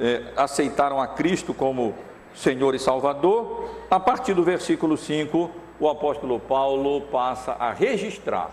eh, 0.00 0.32
aceitaram 0.36 1.00
a 1.00 1.06
Cristo 1.06 1.54
como 1.54 1.94
Senhor 2.34 2.74
e 2.74 2.78
Salvador, 2.78 3.70
a 3.90 3.98
partir 3.98 4.34
do 4.34 4.42
versículo 4.42 4.96
5 4.96 5.50
o 5.78 5.88
apóstolo 5.88 6.40
Paulo 6.40 7.02
passa 7.02 7.52
a 7.52 7.72
registrar 7.72 8.50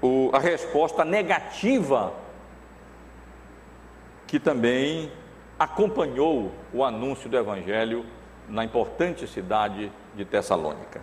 o, 0.00 0.30
a 0.32 0.38
resposta 0.38 1.04
negativa 1.04 2.12
que 4.26 4.38
também 4.38 5.10
acompanhou 5.58 6.52
o 6.72 6.84
anúncio 6.84 7.28
do 7.28 7.36
Evangelho 7.36 8.04
na 8.48 8.64
importante 8.64 9.26
cidade 9.26 9.90
de 10.14 10.24
Tessalônica. 10.24 11.00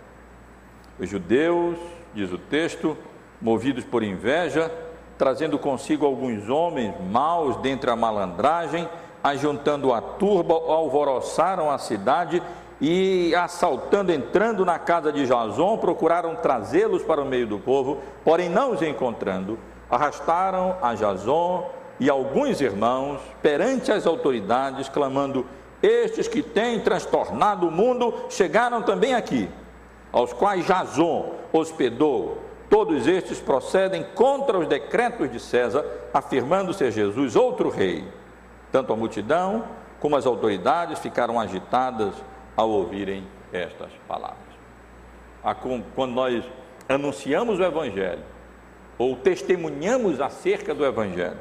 Os 0.98 1.08
judeus, 1.08 1.76
diz 2.14 2.32
o 2.32 2.38
texto, 2.38 2.96
movidos 3.40 3.84
por 3.84 4.02
inveja, 4.02 4.72
trazendo 5.18 5.58
consigo 5.58 6.06
alguns 6.06 6.48
homens 6.48 6.94
maus 7.10 7.56
dentre 7.56 7.90
a 7.90 7.96
malandragem, 7.96 8.88
ajuntando 9.22 9.92
a 9.92 10.00
turba, 10.00 10.54
alvoroçaram 10.54 11.70
a 11.70 11.78
cidade 11.78 12.42
e 12.80 13.34
assaltando, 13.34 14.12
entrando 14.12 14.64
na 14.64 14.78
casa 14.78 15.12
de 15.12 15.26
Jason, 15.26 15.78
procuraram 15.78 16.36
trazê-los 16.36 17.02
para 17.02 17.20
o 17.20 17.26
meio 17.26 17.46
do 17.46 17.58
povo, 17.58 17.98
porém 18.24 18.48
não 18.48 18.72
os 18.72 18.82
encontrando, 18.82 19.58
arrastaram 19.90 20.76
a 20.82 20.94
Jason 20.94 21.68
e 21.98 22.10
alguns 22.10 22.60
irmãos 22.60 23.20
perante 23.42 23.90
as 23.90 24.06
autoridades, 24.06 24.88
clamando: 24.88 25.46
Estes 25.82 26.28
que 26.28 26.42
têm 26.42 26.80
transtornado 26.80 27.68
o 27.68 27.70
mundo 27.70 28.14
chegaram 28.28 28.82
também 28.82 29.14
aqui, 29.14 29.48
aos 30.12 30.32
quais 30.32 30.66
Jason 30.66 31.34
hospedou. 31.52 32.38
Todos 32.68 33.06
estes 33.06 33.38
procedem 33.40 34.04
contra 34.14 34.58
os 34.58 34.66
decretos 34.66 35.30
de 35.30 35.38
César, 35.38 35.84
afirmando 36.12 36.74
ser 36.74 36.90
Jesus 36.90 37.36
outro 37.36 37.68
rei. 37.68 38.06
Tanto 38.72 38.92
a 38.92 38.96
multidão 38.96 39.64
como 40.00 40.16
as 40.16 40.26
autoridades 40.26 40.98
ficaram 40.98 41.38
agitadas 41.38 42.14
ao 42.56 42.68
ouvirem 42.68 43.26
estas 43.52 43.90
palavras. 44.08 44.36
Quando 45.94 46.12
nós 46.12 46.44
anunciamos 46.88 47.60
o 47.60 47.62
Evangelho, 47.62 48.22
ou 48.98 49.14
testemunhamos 49.14 50.20
acerca 50.20 50.74
do 50.74 50.84
Evangelho, 50.84 51.38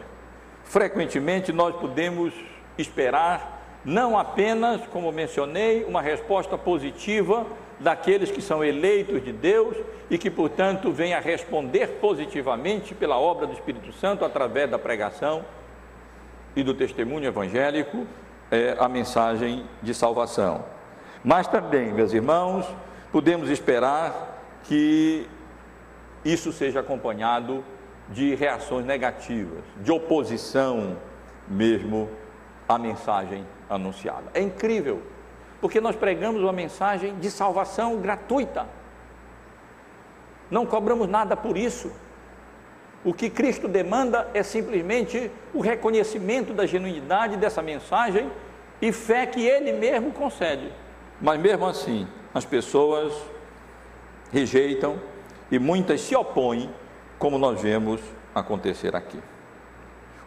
frequentemente 0.63 1.51
nós 1.51 1.75
podemos 1.75 2.33
esperar 2.77 3.79
não 3.83 4.17
apenas, 4.17 4.85
como 4.87 5.11
mencionei, 5.11 5.83
uma 5.85 6.01
resposta 6.01 6.57
positiva 6.57 7.45
daqueles 7.79 8.31
que 8.31 8.41
são 8.41 8.63
eleitos 8.63 9.23
de 9.23 9.31
Deus 9.31 9.75
e 10.09 10.17
que, 10.17 10.29
portanto, 10.29 10.91
vêm 10.91 11.13
a 11.13 11.19
responder 11.19 11.99
positivamente 11.99 12.93
pela 12.93 13.17
obra 13.17 13.47
do 13.47 13.53
Espírito 13.53 13.91
Santo 13.93 14.23
através 14.23 14.69
da 14.69 14.79
pregação 14.79 15.43
e 16.55 16.63
do 16.63 16.73
testemunho 16.73 17.25
evangélico, 17.25 18.05
é, 18.49 18.75
a 18.79 18.87
mensagem 18.87 19.65
de 19.81 19.93
salvação. 19.93 20.63
Mas 21.23 21.47
também, 21.47 21.91
meus 21.91 22.13
irmãos, 22.13 22.65
podemos 23.11 23.49
esperar 23.49 24.39
que 24.63 25.27
isso 26.23 26.51
seja 26.51 26.79
acompanhado 26.79 27.63
de 28.09 28.35
reações 28.35 28.85
negativas, 28.85 29.63
de 29.81 29.91
oposição 29.91 30.97
mesmo 31.47 32.09
à 32.67 32.77
mensagem 32.77 33.45
anunciada. 33.69 34.25
É 34.33 34.41
incrível, 34.41 35.01
porque 35.65 35.81
nós 35.81 35.95
pregamos 35.95 36.43
uma 36.43 36.53
mensagem 36.53 37.15
de 37.15 37.31
salvação 37.31 37.97
gratuita. 37.97 38.67
Não 40.51 40.63
cobramos 40.63 41.09
nada 41.09 41.35
por 41.35 41.57
isso. 41.57 41.91
O 43.03 43.11
que 43.11 43.31
Cristo 43.31 43.67
demanda 43.67 44.29
é 44.35 44.43
simplesmente 44.43 45.31
o 45.55 45.61
reconhecimento 45.61 46.53
da 46.53 46.67
genuinidade 46.67 47.35
dessa 47.35 47.63
mensagem 47.63 48.31
e 48.79 48.91
fé 48.91 49.25
que 49.25 49.43
Ele 49.43 49.71
mesmo 49.71 50.11
concede. 50.11 50.71
Mas 51.19 51.39
mesmo 51.39 51.65
assim, 51.65 52.07
as 52.31 52.45
pessoas 52.45 53.11
rejeitam 54.31 55.01
e 55.49 55.57
muitas 55.57 55.99
se 55.99 56.15
opõem, 56.15 56.69
como 57.17 57.39
nós 57.39 57.59
vemos 57.59 57.99
acontecer 58.35 58.95
aqui. 58.95 59.19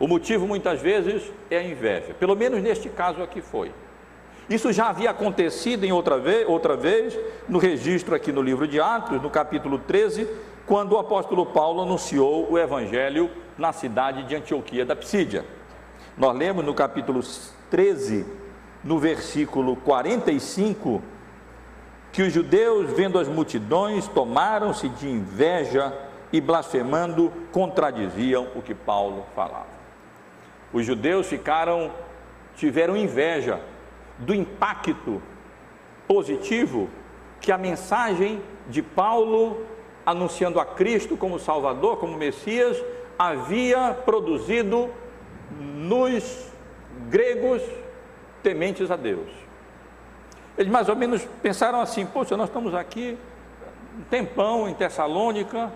O 0.01 0.09
motivo 0.09 0.49
muitas 0.49 0.83
vezes 0.83 1.33
é 1.49 1.59
a 1.59 1.63
inveja, 1.63 2.13
pelo 2.13 2.35
menos 2.35 2.61
neste 2.61 2.89
caso 2.89 3.23
aqui 3.23 3.41
foi. 3.41 3.73
Isso 4.49 4.73
já 4.73 4.89
havia 4.89 5.11
acontecido 5.11 5.85
em 5.85 5.93
outra 5.93 6.19
vez, 6.19 6.49
outra 6.49 6.75
vez, 6.75 7.19
no 7.47 7.59
registro 7.59 8.15
aqui 8.15 8.33
no 8.33 8.41
livro 8.41 8.67
de 8.67 8.81
Atos, 8.81 9.21
no 9.21 9.29
capítulo 9.29 9.79
13, 9.79 10.27
quando 10.67 10.93
o 10.93 10.99
apóstolo 10.99 11.45
Paulo 11.45 11.83
anunciou 11.83 12.51
o 12.51 12.59
evangelho 12.59 13.31
na 13.59 13.73
cidade 13.73 14.23
de 14.23 14.35
Antioquia 14.35 14.87
da 14.87 14.97
Psídia. 14.97 15.45
Nós 16.17 16.35
lemos 16.35 16.65
no 16.65 16.73
capítulo 16.73 17.21
13, 17.71 18.25
no 18.83 18.99
versículo 18.99 19.77
45, 19.77 21.03
que 22.11 22.23
os 22.23 22.33
judeus, 22.33 22.91
vendo 22.93 23.19
as 23.19 23.29
multidões, 23.29 24.09
tomaram-se 24.09 24.89
de 24.89 25.11
inveja 25.11 25.93
e 26.33 26.41
blasfemando 26.41 27.31
contradiziam 27.53 28.49
o 28.55 28.63
que 28.63 28.75
Paulo 28.75 29.27
falava. 29.35 29.79
Os 30.73 30.87
judeus 30.87 31.27
ficaram, 31.27 31.91
tiveram 32.57 32.97
inveja 32.97 33.61
do 34.19 34.35
impacto 34.35 35.23
positivo 36.07 36.89
que 37.41 37.53
a 37.53 37.59
mensagem 37.59 38.43
de 38.69 38.83
Paulo 38.83 39.65
anunciando 40.05 40.59
a 40.59 40.65
Cristo 40.65 41.17
como 41.17 41.39
Salvador, 41.39 41.99
como 41.99 42.17
Messias, 42.17 42.83
havia 43.19 43.93
produzido 43.93 44.91
nos 45.51 46.49
gregos 47.11 47.63
tementes 48.43 48.91
a 48.91 48.97
Deus. 48.97 49.29
Eles 50.57 50.73
mais 50.73 50.89
ou 50.89 50.97
menos 50.97 51.27
pensaram 51.43 51.81
assim: 51.81 52.07
poxa, 52.07 52.37
nós 52.37 52.49
estamos 52.49 52.75
aqui 52.75 53.19
um 53.99 54.03
tempão 54.05 54.69
em 54.69 54.75
Tessalônica, 54.75 55.71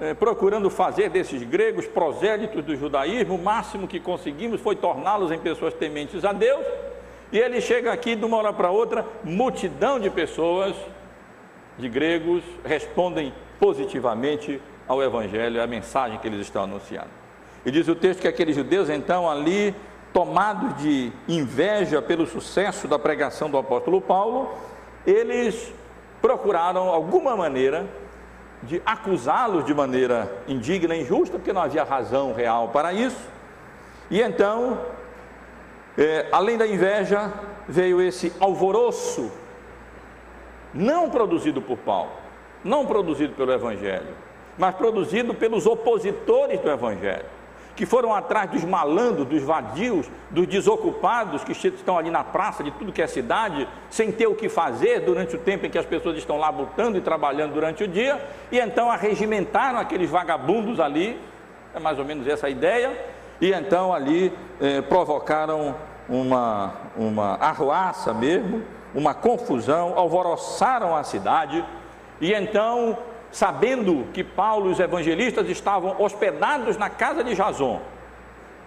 é, 0.00 0.14
procurando 0.14 0.70
fazer 0.70 1.10
desses 1.10 1.42
gregos 1.42 1.86
prosélitos 1.86 2.64
do 2.64 2.74
judaísmo, 2.74 3.34
o 3.34 3.42
máximo 3.42 3.86
que 3.86 4.00
conseguimos 4.00 4.60
foi 4.60 4.76
torná-los 4.76 5.30
em 5.30 5.38
pessoas 5.38 5.74
tementes 5.74 6.24
a 6.24 6.32
Deus, 6.32 6.64
e 7.34 7.38
ele 7.38 7.60
chega 7.60 7.92
aqui 7.92 8.14
de 8.14 8.24
uma 8.24 8.36
hora 8.36 8.52
para 8.52 8.70
outra, 8.70 9.04
multidão 9.24 9.98
de 9.98 10.08
pessoas, 10.08 10.76
de 11.76 11.88
gregos, 11.88 12.44
respondem 12.64 13.34
positivamente 13.58 14.62
ao 14.86 15.02
Evangelho, 15.02 15.60
à 15.60 15.66
mensagem 15.66 16.16
que 16.20 16.28
eles 16.28 16.42
estão 16.42 16.62
anunciando. 16.62 17.08
E 17.66 17.72
diz 17.72 17.88
o 17.88 17.96
texto 17.96 18.20
que 18.20 18.28
aqueles 18.28 18.54
judeus, 18.54 18.88
então, 18.88 19.28
ali, 19.28 19.74
tomados 20.12 20.80
de 20.80 21.10
inveja 21.26 22.00
pelo 22.00 22.24
sucesso 22.24 22.86
da 22.86 23.00
pregação 23.00 23.50
do 23.50 23.58
apóstolo 23.58 24.00
Paulo, 24.00 24.54
eles 25.04 25.74
procuraram 26.22 26.88
alguma 26.88 27.36
maneira 27.36 27.84
de 28.62 28.80
acusá-los 28.86 29.64
de 29.64 29.74
maneira 29.74 30.32
indigna 30.46 30.94
injusta, 30.94 31.36
porque 31.36 31.52
não 31.52 31.62
havia 31.62 31.82
razão 31.82 32.32
real 32.32 32.68
para 32.68 32.92
isso. 32.92 33.28
E 34.08 34.22
então, 34.22 34.78
é, 35.96 36.26
além 36.32 36.56
da 36.56 36.66
inveja, 36.66 37.32
veio 37.68 38.00
esse 38.00 38.32
alvoroço, 38.40 39.30
não 40.72 41.08
produzido 41.08 41.62
por 41.62 41.78
Paulo, 41.78 42.10
não 42.62 42.86
produzido 42.86 43.34
pelo 43.34 43.52
Evangelho, 43.52 44.14
mas 44.58 44.74
produzido 44.74 45.34
pelos 45.34 45.66
opositores 45.66 46.60
do 46.60 46.70
Evangelho 46.70 47.34
que 47.76 47.84
foram 47.84 48.14
atrás 48.14 48.50
dos 48.50 48.64
malandros, 48.64 49.26
dos 49.26 49.42
vadios, 49.42 50.08
dos 50.30 50.46
desocupados 50.46 51.42
que 51.42 51.52
estão 51.52 51.98
ali 51.98 52.10
na 52.10 52.22
praça 52.22 52.62
de 52.62 52.70
tudo 52.70 52.92
que 52.92 53.02
é 53.02 53.06
cidade, 53.06 53.68
sem 53.90 54.12
ter 54.12 54.26
o 54.26 54.34
que 54.34 54.48
fazer 54.48 55.00
durante 55.00 55.34
o 55.34 55.38
tempo 55.38 55.66
em 55.66 55.70
que 55.70 55.78
as 55.78 55.86
pessoas 55.86 56.16
estão 56.16 56.38
lá 56.38 56.50
lutando 56.50 56.96
e 56.96 57.00
trabalhando 57.00 57.52
durante 57.52 57.82
o 57.82 57.88
dia, 57.88 58.24
e 58.52 58.58
então 58.58 58.90
arregimentaram 58.90 59.78
aqueles 59.78 60.08
vagabundos 60.08 60.78
ali, 60.78 61.20
é 61.74 61.80
mais 61.80 61.98
ou 61.98 62.04
menos 62.04 62.26
essa 62.26 62.46
a 62.46 62.50
ideia, 62.50 62.92
e 63.44 63.52
então 63.52 63.92
ali 63.92 64.32
eh, 64.58 64.80
provocaram 64.80 65.74
uma, 66.08 66.72
uma 66.96 67.34
arruaça 67.34 68.14
mesmo, 68.14 68.62
uma 68.94 69.12
confusão, 69.12 69.92
alvoroçaram 69.98 70.96
a 70.96 71.04
cidade, 71.04 71.62
e 72.22 72.32
então 72.32 72.96
sabendo 73.30 74.06
que 74.14 74.24
Paulo 74.24 74.70
e 74.70 74.72
os 74.72 74.80
evangelistas 74.80 75.46
estavam 75.50 75.94
hospedados 75.98 76.78
na 76.78 76.88
casa 76.88 77.22
de 77.22 77.34
Jason, 77.34 77.82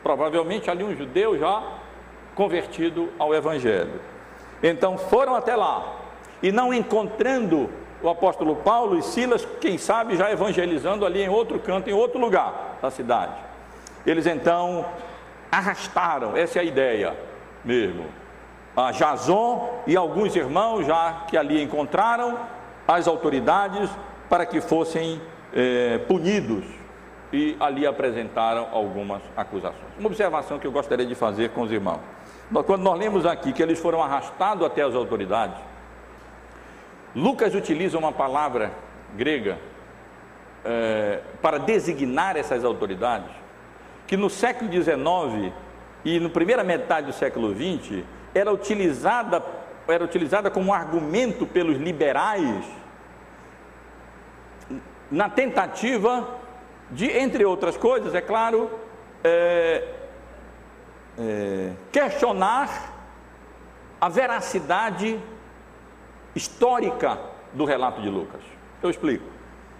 provavelmente 0.03 0.69
ali 0.69 0.83
um 0.83 0.95
judeu 0.95 1.39
já 1.39 1.63
convertido 2.35 3.09
ao 3.17 3.33
evangelho. 3.33 3.99
Então 4.61 4.95
foram 4.95 5.33
até 5.33 5.55
lá 5.55 5.95
e 6.43 6.51
não 6.51 6.71
encontrando 6.71 7.67
o 8.03 8.09
apóstolo 8.09 8.57
Paulo 8.57 8.95
e 8.95 9.01
Silas, 9.01 9.43
quem 9.59 9.79
sabe 9.79 10.15
já 10.15 10.31
evangelizando 10.31 11.03
ali 11.03 11.23
em 11.23 11.29
outro 11.29 11.57
canto, 11.57 11.89
em 11.89 11.93
outro 11.93 12.19
lugar 12.19 12.77
da 12.79 12.91
cidade. 12.91 13.46
Eles 14.07 14.25
então 14.25 14.85
arrastaram, 15.51 16.35
essa 16.35 16.59
é 16.59 16.61
a 16.61 16.63
ideia 16.63 17.13
mesmo, 17.63 18.05
a 18.75 18.91
Jason 18.91 19.83
e 19.85 19.97
alguns 19.97 20.33
irmãos 20.33 20.85
já 20.85 21.25
que 21.27 21.35
ali 21.35 21.61
encontraram 21.61 22.39
as 22.87 23.05
autoridades 23.05 23.89
para 24.29 24.45
que 24.45 24.61
fossem 24.61 25.21
é, 25.53 25.97
punidos 26.07 26.63
e 27.33 27.57
ali 27.59 27.85
apresentaram 27.85 28.69
algumas 28.71 29.21
acusações. 29.35 29.97
Uma 29.99 30.07
observação 30.07 30.57
que 30.57 30.65
eu 30.65 30.71
gostaria 30.71 31.05
de 31.05 31.15
fazer 31.15 31.49
com 31.49 31.63
os 31.63 31.71
irmãos. 31.71 31.99
Quando 32.65 32.83
nós 32.83 32.97
lemos 32.97 33.25
aqui 33.25 33.51
que 33.51 33.61
eles 33.61 33.77
foram 33.77 34.01
arrastados 34.01 34.65
até 34.65 34.83
as 34.83 34.95
autoridades, 34.95 35.57
Lucas 37.13 37.53
utiliza 37.53 37.97
uma 37.97 38.13
palavra 38.13 38.71
grega 39.17 39.57
é, 40.63 41.19
para 41.41 41.57
designar 41.57 42.37
essas 42.37 42.63
autoridades, 42.63 43.29
que 44.07 44.15
no 44.15 44.29
século 44.29 44.71
XIX 44.71 45.53
e 46.03 46.19
na 46.19 46.29
primeira 46.29 46.63
metade 46.63 47.07
do 47.07 47.13
século 47.13 47.53
XX 47.53 48.03
era 48.33 48.51
utilizada, 48.51 49.43
era 49.87 50.03
utilizada 50.03 50.49
como 50.49 50.73
argumento 50.73 51.45
pelos 51.45 51.77
liberais 51.77 52.65
na 55.11 55.29
tentativa 55.29 56.39
de, 56.89 57.05
entre 57.05 57.45
outras 57.45 57.77
coisas, 57.77 58.13
é 58.15 58.21
claro, 58.21 58.69
é, 59.23 59.93
é, 61.17 61.71
questionar 61.91 62.93
a 63.99 64.09
veracidade 64.09 65.19
histórica 66.35 67.19
do 67.53 67.65
relato 67.65 68.01
de 68.01 68.09
Lucas. 68.09 68.41
Eu 68.81 68.89
explico. 68.89 69.36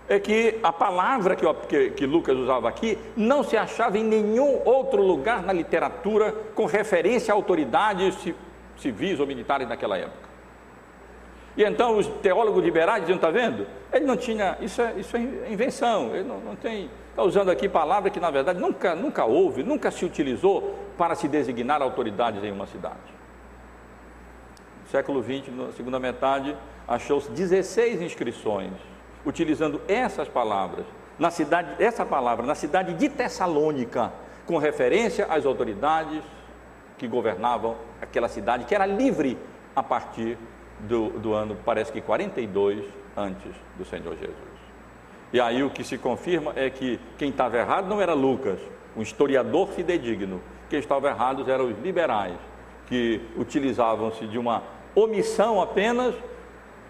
É 0.10 0.20
que 0.20 0.58
a 0.64 0.72
palavra 0.72 1.36
que, 1.36 1.46
que, 1.68 1.90
que 1.92 2.06
Lucas 2.06 2.38
usava 2.38 2.70
aqui 2.70 2.98
não 3.16 3.44
se 3.44 3.58
achava 3.58 3.98
em 3.98 4.04
nenhum 4.04 4.62
outro 4.64 5.02
lugar 5.02 5.44
na 5.44 5.52
literatura 5.52 6.34
com 6.56 6.66
referência 6.66 7.34
a 7.34 7.36
autoridades 7.36 8.16
civis 8.78 9.20
ou 9.20 9.28
militares 9.28 9.68
naquela 9.68 9.98
época. 9.98 10.28
E 11.58 11.64
então 11.64 11.98
os 11.98 12.06
teólogos 12.22 12.64
liberais 12.64 13.02
diziam, 13.02 13.16
está 13.16 13.32
vendo? 13.32 13.66
Ele 13.92 14.06
não 14.06 14.16
tinha, 14.16 14.58
isso 14.62 14.80
é, 14.80 14.94
isso 14.96 15.18
é 15.18 15.20
invenção, 15.52 16.16
ele 16.16 16.24
não, 16.24 16.40
não 16.40 16.56
tem, 16.56 16.88
está 17.10 17.24
usando 17.24 17.50
aqui 17.50 17.68
palavra 17.68 18.12
que 18.12 18.20
na 18.20 18.30
verdade 18.30 18.60
nunca, 18.60 18.94
nunca 18.94 19.26
houve, 19.26 19.64
nunca 19.64 19.90
se 19.90 20.06
utilizou 20.06 20.78
para 20.96 21.16
se 21.16 21.28
designar 21.28 21.82
autoridades 21.82 22.44
em 22.44 22.52
uma 22.52 22.68
cidade. 22.68 23.18
No 24.84 24.90
século 24.92 25.24
XX, 25.24 25.48
na 25.56 25.72
segunda 25.72 26.00
metade, 26.00 26.56
achou-se 26.88 27.32
16 27.32 28.04
inscrições, 28.04 28.72
utilizando 29.28 29.82
essas 29.90 30.30
palavras, 30.30 30.86
na 31.20 31.30
cidade, 31.30 31.84
essa 31.84 32.06
palavra, 32.06 32.46
na 32.46 32.56
cidade 32.56 32.94
de 32.94 33.10
Tessalônica, 33.10 34.14
com 34.46 34.58
referência 34.58 35.26
às 35.26 35.46
autoridades 35.46 36.24
que 36.98 37.08
governavam 37.08 37.76
aquela 38.02 38.30
cidade, 38.30 38.64
que 38.64 38.74
era 38.74 38.86
livre 38.86 39.38
a 39.76 39.84
partir 39.84 40.38
do, 40.80 41.10
do 41.10 41.34
ano, 41.34 41.58
parece 41.66 41.92
que 41.92 42.00
42 42.00 42.86
antes 43.18 43.52
do 43.78 43.84
Senhor 43.84 44.16
Jesus. 44.16 44.58
E 45.34 45.42
aí 45.42 45.62
o 45.62 45.70
que 45.70 45.84
se 45.84 45.98
confirma 45.98 46.54
é 46.56 46.70
que 46.70 46.98
quem 47.18 47.30
estava 47.30 47.58
errado 47.58 47.88
não 47.88 48.02
era 48.02 48.14
Lucas, 48.14 48.60
um 48.96 49.02
historiador 49.02 49.68
fidedigno. 49.68 50.42
Quem 50.70 50.80
estava 50.80 51.10
errado 51.10 51.50
eram 51.52 51.66
os 51.66 51.78
liberais, 51.80 52.38
que 52.88 53.22
utilizavam-se 53.36 54.26
de 54.28 54.40
uma 54.40 54.64
omissão 54.96 55.62
apenas 55.62 56.16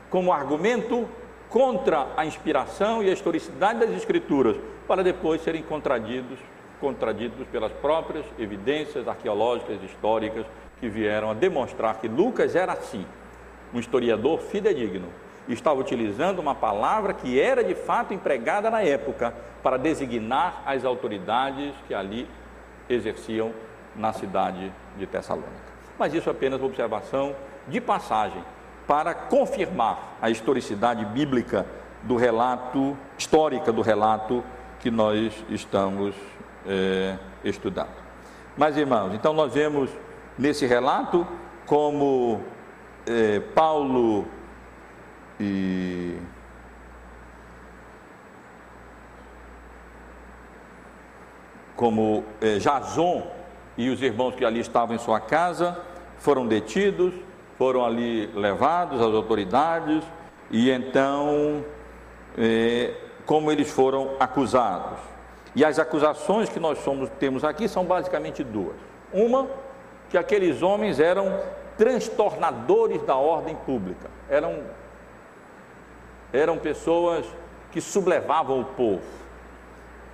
como 0.10 0.32
argumento 0.32 1.08
contra 1.50 2.08
a 2.16 2.26
inspiração 2.26 3.02
e 3.02 3.10
a 3.10 3.14
historicidade 3.14 3.80
das 3.80 3.92
escrituras, 3.92 4.58
para 4.88 5.04
depois 5.04 5.42
serem 5.42 5.64
contraditos, 5.64 6.38
contraditos 6.80 7.48
pelas 7.48 7.72
próprias 7.72 8.26
evidências 8.38 9.08
arqueológicas 9.08 9.82
históricas 9.84 10.46
que 10.80 10.90
vieram 10.90 11.32
a 11.32 11.34
demonstrar 11.34 12.00
que 12.00 12.08
Lucas 12.08 12.56
era 12.56 12.74
assim, 12.74 13.06
um 13.74 13.80
historiador 13.80 14.40
fidedigno, 14.40 15.08
estava 15.48 15.80
utilizando 15.80 16.40
uma 16.40 16.54
palavra 16.54 17.14
que 17.14 17.40
era 17.40 17.64
de 17.64 17.74
fato 17.74 18.14
empregada 18.14 18.70
na 18.70 18.82
época 18.82 19.34
para 19.64 19.78
designar 19.78 20.62
as 20.66 20.84
autoridades 20.84 21.74
que 21.88 21.94
ali 21.94 22.28
exerciam 22.90 23.52
na 23.96 24.14
cidade 24.14 24.72
de 24.98 25.08
Tessalônica. 25.08 25.68
Mas 25.98 26.14
isso 26.14 26.30
é 26.30 26.32
apenas 26.32 26.60
uma 26.60 26.68
observação 26.68 27.36
de 27.68 27.82
passagem 27.82 28.44
para 28.88 29.14
confirmar 29.14 30.18
a 30.22 30.30
historicidade 30.30 31.04
bíblica 31.06 31.66
do 32.04 32.16
relato, 32.16 32.98
histórica 33.18 33.72
do 33.72 33.82
relato 33.82 34.44
que 34.80 34.90
nós 34.90 35.34
estamos 35.50 36.16
é, 36.66 37.18
estudando. 37.44 38.08
Mas, 38.56 38.78
irmãos, 38.78 39.14
então 39.14 39.34
nós 39.34 39.54
vemos 39.54 39.90
nesse 40.38 40.66
relato 40.66 41.28
como 41.66 42.42
é, 43.06 43.40
Paulo 43.40 44.26
e 45.40 46.18
como 51.76 52.24
é, 52.42 52.58
Jason 52.58 53.28
e 53.78 53.90
os 53.90 54.02
irmãos 54.02 54.34
que 54.34 54.44
ali 54.44 54.60
estavam 54.60 54.96
em 54.96 55.00
sua 55.00 55.20
casa 55.20 55.80
foram 56.18 56.48
detidos, 56.48 57.14
foram 57.58 57.84
ali 57.84 58.28
levados 58.28 59.02
às 59.02 59.14
autoridades 59.14 60.04
e 60.52 60.70
então 60.70 61.64
é, 62.38 62.94
como 63.26 63.52
eles 63.52 63.70
foram 63.70 64.12
acusados. 64.20 65.00
E 65.56 65.66
as 65.66 65.80
acusações 65.80 66.50
que 66.50 66.60
nós 66.60 66.78
somos, 66.80 67.10
temos 67.20 67.44
aqui 67.44 67.68
são 67.68 67.84
basicamente 67.84 68.44
duas. 68.44 68.76
Uma, 69.12 69.48
que 70.10 70.18
aqueles 70.18 70.62
homens 70.62 71.00
eram 71.00 71.40
transtornadores 71.78 73.02
da 73.04 73.16
ordem 73.16 73.56
pública, 73.56 74.10
eram, 74.30 74.62
eram 76.32 76.58
pessoas 76.58 77.26
que 77.72 77.82
sublevavam 77.82 78.62
o 78.62 78.66
povo, 78.66 79.02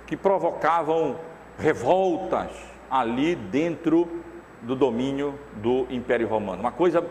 que 0.06 0.16
provocavam 0.16 1.16
revoltas 1.58 2.50
ali 2.90 3.34
dentro 3.34 4.08
do 4.62 4.74
domínio 4.74 5.38
do 5.54 5.86
Império 5.90 6.26
Romano. 6.26 6.60
Uma 6.60 6.72
coisa 6.72 7.04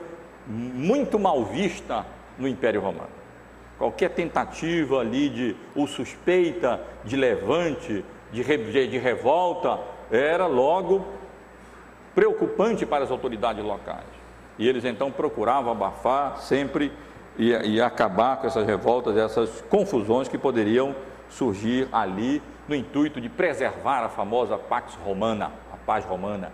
muito 0.47 1.17
mal 1.17 1.43
vista 1.45 2.05
no 2.37 2.47
Império 2.47 2.81
Romano. 2.81 3.09
Qualquer 3.77 4.09
tentativa 4.09 4.99
ali 4.99 5.29
de, 5.29 5.55
ou 5.75 5.87
suspeita 5.87 6.81
de 7.03 7.15
levante, 7.15 8.05
de, 8.31 8.87
de 8.87 8.97
revolta, 8.97 9.79
era 10.11 10.45
logo 10.45 11.05
preocupante 12.13 12.85
para 12.85 13.03
as 13.03 13.11
autoridades 13.11 13.63
locais. 13.63 14.05
E 14.57 14.67
eles 14.67 14.85
então 14.85 15.11
procuravam 15.11 15.71
abafar 15.71 16.37
sempre 16.37 16.91
e, 17.37 17.49
e 17.49 17.81
acabar 17.81 18.37
com 18.37 18.47
essas 18.47 18.65
revoltas, 18.65 19.17
essas 19.17 19.61
confusões 19.69 20.27
que 20.27 20.37
poderiam 20.37 20.95
surgir 21.29 21.87
ali 21.91 22.41
no 22.67 22.75
intuito 22.75 23.19
de 23.19 23.29
preservar 23.29 24.03
a 24.03 24.09
famosa 24.09 24.57
Pax 24.57 24.93
Romana, 25.03 25.51
a 25.71 25.77
paz 25.77 26.05
romana. 26.05 26.51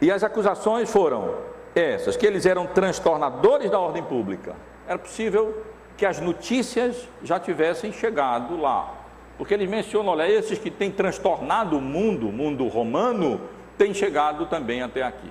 E 0.00 0.10
as 0.10 0.22
acusações 0.22 0.90
foram 0.90 1.34
essas, 1.74 2.16
que 2.16 2.26
eles 2.26 2.46
eram 2.46 2.66
transtornadores 2.66 3.70
da 3.70 3.78
ordem 3.78 4.02
pública. 4.02 4.54
Era 4.86 4.98
possível 4.98 5.62
que 5.96 6.04
as 6.04 6.20
notícias 6.20 7.08
já 7.22 7.38
tivessem 7.38 7.92
chegado 7.92 8.60
lá. 8.60 8.94
Porque 9.38 9.54
eles 9.54 9.68
mencionam, 9.68 10.12
olha, 10.12 10.28
esses 10.28 10.58
que 10.58 10.70
têm 10.70 10.90
transtornado 10.90 11.76
o 11.76 11.80
mundo, 11.80 12.28
o 12.28 12.32
mundo 12.32 12.66
romano, 12.68 13.40
têm 13.78 13.94
chegado 13.94 14.46
também 14.46 14.82
até 14.82 15.02
aqui. 15.02 15.30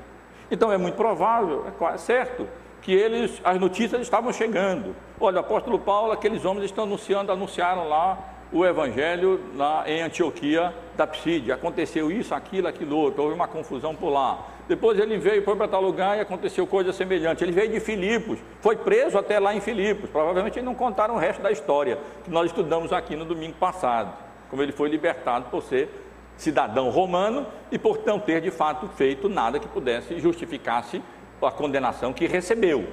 Então 0.50 0.72
é 0.72 0.78
muito 0.78 0.96
provável, 0.96 1.66
é 1.68 1.72
quase 1.72 2.04
certo, 2.04 2.48
que 2.82 2.92
eles, 2.92 3.40
as 3.44 3.60
notícias 3.60 4.02
estavam 4.02 4.34
chegando. 4.34 4.96
Olha, 5.20 5.38
o 5.38 5.40
apóstolo 5.40 5.80
Paulo, 5.80 6.12
aqueles 6.12 6.44
homens 6.44 6.66
estão 6.66 6.84
anunciando, 6.84 7.32
anunciaram 7.32 7.88
lá 7.88 8.18
o 8.52 8.66
evangelho 8.66 9.40
lá 9.56 9.84
em 9.88 10.02
Antioquia 10.02 10.74
da 10.98 11.08
Psídia. 11.08 11.56
Aconteceu 11.56 12.12
isso, 12.12 12.36
aquilo, 12.36 12.68
aquilo 12.68 12.98
outro, 12.98 13.24
houve 13.24 13.36
uma 13.36 13.48
confusão 13.48 13.96
por 13.96 14.10
lá. 14.10 14.46
Depois 14.72 14.98
ele 14.98 15.18
veio, 15.18 15.44
foi 15.44 15.54
para 15.54 15.68
tal 15.68 15.82
lugar 15.82 16.18
e 16.18 16.22
aconteceu 16.22 16.66
coisa 16.66 16.94
semelhante. 16.94 17.44
Ele 17.44 17.52
veio 17.52 17.70
de 17.70 17.82
Filipos, 17.82 18.40
foi 18.62 18.78
preso 18.78 19.18
até 19.18 19.38
lá 19.38 19.54
em 19.54 19.60
Filipos. 19.60 20.10
Provavelmente 20.10 20.58
eles 20.58 20.66
não 20.66 20.74
contaram 20.74 21.16
o 21.16 21.18
resto 21.18 21.42
da 21.42 21.52
história 21.52 22.00
que 22.24 22.32
nós 22.32 22.46
estudamos 22.46 22.94
aqui 22.94 23.18
no 23.18 23.26
domingo 23.26 23.56
passado, 23.56 24.14
como 24.50 24.64
ele 24.64 24.72
foi 24.72 24.88
libertado 24.88 25.50
por 25.52 25.62
ser 25.62 25.90
cidadão 26.38 26.90
romano 26.90 27.46
e 27.70 27.78
por 27.78 28.00
não 28.06 28.18
ter 28.18 28.40
de 28.40 28.50
fato 28.50 28.88
feito 28.96 29.28
nada 29.28 29.60
que 29.60 29.68
pudesse 29.68 30.18
justificasse 30.22 31.02
a 31.42 31.52
condenação 31.52 32.14
que 32.14 32.26
recebeu. 32.26 32.88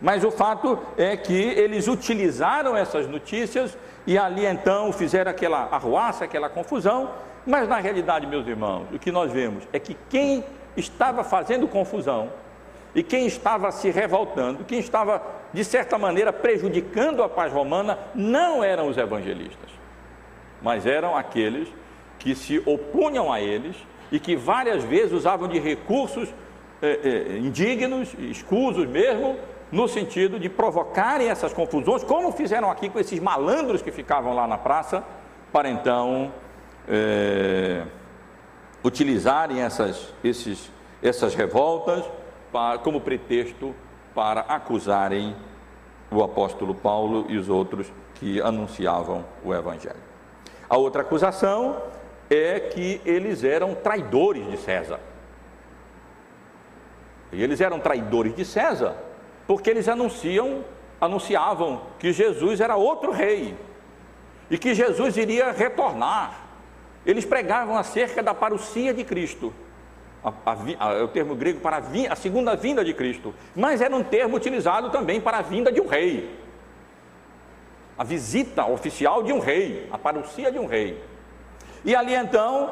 Mas 0.00 0.22
o 0.22 0.30
fato 0.30 0.78
é 0.96 1.16
que 1.16 1.34
eles 1.34 1.88
utilizaram 1.88 2.76
essas 2.76 3.08
notícias 3.08 3.76
e 4.06 4.16
ali 4.16 4.46
então 4.46 4.92
fizeram 4.92 5.32
aquela 5.32 5.64
arruaça, 5.72 6.24
aquela 6.24 6.48
confusão, 6.48 7.10
mas 7.44 7.68
na 7.68 7.78
realidade, 7.78 8.28
meus 8.28 8.46
irmãos, 8.46 8.86
o 8.92 8.98
que 8.98 9.10
nós 9.10 9.32
vemos 9.32 9.64
é 9.72 9.80
que 9.80 9.96
quem 10.08 10.44
estava 10.76 11.24
fazendo 11.24 11.66
confusão 11.68 12.30
e 12.94 13.02
quem 13.02 13.26
estava 13.26 13.70
se 13.70 13.90
revoltando, 13.90 14.64
quem 14.64 14.78
estava 14.78 15.22
de 15.52 15.64
certa 15.64 15.98
maneira 15.98 16.32
prejudicando 16.32 17.22
a 17.22 17.28
paz 17.28 17.52
romana, 17.52 17.98
não 18.14 18.64
eram 18.64 18.88
os 18.88 18.96
evangelistas, 18.96 19.70
mas 20.62 20.86
eram 20.86 21.16
aqueles 21.16 21.68
que 22.18 22.34
se 22.34 22.58
opunham 22.64 23.32
a 23.32 23.40
eles 23.40 23.76
e 24.10 24.18
que 24.18 24.36
várias 24.36 24.82
vezes 24.84 25.12
usavam 25.12 25.48
de 25.48 25.58
recursos 25.58 26.28
eh, 26.80 27.00
eh, 27.02 27.38
indignos, 27.38 28.14
escusos 28.18 28.86
mesmo, 28.86 29.36
no 29.70 29.88
sentido 29.88 30.38
de 30.38 30.48
provocarem 30.48 31.28
essas 31.28 31.52
confusões, 31.52 32.04
como 32.04 32.32
fizeram 32.32 32.70
aqui 32.70 32.88
com 32.88 32.98
esses 32.98 33.18
malandros 33.18 33.82
que 33.82 33.90
ficavam 33.90 34.32
lá 34.32 34.46
na 34.46 34.56
praça, 34.56 35.02
para 35.52 35.68
então 35.68 36.32
é, 36.88 37.82
utilizarem 38.86 39.60
essas, 39.60 40.14
esses, 40.22 40.70
essas 41.02 41.34
revoltas 41.34 42.04
para, 42.52 42.78
como 42.78 43.00
pretexto 43.00 43.74
para 44.14 44.42
acusarem 44.42 45.34
o 46.08 46.22
apóstolo 46.22 46.72
Paulo 46.72 47.26
e 47.28 47.36
os 47.36 47.48
outros 47.48 47.92
que 48.14 48.40
anunciavam 48.40 49.24
o 49.44 49.52
Evangelho. 49.52 49.98
A 50.70 50.76
outra 50.76 51.02
acusação 51.02 51.82
é 52.30 52.60
que 52.60 53.00
eles 53.04 53.42
eram 53.42 53.74
traidores 53.74 54.48
de 54.48 54.56
César. 54.56 55.00
E 57.32 57.42
eles 57.42 57.60
eram 57.60 57.80
traidores 57.80 58.36
de 58.36 58.44
César 58.44 58.96
porque 59.48 59.68
eles 59.68 59.88
anunciam, 59.88 60.64
anunciavam 61.00 61.82
que 61.98 62.12
Jesus 62.12 62.60
era 62.60 62.76
outro 62.76 63.10
rei 63.10 63.56
e 64.48 64.56
que 64.56 64.74
Jesus 64.76 65.16
iria 65.16 65.50
retornar. 65.50 66.45
Eles 67.06 67.24
pregavam 67.24 67.78
acerca 67.78 68.22
da 68.22 68.34
parousia 68.34 68.92
de 68.92 69.04
Cristo, 69.04 69.54
a, 70.24 70.32
a, 70.44 70.56
a, 70.80 71.04
o 71.04 71.08
termo 71.08 71.36
grego 71.36 71.60
para 71.60 71.76
a, 71.76 72.12
a 72.12 72.16
segunda 72.16 72.56
vinda 72.56 72.84
de 72.84 72.92
Cristo, 72.92 73.32
mas 73.54 73.80
era 73.80 73.94
um 73.94 74.02
termo 74.02 74.36
utilizado 74.36 74.90
também 74.90 75.20
para 75.20 75.38
a 75.38 75.42
vinda 75.42 75.70
de 75.70 75.80
um 75.80 75.86
rei, 75.86 76.36
a 77.96 78.02
visita 78.02 78.66
oficial 78.66 79.22
de 79.22 79.32
um 79.32 79.38
rei, 79.38 79.88
a 79.90 79.96
parousia 79.96 80.50
de 80.50 80.58
um 80.58 80.66
rei. 80.66 81.00
E 81.84 81.94
ali 81.94 82.14
então, 82.14 82.70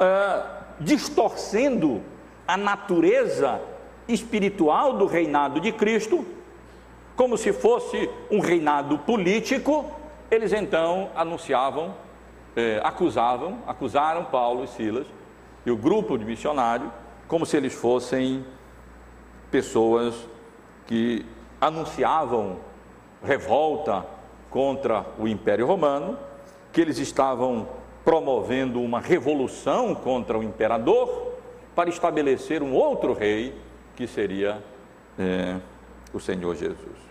uh, 0.00 0.64
distorcendo 0.80 2.02
a 2.46 2.56
natureza 2.56 3.60
espiritual 4.08 4.94
do 4.94 5.06
reinado 5.06 5.60
de 5.60 5.70
Cristo, 5.70 6.26
como 7.14 7.38
se 7.38 7.52
fosse 7.52 8.10
um 8.30 8.40
reinado 8.40 8.98
político, 8.98 9.90
eles 10.30 10.52
então 10.52 11.10
anunciavam, 11.14 11.94
eh, 12.56 12.80
acusavam, 12.82 13.58
acusaram 13.66 14.24
Paulo 14.24 14.64
e 14.64 14.68
Silas 14.68 15.06
e 15.64 15.70
o 15.70 15.76
grupo 15.76 16.16
de 16.16 16.24
missionários, 16.24 16.90
como 17.28 17.44
se 17.44 17.56
eles 17.56 17.74
fossem 17.74 18.44
pessoas 19.50 20.14
que 20.86 21.24
anunciavam 21.60 22.56
revolta 23.22 24.06
contra 24.50 25.04
o 25.18 25.28
Império 25.28 25.66
Romano, 25.66 26.18
que 26.72 26.80
eles 26.80 26.98
estavam 26.98 27.68
promovendo 28.04 28.80
uma 28.80 29.00
revolução 29.00 29.94
contra 29.94 30.38
o 30.38 30.42
imperador 30.42 31.34
para 31.74 31.90
estabelecer 31.90 32.62
um 32.62 32.72
outro 32.72 33.12
rei 33.12 33.54
que 33.96 34.06
seria 34.06 34.62
é, 35.18 35.56
o 36.12 36.20
Senhor 36.20 36.54
Jesus. 36.54 37.06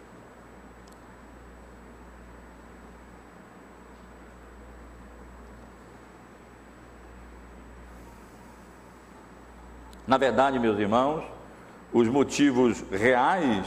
Na 10.08 10.18
verdade, 10.18 10.60
meus 10.60 10.78
irmãos, 10.78 11.24
os 11.92 12.08
motivos 12.08 12.84
reais 12.92 13.66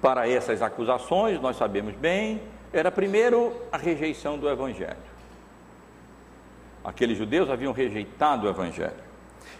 para 0.00 0.28
essas 0.28 0.62
acusações, 0.62 1.40
nós 1.40 1.56
sabemos 1.56 1.94
bem, 1.94 2.40
era 2.72 2.92
primeiro 2.92 3.52
a 3.72 3.76
rejeição 3.76 4.38
do 4.38 4.48
Evangelho. 4.48 4.96
Aqueles 6.84 7.16
judeus 7.16 7.50
haviam 7.50 7.72
rejeitado 7.72 8.46
o 8.46 8.50
Evangelho. 8.50 9.02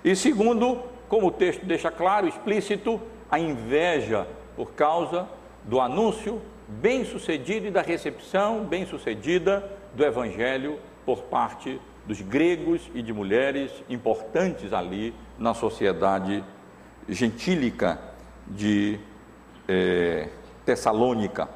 E 0.05 0.15
segundo, 0.15 0.83
como 1.09 1.29
o 1.29 1.31
texto 1.31 1.65
deixa 1.65 1.91
claro, 1.91 2.29
explícito, 2.29 3.01
a 3.31 3.39
inveja 3.39 4.27
por 4.55 4.73
causa 4.73 5.27
do 5.65 5.81
anúncio 5.81 6.41
bem-sucedido 6.69 7.67
e 7.67 7.71
da 7.71 7.83
recepção 7.83 8.65
bem-sucedida 8.65 9.69
do 9.95 10.05
Evangelho 10.05 10.79
por 11.05 11.23
parte 11.23 11.81
dos 12.07 12.21
gregos 12.21 12.91
e 12.95 13.03
de 13.03 13.13
mulheres 13.13 13.71
importantes 13.89 14.73
ali 14.73 15.15
na 15.39 15.55
sociedade 15.55 16.45
gentílica 17.09 17.99
de 18.47 18.99
é, 19.69 20.29
Tessalônica. 20.65 21.49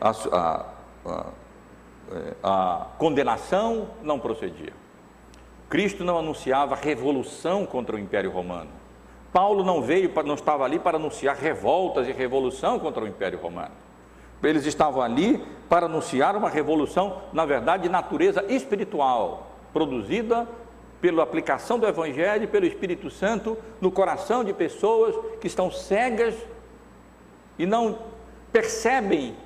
A, 0.00 0.10
a, 0.10 0.66
a, 1.06 1.26
é, 2.12 2.34
a 2.42 2.86
condenação 2.98 3.88
não 4.02 4.18
procedia. 4.18 4.72
Cristo 5.68 6.04
não 6.04 6.18
anunciava 6.18 6.74
revolução 6.74 7.64
contra 7.64 7.96
o 7.96 7.98
Império 7.98 8.30
Romano. 8.30 8.70
Paulo 9.32 9.62
não 9.62 9.80
veio, 9.80 10.10
não 10.24 10.34
estava 10.34 10.64
ali 10.64 10.78
para 10.78 10.96
anunciar 10.96 11.36
revoltas 11.36 12.08
e 12.08 12.12
revolução 12.12 12.78
contra 12.78 13.04
o 13.04 13.06
Império 13.06 13.38
Romano. 13.38 13.74
Eles 14.42 14.66
estavam 14.66 15.02
ali 15.02 15.44
para 15.68 15.86
anunciar 15.86 16.36
uma 16.36 16.48
revolução, 16.48 17.22
na 17.32 17.44
verdade, 17.44 17.84
de 17.84 17.88
natureza 17.88 18.44
espiritual, 18.48 19.52
produzida 19.72 20.48
pela 21.00 21.22
aplicação 21.22 21.78
do 21.78 21.86
Evangelho, 21.86 22.48
pelo 22.48 22.66
Espírito 22.66 23.10
Santo, 23.10 23.56
no 23.80 23.90
coração 23.90 24.44
de 24.44 24.52
pessoas 24.52 25.14
que 25.40 25.46
estão 25.46 25.70
cegas 25.70 26.34
e 27.58 27.64
não 27.64 27.98
percebem 28.52 29.36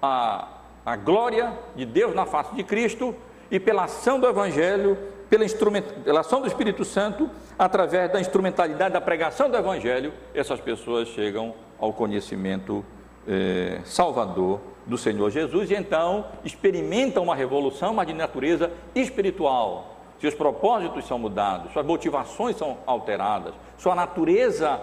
a, 0.00 0.48
a 0.84 0.96
glória 0.96 1.56
de 1.74 1.84
Deus 1.84 2.14
na 2.14 2.26
face 2.26 2.54
de 2.54 2.62
Cristo 2.62 3.14
e 3.50 3.58
pela 3.58 3.84
ação 3.84 4.20
do 4.20 4.26
Evangelho, 4.26 4.96
pela, 5.28 5.44
pela 6.04 6.20
ação 6.20 6.40
do 6.40 6.46
Espírito 6.46 6.84
Santo, 6.84 7.30
através 7.58 8.12
da 8.12 8.20
instrumentalidade 8.20 8.92
da 8.92 9.00
pregação 9.00 9.50
do 9.50 9.56
Evangelho, 9.56 10.12
essas 10.34 10.60
pessoas 10.60 11.08
chegam 11.08 11.54
ao 11.78 11.92
conhecimento 11.92 12.84
eh, 13.26 13.80
salvador 13.84 14.60
do 14.86 14.98
Senhor 14.98 15.30
Jesus 15.30 15.70
e 15.70 15.74
então 15.74 16.26
experimentam 16.44 17.22
uma 17.22 17.34
revolução, 17.34 17.94
mas 17.94 18.06
de 18.06 18.12
natureza 18.12 18.70
espiritual, 18.94 19.96
seus 20.20 20.34
propósitos 20.34 21.06
são 21.06 21.18
mudados, 21.18 21.72
suas 21.72 21.86
motivações 21.86 22.56
são 22.56 22.78
alteradas, 22.86 23.54
sua 23.76 23.94
natureza 23.94 24.80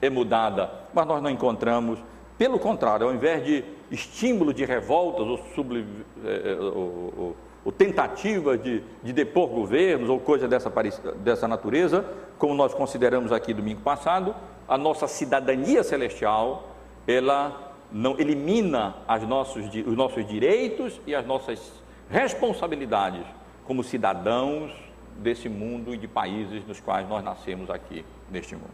é 0.00 0.08
mudada, 0.08 0.70
mas 0.92 1.06
nós 1.06 1.22
não 1.22 1.30
encontramos, 1.30 1.98
pelo 2.38 2.58
contrário, 2.58 3.06
ao 3.06 3.14
invés 3.14 3.44
de 3.44 3.64
estímulo 3.90 4.54
de 4.54 4.64
revoltas 4.64 5.26
ou, 5.26 5.38
subli, 5.54 5.86
é, 6.24 6.56
ou, 6.60 7.12
ou, 7.16 7.36
ou 7.64 7.72
tentativa 7.72 8.56
de, 8.56 8.82
de, 9.02 9.12
depor 9.12 9.48
governos 9.48 10.08
ou 10.08 10.18
coisa 10.18 10.48
dessa, 10.48 10.72
dessa 11.16 11.46
natureza, 11.46 12.04
como 12.38 12.54
nós 12.54 12.72
consideramos 12.72 13.30
aqui 13.32 13.52
domingo 13.52 13.82
passado, 13.82 14.34
a 14.66 14.78
nossa 14.78 15.06
cidadania 15.06 15.82
celestial, 15.82 16.70
ela 17.06 17.69
não 17.92 18.18
elimina 18.18 18.94
nossos, 19.26 19.66
os 19.66 19.96
nossos 19.96 20.26
direitos 20.26 21.00
e 21.06 21.14
as 21.14 21.26
nossas 21.26 21.72
responsabilidades 22.08 23.24
como 23.64 23.82
cidadãos 23.84 24.72
desse 25.16 25.48
mundo 25.48 25.94
e 25.94 25.96
de 25.96 26.08
países 26.08 26.66
nos 26.66 26.80
quais 26.80 27.08
nós 27.08 27.22
nascemos 27.22 27.70
aqui 27.70 28.04
neste 28.30 28.54
mundo. 28.54 28.70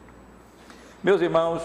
Meus 1.02 1.20
irmãos, 1.20 1.62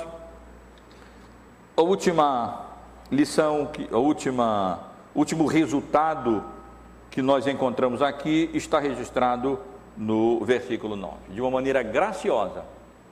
a 1.76 1.82
última 1.82 2.66
lição, 3.12 3.70
a 3.92 3.98
última, 3.98 4.80
último 5.16 5.46
resultado 5.46 6.44
que 7.10 7.22
nós 7.22 7.48
encontramos 7.48 8.02
aqui 8.02 8.50
está 8.54 8.80
registrado 8.80 9.60
no 9.98 10.44
versículo 10.46 10.96
9. 10.96 11.16
De 11.30 11.42
uma 11.42 11.52
maneira 11.52 11.84
graciosa, 11.84 12.66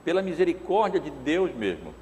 pela 0.04 0.22
misericórdia 0.22 0.98
de 0.98 1.10
Deus 1.10 1.54
mesmo, 1.54 1.94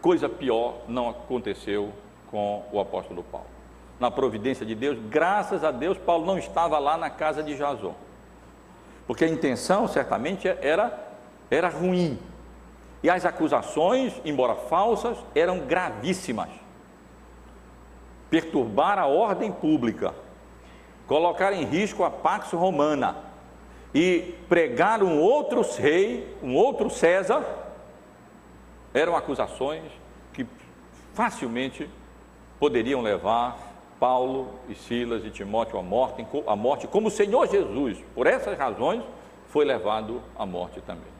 coisa 0.00 0.28
pior 0.28 0.82
não 0.88 1.08
aconteceu 1.08 1.92
com 2.30 2.64
o 2.72 2.80
apóstolo 2.80 3.22
Paulo 3.22 3.60
na 4.00 4.10
providência 4.10 4.64
de 4.64 4.74
Deus, 4.74 4.98
graças 5.10 5.62
a 5.62 5.70
Deus, 5.70 5.98
Paulo 5.98 6.24
não 6.24 6.38
estava 6.38 6.78
lá 6.78 6.96
na 6.96 7.10
casa 7.10 7.42
de 7.42 7.54
Jason. 7.54 7.94
Porque 9.06 9.26
a 9.26 9.28
intenção 9.28 9.86
certamente 9.86 10.48
era, 10.48 10.98
era 11.50 11.68
ruim. 11.68 12.18
E 13.02 13.10
as 13.10 13.26
acusações, 13.26 14.14
embora 14.24 14.54
falsas, 14.54 15.18
eram 15.34 15.60
gravíssimas. 15.60 16.48
Perturbar 18.30 18.98
a 18.98 19.06
ordem 19.06 19.52
pública, 19.52 20.14
colocar 21.06 21.52
em 21.52 21.64
risco 21.64 22.02
a 22.02 22.10
Pax 22.10 22.52
Romana 22.52 23.16
e 23.94 24.34
pregar 24.48 25.02
um 25.02 25.20
outro 25.20 25.60
rei, 25.76 26.34
um 26.42 26.54
outro 26.54 26.88
César, 26.88 27.44
eram 28.92 29.16
acusações 29.16 29.84
que 30.32 30.46
facilmente 31.14 31.88
poderiam 32.58 33.00
levar 33.00 33.70
Paulo 33.98 34.54
e 34.68 34.74
Silas 34.74 35.24
e 35.24 35.30
Timóteo 35.30 35.78
à 35.78 35.82
morte, 35.82 36.26
à 36.46 36.56
morte, 36.56 36.86
como 36.86 37.08
o 37.08 37.10
Senhor 37.10 37.46
Jesus, 37.48 37.98
por 38.14 38.26
essas 38.26 38.58
razões, 38.58 39.02
foi 39.48 39.64
levado 39.64 40.22
à 40.38 40.46
morte 40.46 40.80
também. 40.80 41.10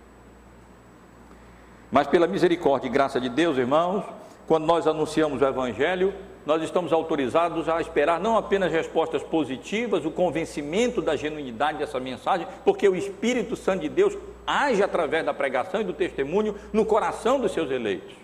Mas 1.90 2.06
pela 2.06 2.26
misericórdia 2.26 2.86
e 2.86 2.90
graça 2.90 3.20
de 3.20 3.28
Deus, 3.28 3.58
irmãos, 3.58 4.04
quando 4.46 4.64
nós 4.64 4.86
anunciamos 4.86 5.42
o 5.42 5.44
Evangelho, 5.44 6.14
nós 6.46 6.62
estamos 6.62 6.92
autorizados 6.92 7.68
a 7.68 7.80
esperar 7.80 8.18
não 8.18 8.36
apenas 8.36 8.72
respostas 8.72 9.22
positivas, 9.22 10.06
o 10.06 10.10
convencimento 10.10 11.02
da 11.02 11.16
genuinidade 11.16 11.78
dessa 11.78 12.00
mensagem, 12.00 12.46
porque 12.64 12.88
o 12.88 12.96
Espírito 12.96 13.56
Santo 13.56 13.82
de 13.82 13.88
Deus 13.88 14.16
age 14.50 14.82
através 14.82 15.24
da 15.24 15.32
pregação 15.32 15.80
e 15.80 15.84
do 15.84 15.92
testemunho 15.92 16.56
no 16.72 16.84
coração 16.84 17.38
dos 17.38 17.52
seus 17.52 17.70
eleitos. 17.70 18.14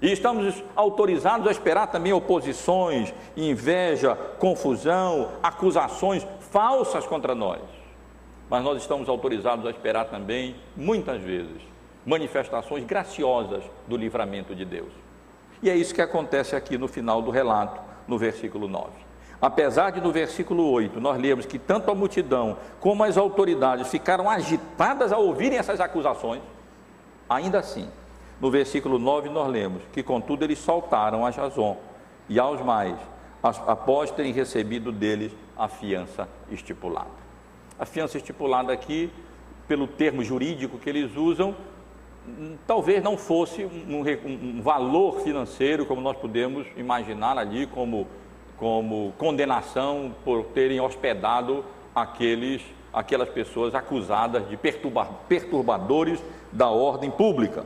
E 0.00 0.10
estamos 0.10 0.64
autorizados 0.74 1.46
a 1.46 1.50
esperar 1.50 1.86
também 1.86 2.12
oposições, 2.12 3.14
inveja, 3.36 4.16
confusão, 4.16 5.30
acusações 5.42 6.26
falsas 6.50 7.06
contra 7.06 7.34
nós. 7.34 7.60
Mas 8.50 8.64
nós 8.64 8.82
estamos 8.82 9.08
autorizados 9.08 9.64
a 9.64 9.70
esperar 9.70 10.06
também, 10.06 10.56
muitas 10.76 11.22
vezes, 11.22 11.62
manifestações 12.04 12.84
graciosas 12.84 13.62
do 13.86 13.96
livramento 13.96 14.54
de 14.54 14.64
Deus. 14.64 14.92
E 15.62 15.70
é 15.70 15.76
isso 15.76 15.94
que 15.94 16.02
acontece 16.02 16.56
aqui 16.56 16.76
no 16.76 16.88
final 16.88 17.22
do 17.22 17.30
relato, 17.30 17.80
no 18.08 18.18
versículo 18.18 18.66
9. 18.66 18.90
Apesar 19.42 19.90
de 19.90 20.00
no 20.00 20.12
versículo 20.12 20.70
8 20.70 21.00
nós 21.00 21.20
lemos 21.20 21.44
que 21.44 21.58
tanto 21.58 21.90
a 21.90 21.94
multidão 21.94 22.56
como 22.78 23.02
as 23.02 23.18
autoridades 23.18 23.88
ficaram 23.88 24.30
agitadas 24.30 25.12
ao 25.12 25.24
ouvirem 25.24 25.58
essas 25.58 25.80
acusações, 25.80 26.40
ainda 27.28 27.58
assim 27.58 27.88
no 28.42 28.50
versículo 28.50 28.98
9 28.98 29.28
nós 29.28 29.48
lemos 29.48 29.82
que, 29.92 30.02
contudo, 30.02 30.44
eles 30.44 30.58
soltaram 30.58 31.24
a 31.24 31.30
Jason 31.30 31.76
e 32.28 32.40
aos 32.40 32.60
mais, 32.60 32.96
após 33.40 34.10
terem 34.10 34.32
recebido 34.32 34.90
deles 34.90 35.32
a 35.56 35.68
fiança 35.68 36.28
estipulada. 36.50 37.22
A 37.78 37.86
fiança 37.86 38.16
estipulada 38.16 38.72
aqui, 38.72 39.12
pelo 39.68 39.86
termo 39.86 40.24
jurídico 40.24 40.76
que 40.76 40.90
eles 40.90 41.16
usam, 41.16 41.54
talvez 42.66 43.00
não 43.00 43.16
fosse 43.16 43.64
um, 43.64 44.00
um, 44.00 44.56
um 44.58 44.60
valor 44.60 45.20
financeiro 45.20 45.86
como 45.86 46.00
nós 46.00 46.16
podemos 46.16 46.66
imaginar 46.76 47.38
ali 47.38 47.68
como, 47.68 48.08
como 48.56 49.12
condenação 49.18 50.14
por 50.24 50.44
terem 50.46 50.80
hospedado 50.80 51.64
aqueles, 51.94 52.62
aquelas 52.92 53.28
pessoas 53.28 53.74
acusadas 53.74 54.48
de 54.48 54.56
perturba, 54.56 55.08
perturbadores 55.28 56.22
da 56.52 56.68
ordem 56.68 57.10
pública 57.10 57.64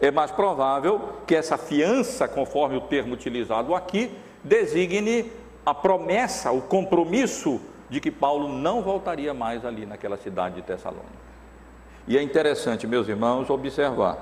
é 0.00 0.10
mais 0.10 0.30
provável 0.30 1.00
que 1.26 1.34
essa 1.34 1.56
fiança, 1.56 2.28
conforme 2.28 2.76
o 2.76 2.80
termo 2.82 3.14
utilizado 3.14 3.74
aqui, 3.74 4.10
designe 4.42 5.30
a 5.64 5.72
promessa, 5.72 6.50
o 6.52 6.60
compromisso 6.60 7.60
de 7.88 8.00
que 8.00 8.10
Paulo 8.10 8.48
não 8.48 8.82
voltaria 8.82 9.32
mais 9.32 9.64
ali 9.64 9.86
naquela 9.86 10.16
cidade 10.16 10.56
de 10.56 10.62
Tessalônica. 10.62 11.24
E 12.06 12.18
é 12.18 12.22
interessante, 12.22 12.86
meus 12.86 13.08
irmãos, 13.08 13.48
observar 13.48 14.18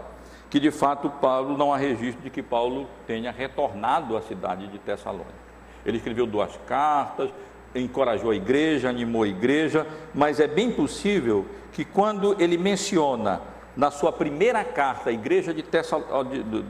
que 0.48 0.60
de 0.60 0.70
fato 0.70 1.08
Paulo 1.10 1.56
não 1.56 1.72
há 1.72 1.76
registro 1.76 2.22
de 2.22 2.30
que 2.30 2.42
Paulo 2.42 2.86
tenha 3.06 3.32
retornado 3.32 4.16
à 4.16 4.22
cidade 4.22 4.68
de 4.68 4.78
Tessalônica. 4.78 5.51
Ele 5.84 5.96
escreveu 5.96 6.26
duas 6.26 6.58
cartas, 6.66 7.30
encorajou 7.74 8.30
a 8.30 8.34
igreja, 8.34 8.88
animou 8.88 9.22
a 9.22 9.28
igreja, 9.28 9.86
mas 10.14 10.40
é 10.40 10.46
bem 10.46 10.70
possível 10.70 11.46
que 11.72 11.84
quando 11.84 12.36
ele 12.40 12.58
menciona 12.58 13.40
na 13.76 13.90
sua 13.90 14.12
primeira 14.12 14.62
carta 14.62 15.10
à 15.10 15.12
igreja 15.12 15.54
de, 15.54 15.62
Tessal, 15.62 16.24
de, 16.24 16.42
de, 16.42 16.62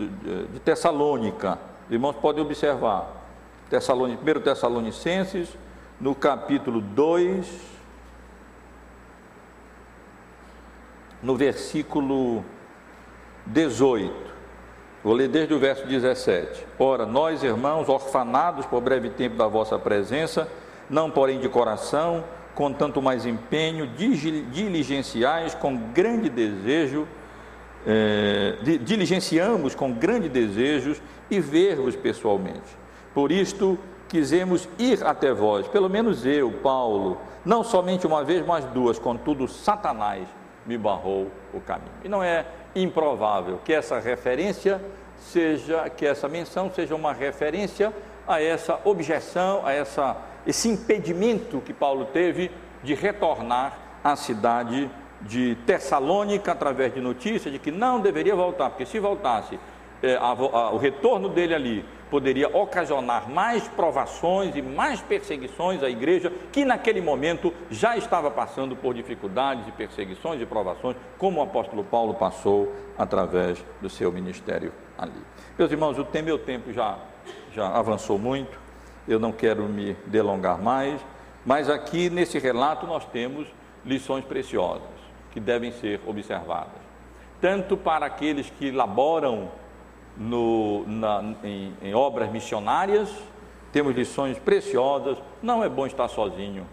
de 0.47 0.61
Tessalônica, 0.61 1.59
irmãos 1.91 2.15
podem 2.15 2.43
observar, 2.43 3.23
Tessalonic, 3.69 4.19
1 4.23 4.41
Tessalonicenses, 4.41 5.49
no 6.01 6.15
capítulo 6.15 6.81
2, 6.81 7.47
no 11.23 11.37
versículo 11.37 12.45
18. 13.47 14.32
Vou 15.03 15.15
ler 15.15 15.29
desde 15.29 15.53
o 15.53 15.59
verso 15.59 15.85
17. 15.85 16.65
Ora, 16.79 17.05
nós, 17.05 17.43
irmãos, 17.43 17.89
orfanados 17.89 18.65
por 18.67 18.81
breve 18.81 19.11
tempo 19.11 19.37
da 19.37 19.49
vossa 19.49 19.77
presença, 19.77 20.49
não 20.89 21.11
porém 21.11 21.41
de 21.41 21.49
coração, 21.49 22.23
com 22.55 22.73
tanto 22.73 23.03
mais 23.03 23.27
empenho, 23.27 23.87
diligenciais 23.87 25.55
com 25.55 25.77
grande 25.93 26.29
desejo, 26.29 27.09
eh, 27.85 28.59
diligenciamos 28.83 29.75
com 29.75 29.93
grande 29.93 30.29
desejos 30.29 31.03
e 31.29 31.41
ver-vos 31.41 31.97
pessoalmente. 31.97 32.79
Por 33.13 33.33
isto 33.33 33.77
quisemos 34.09 34.69
ir 34.79 35.05
até 35.05 35.33
vós, 35.33 35.67
pelo 35.67 35.89
menos 35.91 36.25
eu, 36.25 36.53
Paulo, 36.63 37.19
não 37.45 37.65
somente 37.65 38.07
uma 38.07 38.23
vez, 38.23 38.47
mas 38.47 38.65
duas, 38.67 39.01
contudo, 39.01 39.49
Satanás 39.49 40.29
me 40.67 40.79
barrou 40.79 41.31
o 41.53 41.61
caminho. 41.61 41.93
E 42.05 42.09
não 42.09 42.23
é 42.23 42.45
improvável 42.75 43.61
que 43.65 43.73
essa 43.73 43.99
referência 43.99 44.81
seja, 45.19 45.89
que 45.91 46.07
essa 46.07 46.29
menção 46.29 46.71
seja 46.73 46.95
uma 46.95 47.13
referência 47.13 47.93
a 48.27 48.41
essa 48.41 48.81
objeção, 48.85 49.67
a 49.67 49.73
essa 49.73 50.17
esse 50.47 50.69
impedimento 50.69 51.61
que 51.61 51.73
Paulo 51.73 52.07
teve 52.07 52.51
de 52.83 52.95
retornar 52.95 53.79
à 54.03 54.17
cidade 54.17 54.91
de 55.21 55.57
Tessalônica 55.67 56.51
através 56.51 56.93
de 56.93 57.01
notícia 57.01 57.51
de 57.51 57.59
que 57.59 57.71
não 57.71 58.01
deveria 58.01 58.35
voltar, 58.35 58.71
porque 58.71 58.85
se 58.85 58.99
voltasse, 58.99 59.59
é, 60.03 60.17
a, 60.17 60.31
a, 60.31 60.71
o 60.73 60.79
retorno 60.79 61.29
dele 61.29 61.55
ali 61.55 61.85
poderia 62.13 62.55
ocasionar 62.55 63.27
mais 63.29 63.67
provações 63.67 64.55
e 64.55 64.61
mais 64.61 65.01
perseguições 65.01 65.83
à 65.83 65.89
igreja, 65.89 66.31
que 66.53 66.63
naquele 66.63 67.01
momento 67.01 67.53
já 67.71 67.97
estava 67.97 68.31
passando 68.31 68.77
por 68.77 68.93
dificuldades 68.93 69.67
e 69.67 69.73
perseguições 69.73 70.39
e 70.39 70.45
provações, 70.45 70.95
como 71.17 71.41
o 71.41 71.43
apóstolo 71.43 71.83
Paulo 71.83 72.13
passou 72.13 72.71
através 72.99 73.65
do 73.81 73.89
seu 73.89 74.13
ministério 74.13 74.75
ali. 74.99 75.23
Meus 75.59 75.73
irmãos, 75.73 75.99
o 75.99 76.07
meu 76.23 76.39
tempo 76.39 76.71
já, 76.71 76.99
já 77.55 77.67
avançou 77.67 78.19
muito 78.19 78.61
eu 79.07 79.19
não 79.19 79.33
quero 79.33 79.65
me 79.65 79.95
delongar 80.07 80.61
mais, 80.61 81.01
mas 81.45 81.69
aqui 81.69 82.09
nesse 82.09 82.39
relato 82.39 82.87
nós 82.87 83.05
temos 83.07 83.49
lições 83.85 84.25
preciosas 84.25 84.83
que 85.33 85.41
devem 85.41 85.73
ser 85.73 86.01
observadas, 86.07 86.81
tanto 87.41 87.77
para 87.77 88.07
aqueles 88.07 88.49
que 88.51 88.71
laboram 88.71 89.51
no, 90.17 90.85
na, 90.87 91.35
em, 91.43 91.73
em 91.83 91.95
obras 91.95 92.31
missionárias, 92.31 93.09
temos 93.73 93.95
lições 93.95 94.39
preciosas. 94.39 95.19
Não 95.43 95.65
é 95.65 95.69
bom 95.69 95.87
estar 95.87 96.09
sozinho 96.09 96.67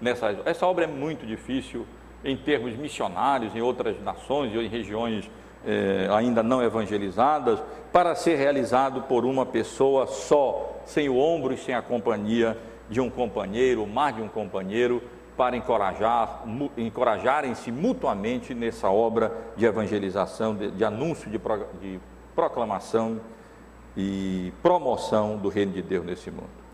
nessa. 0.00 0.36
Essa 0.44 0.66
obra 0.66 0.84
é 0.84 0.86
muito 0.86 1.26
difícil 1.26 1.86
em 2.24 2.36
termos 2.36 2.74
missionários, 2.76 3.54
em 3.54 3.60
outras 3.60 4.00
nações 4.02 4.54
ou 4.54 4.62
em 4.62 4.68
regiões 4.68 5.30
eh, 5.66 6.08
ainda 6.10 6.42
não 6.42 6.62
evangelizadas, 6.62 7.62
para 7.92 8.14
ser 8.14 8.36
realizado 8.36 9.02
por 9.02 9.24
uma 9.24 9.44
pessoa 9.44 10.06
só 10.06 10.80
sem 10.84 11.08
o 11.08 11.18
ombro 11.18 11.52
e 11.52 11.58
sem 11.58 11.74
a 11.74 11.82
companhia 11.82 12.56
de 12.88 13.00
um 13.00 13.10
companheiro, 13.10 13.86
mais 13.86 14.16
de 14.16 14.22
um 14.22 14.28
companheiro, 14.28 15.02
para 15.36 15.56
encorajar, 15.56 16.44
encorajarem-se 16.76 17.72
mutuamente 17.72 18.54
nessa 18.54 18.88
obra 18.88 19.32
de 19.56 19.64
evangelização, 19.64 20.54
de, 20.54 20.70
de 20.70 20.84
anúncio, 20.84 21.30
de, 21.30 21.40
de 21.80 22.00
proclamação 22.34 23.20
e 23.96 24.52
promoção 24.62 25.36
do 25.36 25.48
reino 25.48 25.72
de 25.72 25.82
Deus 25.82 26.04
nesse 26.04 26.30
mundo. 26.30 26.64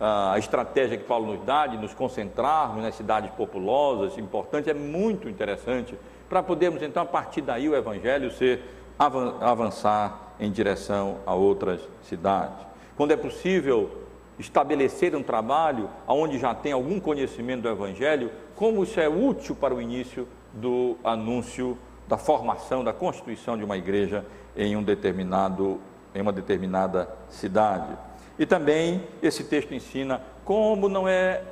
A 0.00 0.38
estratégia 0.38 0.96
que 0.96 1.04
Paulo 1.04 1.34
nos 1.34 1.44
dá 1.44 1.66
de 1.66 1.76
nos 1.76 1.92
concentrarmos 1.92 2.82
nas 2.82 2.94
cidades 2.94 3.30
populosas, 3.32 4.16
importante, 4.16 4.70
é 4.70 4.74
muito 4.74 5.28
interessante, 5.28 5.98
para 6.28 6.42
podermos 6.42 6.82
então, 6.82 7.02
a 7.02 7.06
partir 7.06 7.40
daí, 7.40 7.68
o 7.68 7.74
Evangelho 7.74 8.30
ser 8.30 8.62
avançar 9.40 10.34
em 10.38 10.50
direção 10.50 11.18
a 11.26 11.34
outras 11.34 11.80
cidades 12.02 12.68
quando 12.98 13.12
é 13.12 13.16
possível 13.16 13.88
estabelecer 14.40 15.14
um 15.14 15.22
trabalho 15.22 15.88
onde 16.08 16.36
já 16.36 16.52
tem 16.52 16.72
algum 16.72 16.98
conhecimento 16.98 17.62
do 17.62 17.68
Evangelho, 17.68 18.28
como 18.56 18.82
isso 18.82 18.98
é 18.98 19.08
útil 19.08 19.54
para 19.54 19.72
o 19.72 19.80
início 19.80 20.26
do 20.52 20.96
anúncio 21.04 21.78
da 22.08 22.18
formação, 22.18 22.82
da 22.82 22.92
constituição 22.92 23.56
de 23.56 23.62
uma 23.62 23.76
igreja 23.76 24.26
em 24.58 24.76
um 24.76 24.82
determinado, 24.82 25.80
em 26.14 26.20
uma 26.20 26.32
determinada 26.32 27.08
cidade. 27.30 27.96
E 28.38 28.44
também 28.44 29.04
esse 29.22 29.44
texto 29.44 29.72
ensina 29.72 30.20
como 30.44 30.88
não 30.88 31.08
é 31.08 31.42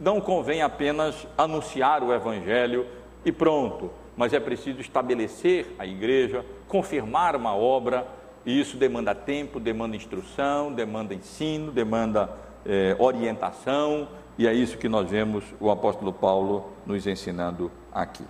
não 0.00 0.20
convém 0.20 0.62
apenas 0.62 1.26
anunciar 1.36 2.04
o 2.04 2.14
evangelho 2.14 2.86
e 3.24 3.32
pronto, 3.32 3.90
mas 4.16 4.32
é 4.32 4.38
preciso 4.38 4.80
estabelecer 4.80 5.74
a 5.76 5.84
igreja, 5.84 6.46
confirmar 6.68 7.34
uma 7.34 7.54
obra 7.54 8.06
e 8.46 8.60
isso 8.60 8.76
demanda 8.76 9.12
tempo, 9.12 9.58
demanda 9.58 9.96
instrução, 9.96 10.72
demanda 10.72 11.14
ensino, 11.14 11.72
demanda 11.72 12.30
é, 12.64 12.96
orientação, 12.98 14.08
e 14.38 14.46
é 14.46 14.52
isso 14.54 14.78
que 14.78 14.88
nós 14.88 15.10
vemos 15.10 15.44
o 15.58 15.68
apóstolo 15.68 16.12
Paulo 16.12 16.70
nos 16.86 17.06
ensinando 17.06 17.70
aqui. 17.92 18.24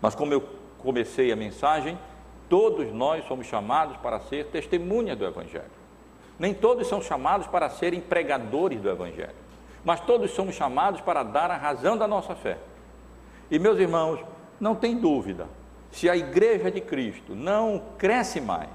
Mas 0.00 0.14
como 0.14 0.32
eu 0.32 0.42
comecei 0.78 1.30
a 1.30 1.36
mensagem, 1.36 1.98
todos 2.50 2.92
nós 2.92 3.24
somos 3.28 3.46
chamados 3.46 3.96
para 3.98 4.18
ser 4.20 4.46
testemunha 4.46 5.14
do 5.14 5.24
Evangelho. 5.24 5.70
Nem 6.36 6.52
todos 6.52 6.88
são 6.88 7.00
chamados 7.00 7.46
para 7.46 7.70
serem 7.70 8.00
pregadores 8.00 8.80
do 8.80 8.90
Evangelho, 8.90 9.34
mas 9.84 10.00
todos 10.00 10.32
somos 10.32 10.56
chamados 10.56 11.00
para 11.00 11.22
dar 11.22 11.50
a 11.50 11.56
razão 11.56 11.96
da 11.96 12.08
nossa 12.08 12.34
fé. 12.34 12.58
E 13.48 13.58
meus 13.58 13.78
irmãos, 13.78 14.20
não 14.58 14.74
tem 14.74 14.96
dúvida, 14.96 15.46
se 15.92 16.10
a 16.10 16.16
igreja 16.16 16.70
de 16.70 16.80
Cristo 16.80 17.34
não 17.34 17.82
cresce 17.96 18.40
mais, 18.40 18.70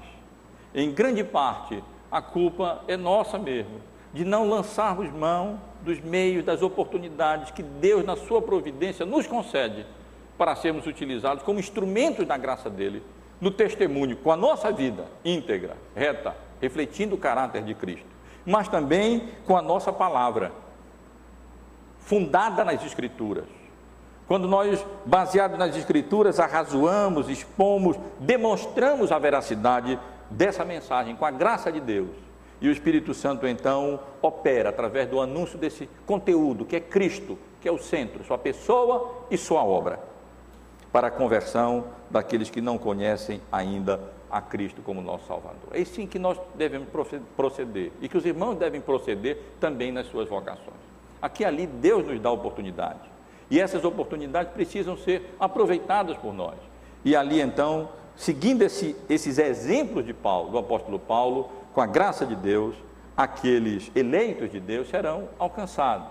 em 0.74 0.90
grande 0.90 1.22
parte, 1.22 1.82
a 2.10 2.22
culpa 2.22 2.82
é 2.88 2.96
nossa 2.96 3.38
mesmo, 3.38 3.80
de 4.12 4.24
não 4.24 4.48
lançarmos 4.48 5.10
mão 5.12 5.60
dos 5.82 6.00
meios, 6.00 6.44
das 6.44 6.62
oportunidades 6.62 7.50
que 7.50 7.62
Deus, 7.62 8.04
na 8.04 8.16
sua 8.16 8.40
providência, 8.40 9.04
nos 9.04 9.26
concede 9.26 9.84
para 10.38 10.56
sermos 10.56 10.86
utilizados 10.86 11.42
como 11.42 11.58
instrumentos 11.58 12.26
da 12.26 12.36
graça 12.36 12.70
dele, 12.70 13.02
no 13.40 13.50
testemunho, 13.50 14.16
com 14.16 14.30
a 14.30 14.36
nossa 14.36 14.72
vida 14.72 15.06
íntegra, 15.24 15.76
reta, 15.94 16.34
refletindo 16.60 17.14
o 17.14 17.18
caráter 17.18 17.62
de 17.62 17.74
Cristo, 17.74 18.06
mas 18.44 18.68
também 18.68 19.28
com 19.46 19.56
a 19.56 19.62
nossa 19.62 19.92
palavra, 19.92 20.52
fundada 21.98 22.64
nas 22.64 22.84
Escrituras. 22.84 23.44
Quando 24.26 24.48
nós, 24.48 24.84
baseados 25.04 25.58
nas 25.58 25.76
Escrituras, 25.76 26.40
arrazoamos, 26.40 27.28
expomos, 27.28 27.96
demonstramos 28.18 29.12
a 29.12 29.18
veracidade 29.18 29.98
dessa 30.30 30.64
mensagem 30.64 31.14
com 31.14 31.24
a 31.24 31.30
graça 31.30 31.70
de 31.70 31.80
Deus. 31.80 32.10
E 32.60 32.68
o 32.68 32.72
Espírito 32.72 33.12
Santo 33.12 33.46
então 33.46 34.00
opera 34.22 34.70
através 34.70 35.08
do 35.08 35.20
anúncio 35.20 35.58
desse 35.58 35.88
conteúdo, 36.06 36.64
que 36.64 36.76
é 36.76 36.80
Cristo, 36.80 37.38
que 37.60 37.68
é 37.68 37.72
o 37.72 37.78
centro, 37.78 38.24
sua 38.24 38.38
pessoa 38.38 39.26
e 39.30 39.36
sua 39.36 39.62
obra, 39.62 40.00
para 40.92 41.08
a 41.08 41.10
conversão 41.10 41.84
daqueles 42.10 42.50
que 42.50 42.60
não 42.60 42.78
conhecem 42.78 43.40
ainda 43.50 44.00
a 44.30 44.40
Cristo 44.40 44.82
como 44.82 45.00
nosso 45.00 45.26
Salvador. 45.26 45.70
É 45.72 45.80
assim 45.80 46.06
que 46.06 46.18
nós 46.18 46.38
devemos 46.54 46.88
proceder 47.36 47.92
e 48.00 48.08
que 48.08 48.16
os 48.16 48.24
irmãos 48.24 48.56
devem 48.56 48.80
proceder 48.80 49.38
também 49.60 49.92
nas 49.92 50.06
suas 50.06 50.28
vocações. 50.28 50.86
Aqui 51.20 51.42
e 51.42 51.46
ali 51.46 51.66
Deus 51.66 52.06
nos 52.06 52.20
dá 52.20 52.30
oportunidade 52.30 53.00
e 53.50 53.60
essas 53.60 53.84
oportunidades 53.84 54.52
precisam 54.52 54.96
ser 54.96 55.34
aproveitadas 55.38 56.16
por 56.16 56.34
nós. 56.34 56.56
E 57.04 57.14
ali 57.14 57.40
então 57.40 57.88
seguindo 58.16 58.62
esse, 58.62 58.96
esses 59.08 59.38
exemplos 59.38 60.04
de 60.04 60.14
Paulo, 60.14 60.50
do 60.50 60.58
apóstolo 60.58 60.98
Paulo, 60.98 61.50
com 61.74 61.80
a 61.80 61.86
graça 61.86 62.24
de 62.24 62.34
Deus, 62.34 62.74
aqueles 63.16 63.90
eleitos 63.94 64.50
de 64.50 64.58
Deus 64.58 64.88
serão 64.88 65.28
alcançados. 65.38 66.08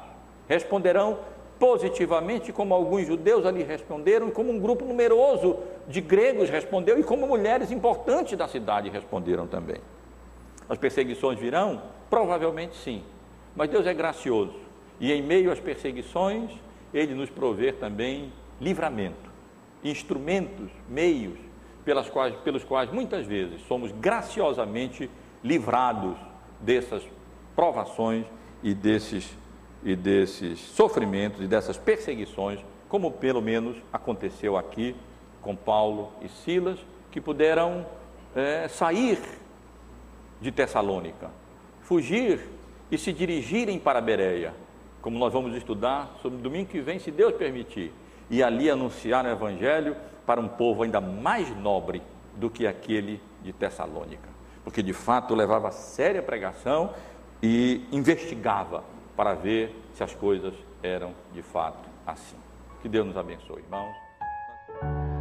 Responderão 0.48 1.18
positivamente, 1.60 2.52
como 2.52 2.74
alguns 2.74 3.08
judeus 3.08 3.46
ali 3.46 3.64
responderam, 3.64 4.28
e 4.28 4.32
como 4.32 4.52
um 4.52 4.60
grupo 4.60 4.86
numeroso 4.86 5.58
de 5.88 6.02
gregos 6.02 6.50
respondeu, 6.50 7.00
e 7.00 7.04
como 7.04 7.28
mulheres 7.28 7.72
importantes 7.72 8.38
da 8.38 8.48
cidade 8.48 8.90
responderam 8.90 9.48
também. 9.48 9.78
As 10.68 10.78
perseguições 10.78 11.40
virão? 11.40 11.82
Provavelmente 12.10 12.76
sim. 12.76 13.04
Mas 13.56 13.70
Deus 13.70 13.86
é 13.86 13.94
gracioso. 13.94 14.56
E 15.00 15.12
em 15.12 15.22
meio 15.22 15.52
às 15.52 15.60
perseguições, 15.60 16.52
Ele 16.94 17.14
nos 17.14 17.30
provê 17.30 17.72
também 17.72 18.32
livramento, 18.60 19.30
instrumentos, 19.84 20.70
meios 20.90 21.38
pelas 21.84 22.10
quais, 22.10 22.36
pelos 22.38 22.64
quais 22.64 22.92
muitas 22.92 23.26
vezes 23.26 23.62
somos 23.68 23.92
graciosamente 23.92 25.10
livrados 25.44 26.18
dessas 26.60 27.04
provações 27.56 28.26
e 28.64 28.74
desses 28.74 29.30
e 29.86 29.96
desses 29.96 30.60
sofrimentos 30.60 31.42
e 31.42 31.48
dessas 31.48 31.78
perseguições, 31.78 32.60
como 32.90 33.12
pelo 33.12 33.40
menos 33.40 33.78
aconteceu 33.94 34.58
aqui 34.58 34.96
com 35.44 35.56
Paulo 35.56 36.12
e 36.24 36.28
Silas, 36.28 36.80
que 37.12 37.22
puderam 37.22 37.86
é, 38.36 38.68
sair 38.68 39.20
de 40.42 40.52
Tessalônica, 40.52 41.30
fugir 41.82 42.42
e 42.92 42.98
se 42.98 43.14
dirigirem 43.14 43.78
para 43.78 44.02
Bereia, 44.02 44.56
como 45.04 45.20
nós 45.20 45.32
vamos 45.32 45.56
estudar 45.56 46.18
sobre 46.20 46.40
domingo 46.40 46.68
que 46.68 46.82
vem, 46.82 46.98
se 46.98 47.12
Deus 47.12 47.36
permitir, 47.36 47.94
e 48.28 48.42
ali 48.42 48.72
anunciar 48.72 49.24
o 49.24 49.30
Evangelho 49.30 49.96
para 50.26 50.42
um 50.42 50.48
povo 50.48 50.82
ainda 50.82 51.00
mais 51.00 51.56
nobre 51.56 52.02
do 52.36 52.50
que 52.50 52.66
aquele 52.66 53.22
de 53.44 53.54
Tessalônica, 53.54 54.28
porque 54.64 54.82
de 54.82 54.94
fato 54.94 55.36
levava 55.36 55.70
séria 55.70 56.24
pregação 56.24 56.92
e 57.42 57.86
investigava 57.92 58.95
para 59.16 59.34
ver 59.34 59.76
se 59.94 60.04
as 60.04 60.14
coisas 60.14 60.54
eram 60.84 61.14
de 61.34 61.42
fato 61.42 61.90
assim. 62.06 62.38
Que 62.82 62.90
Deus 62.90 63.06
nos 63.08 63.18
abençoe, 63.18 63.62
irmãos. 63.62 65.15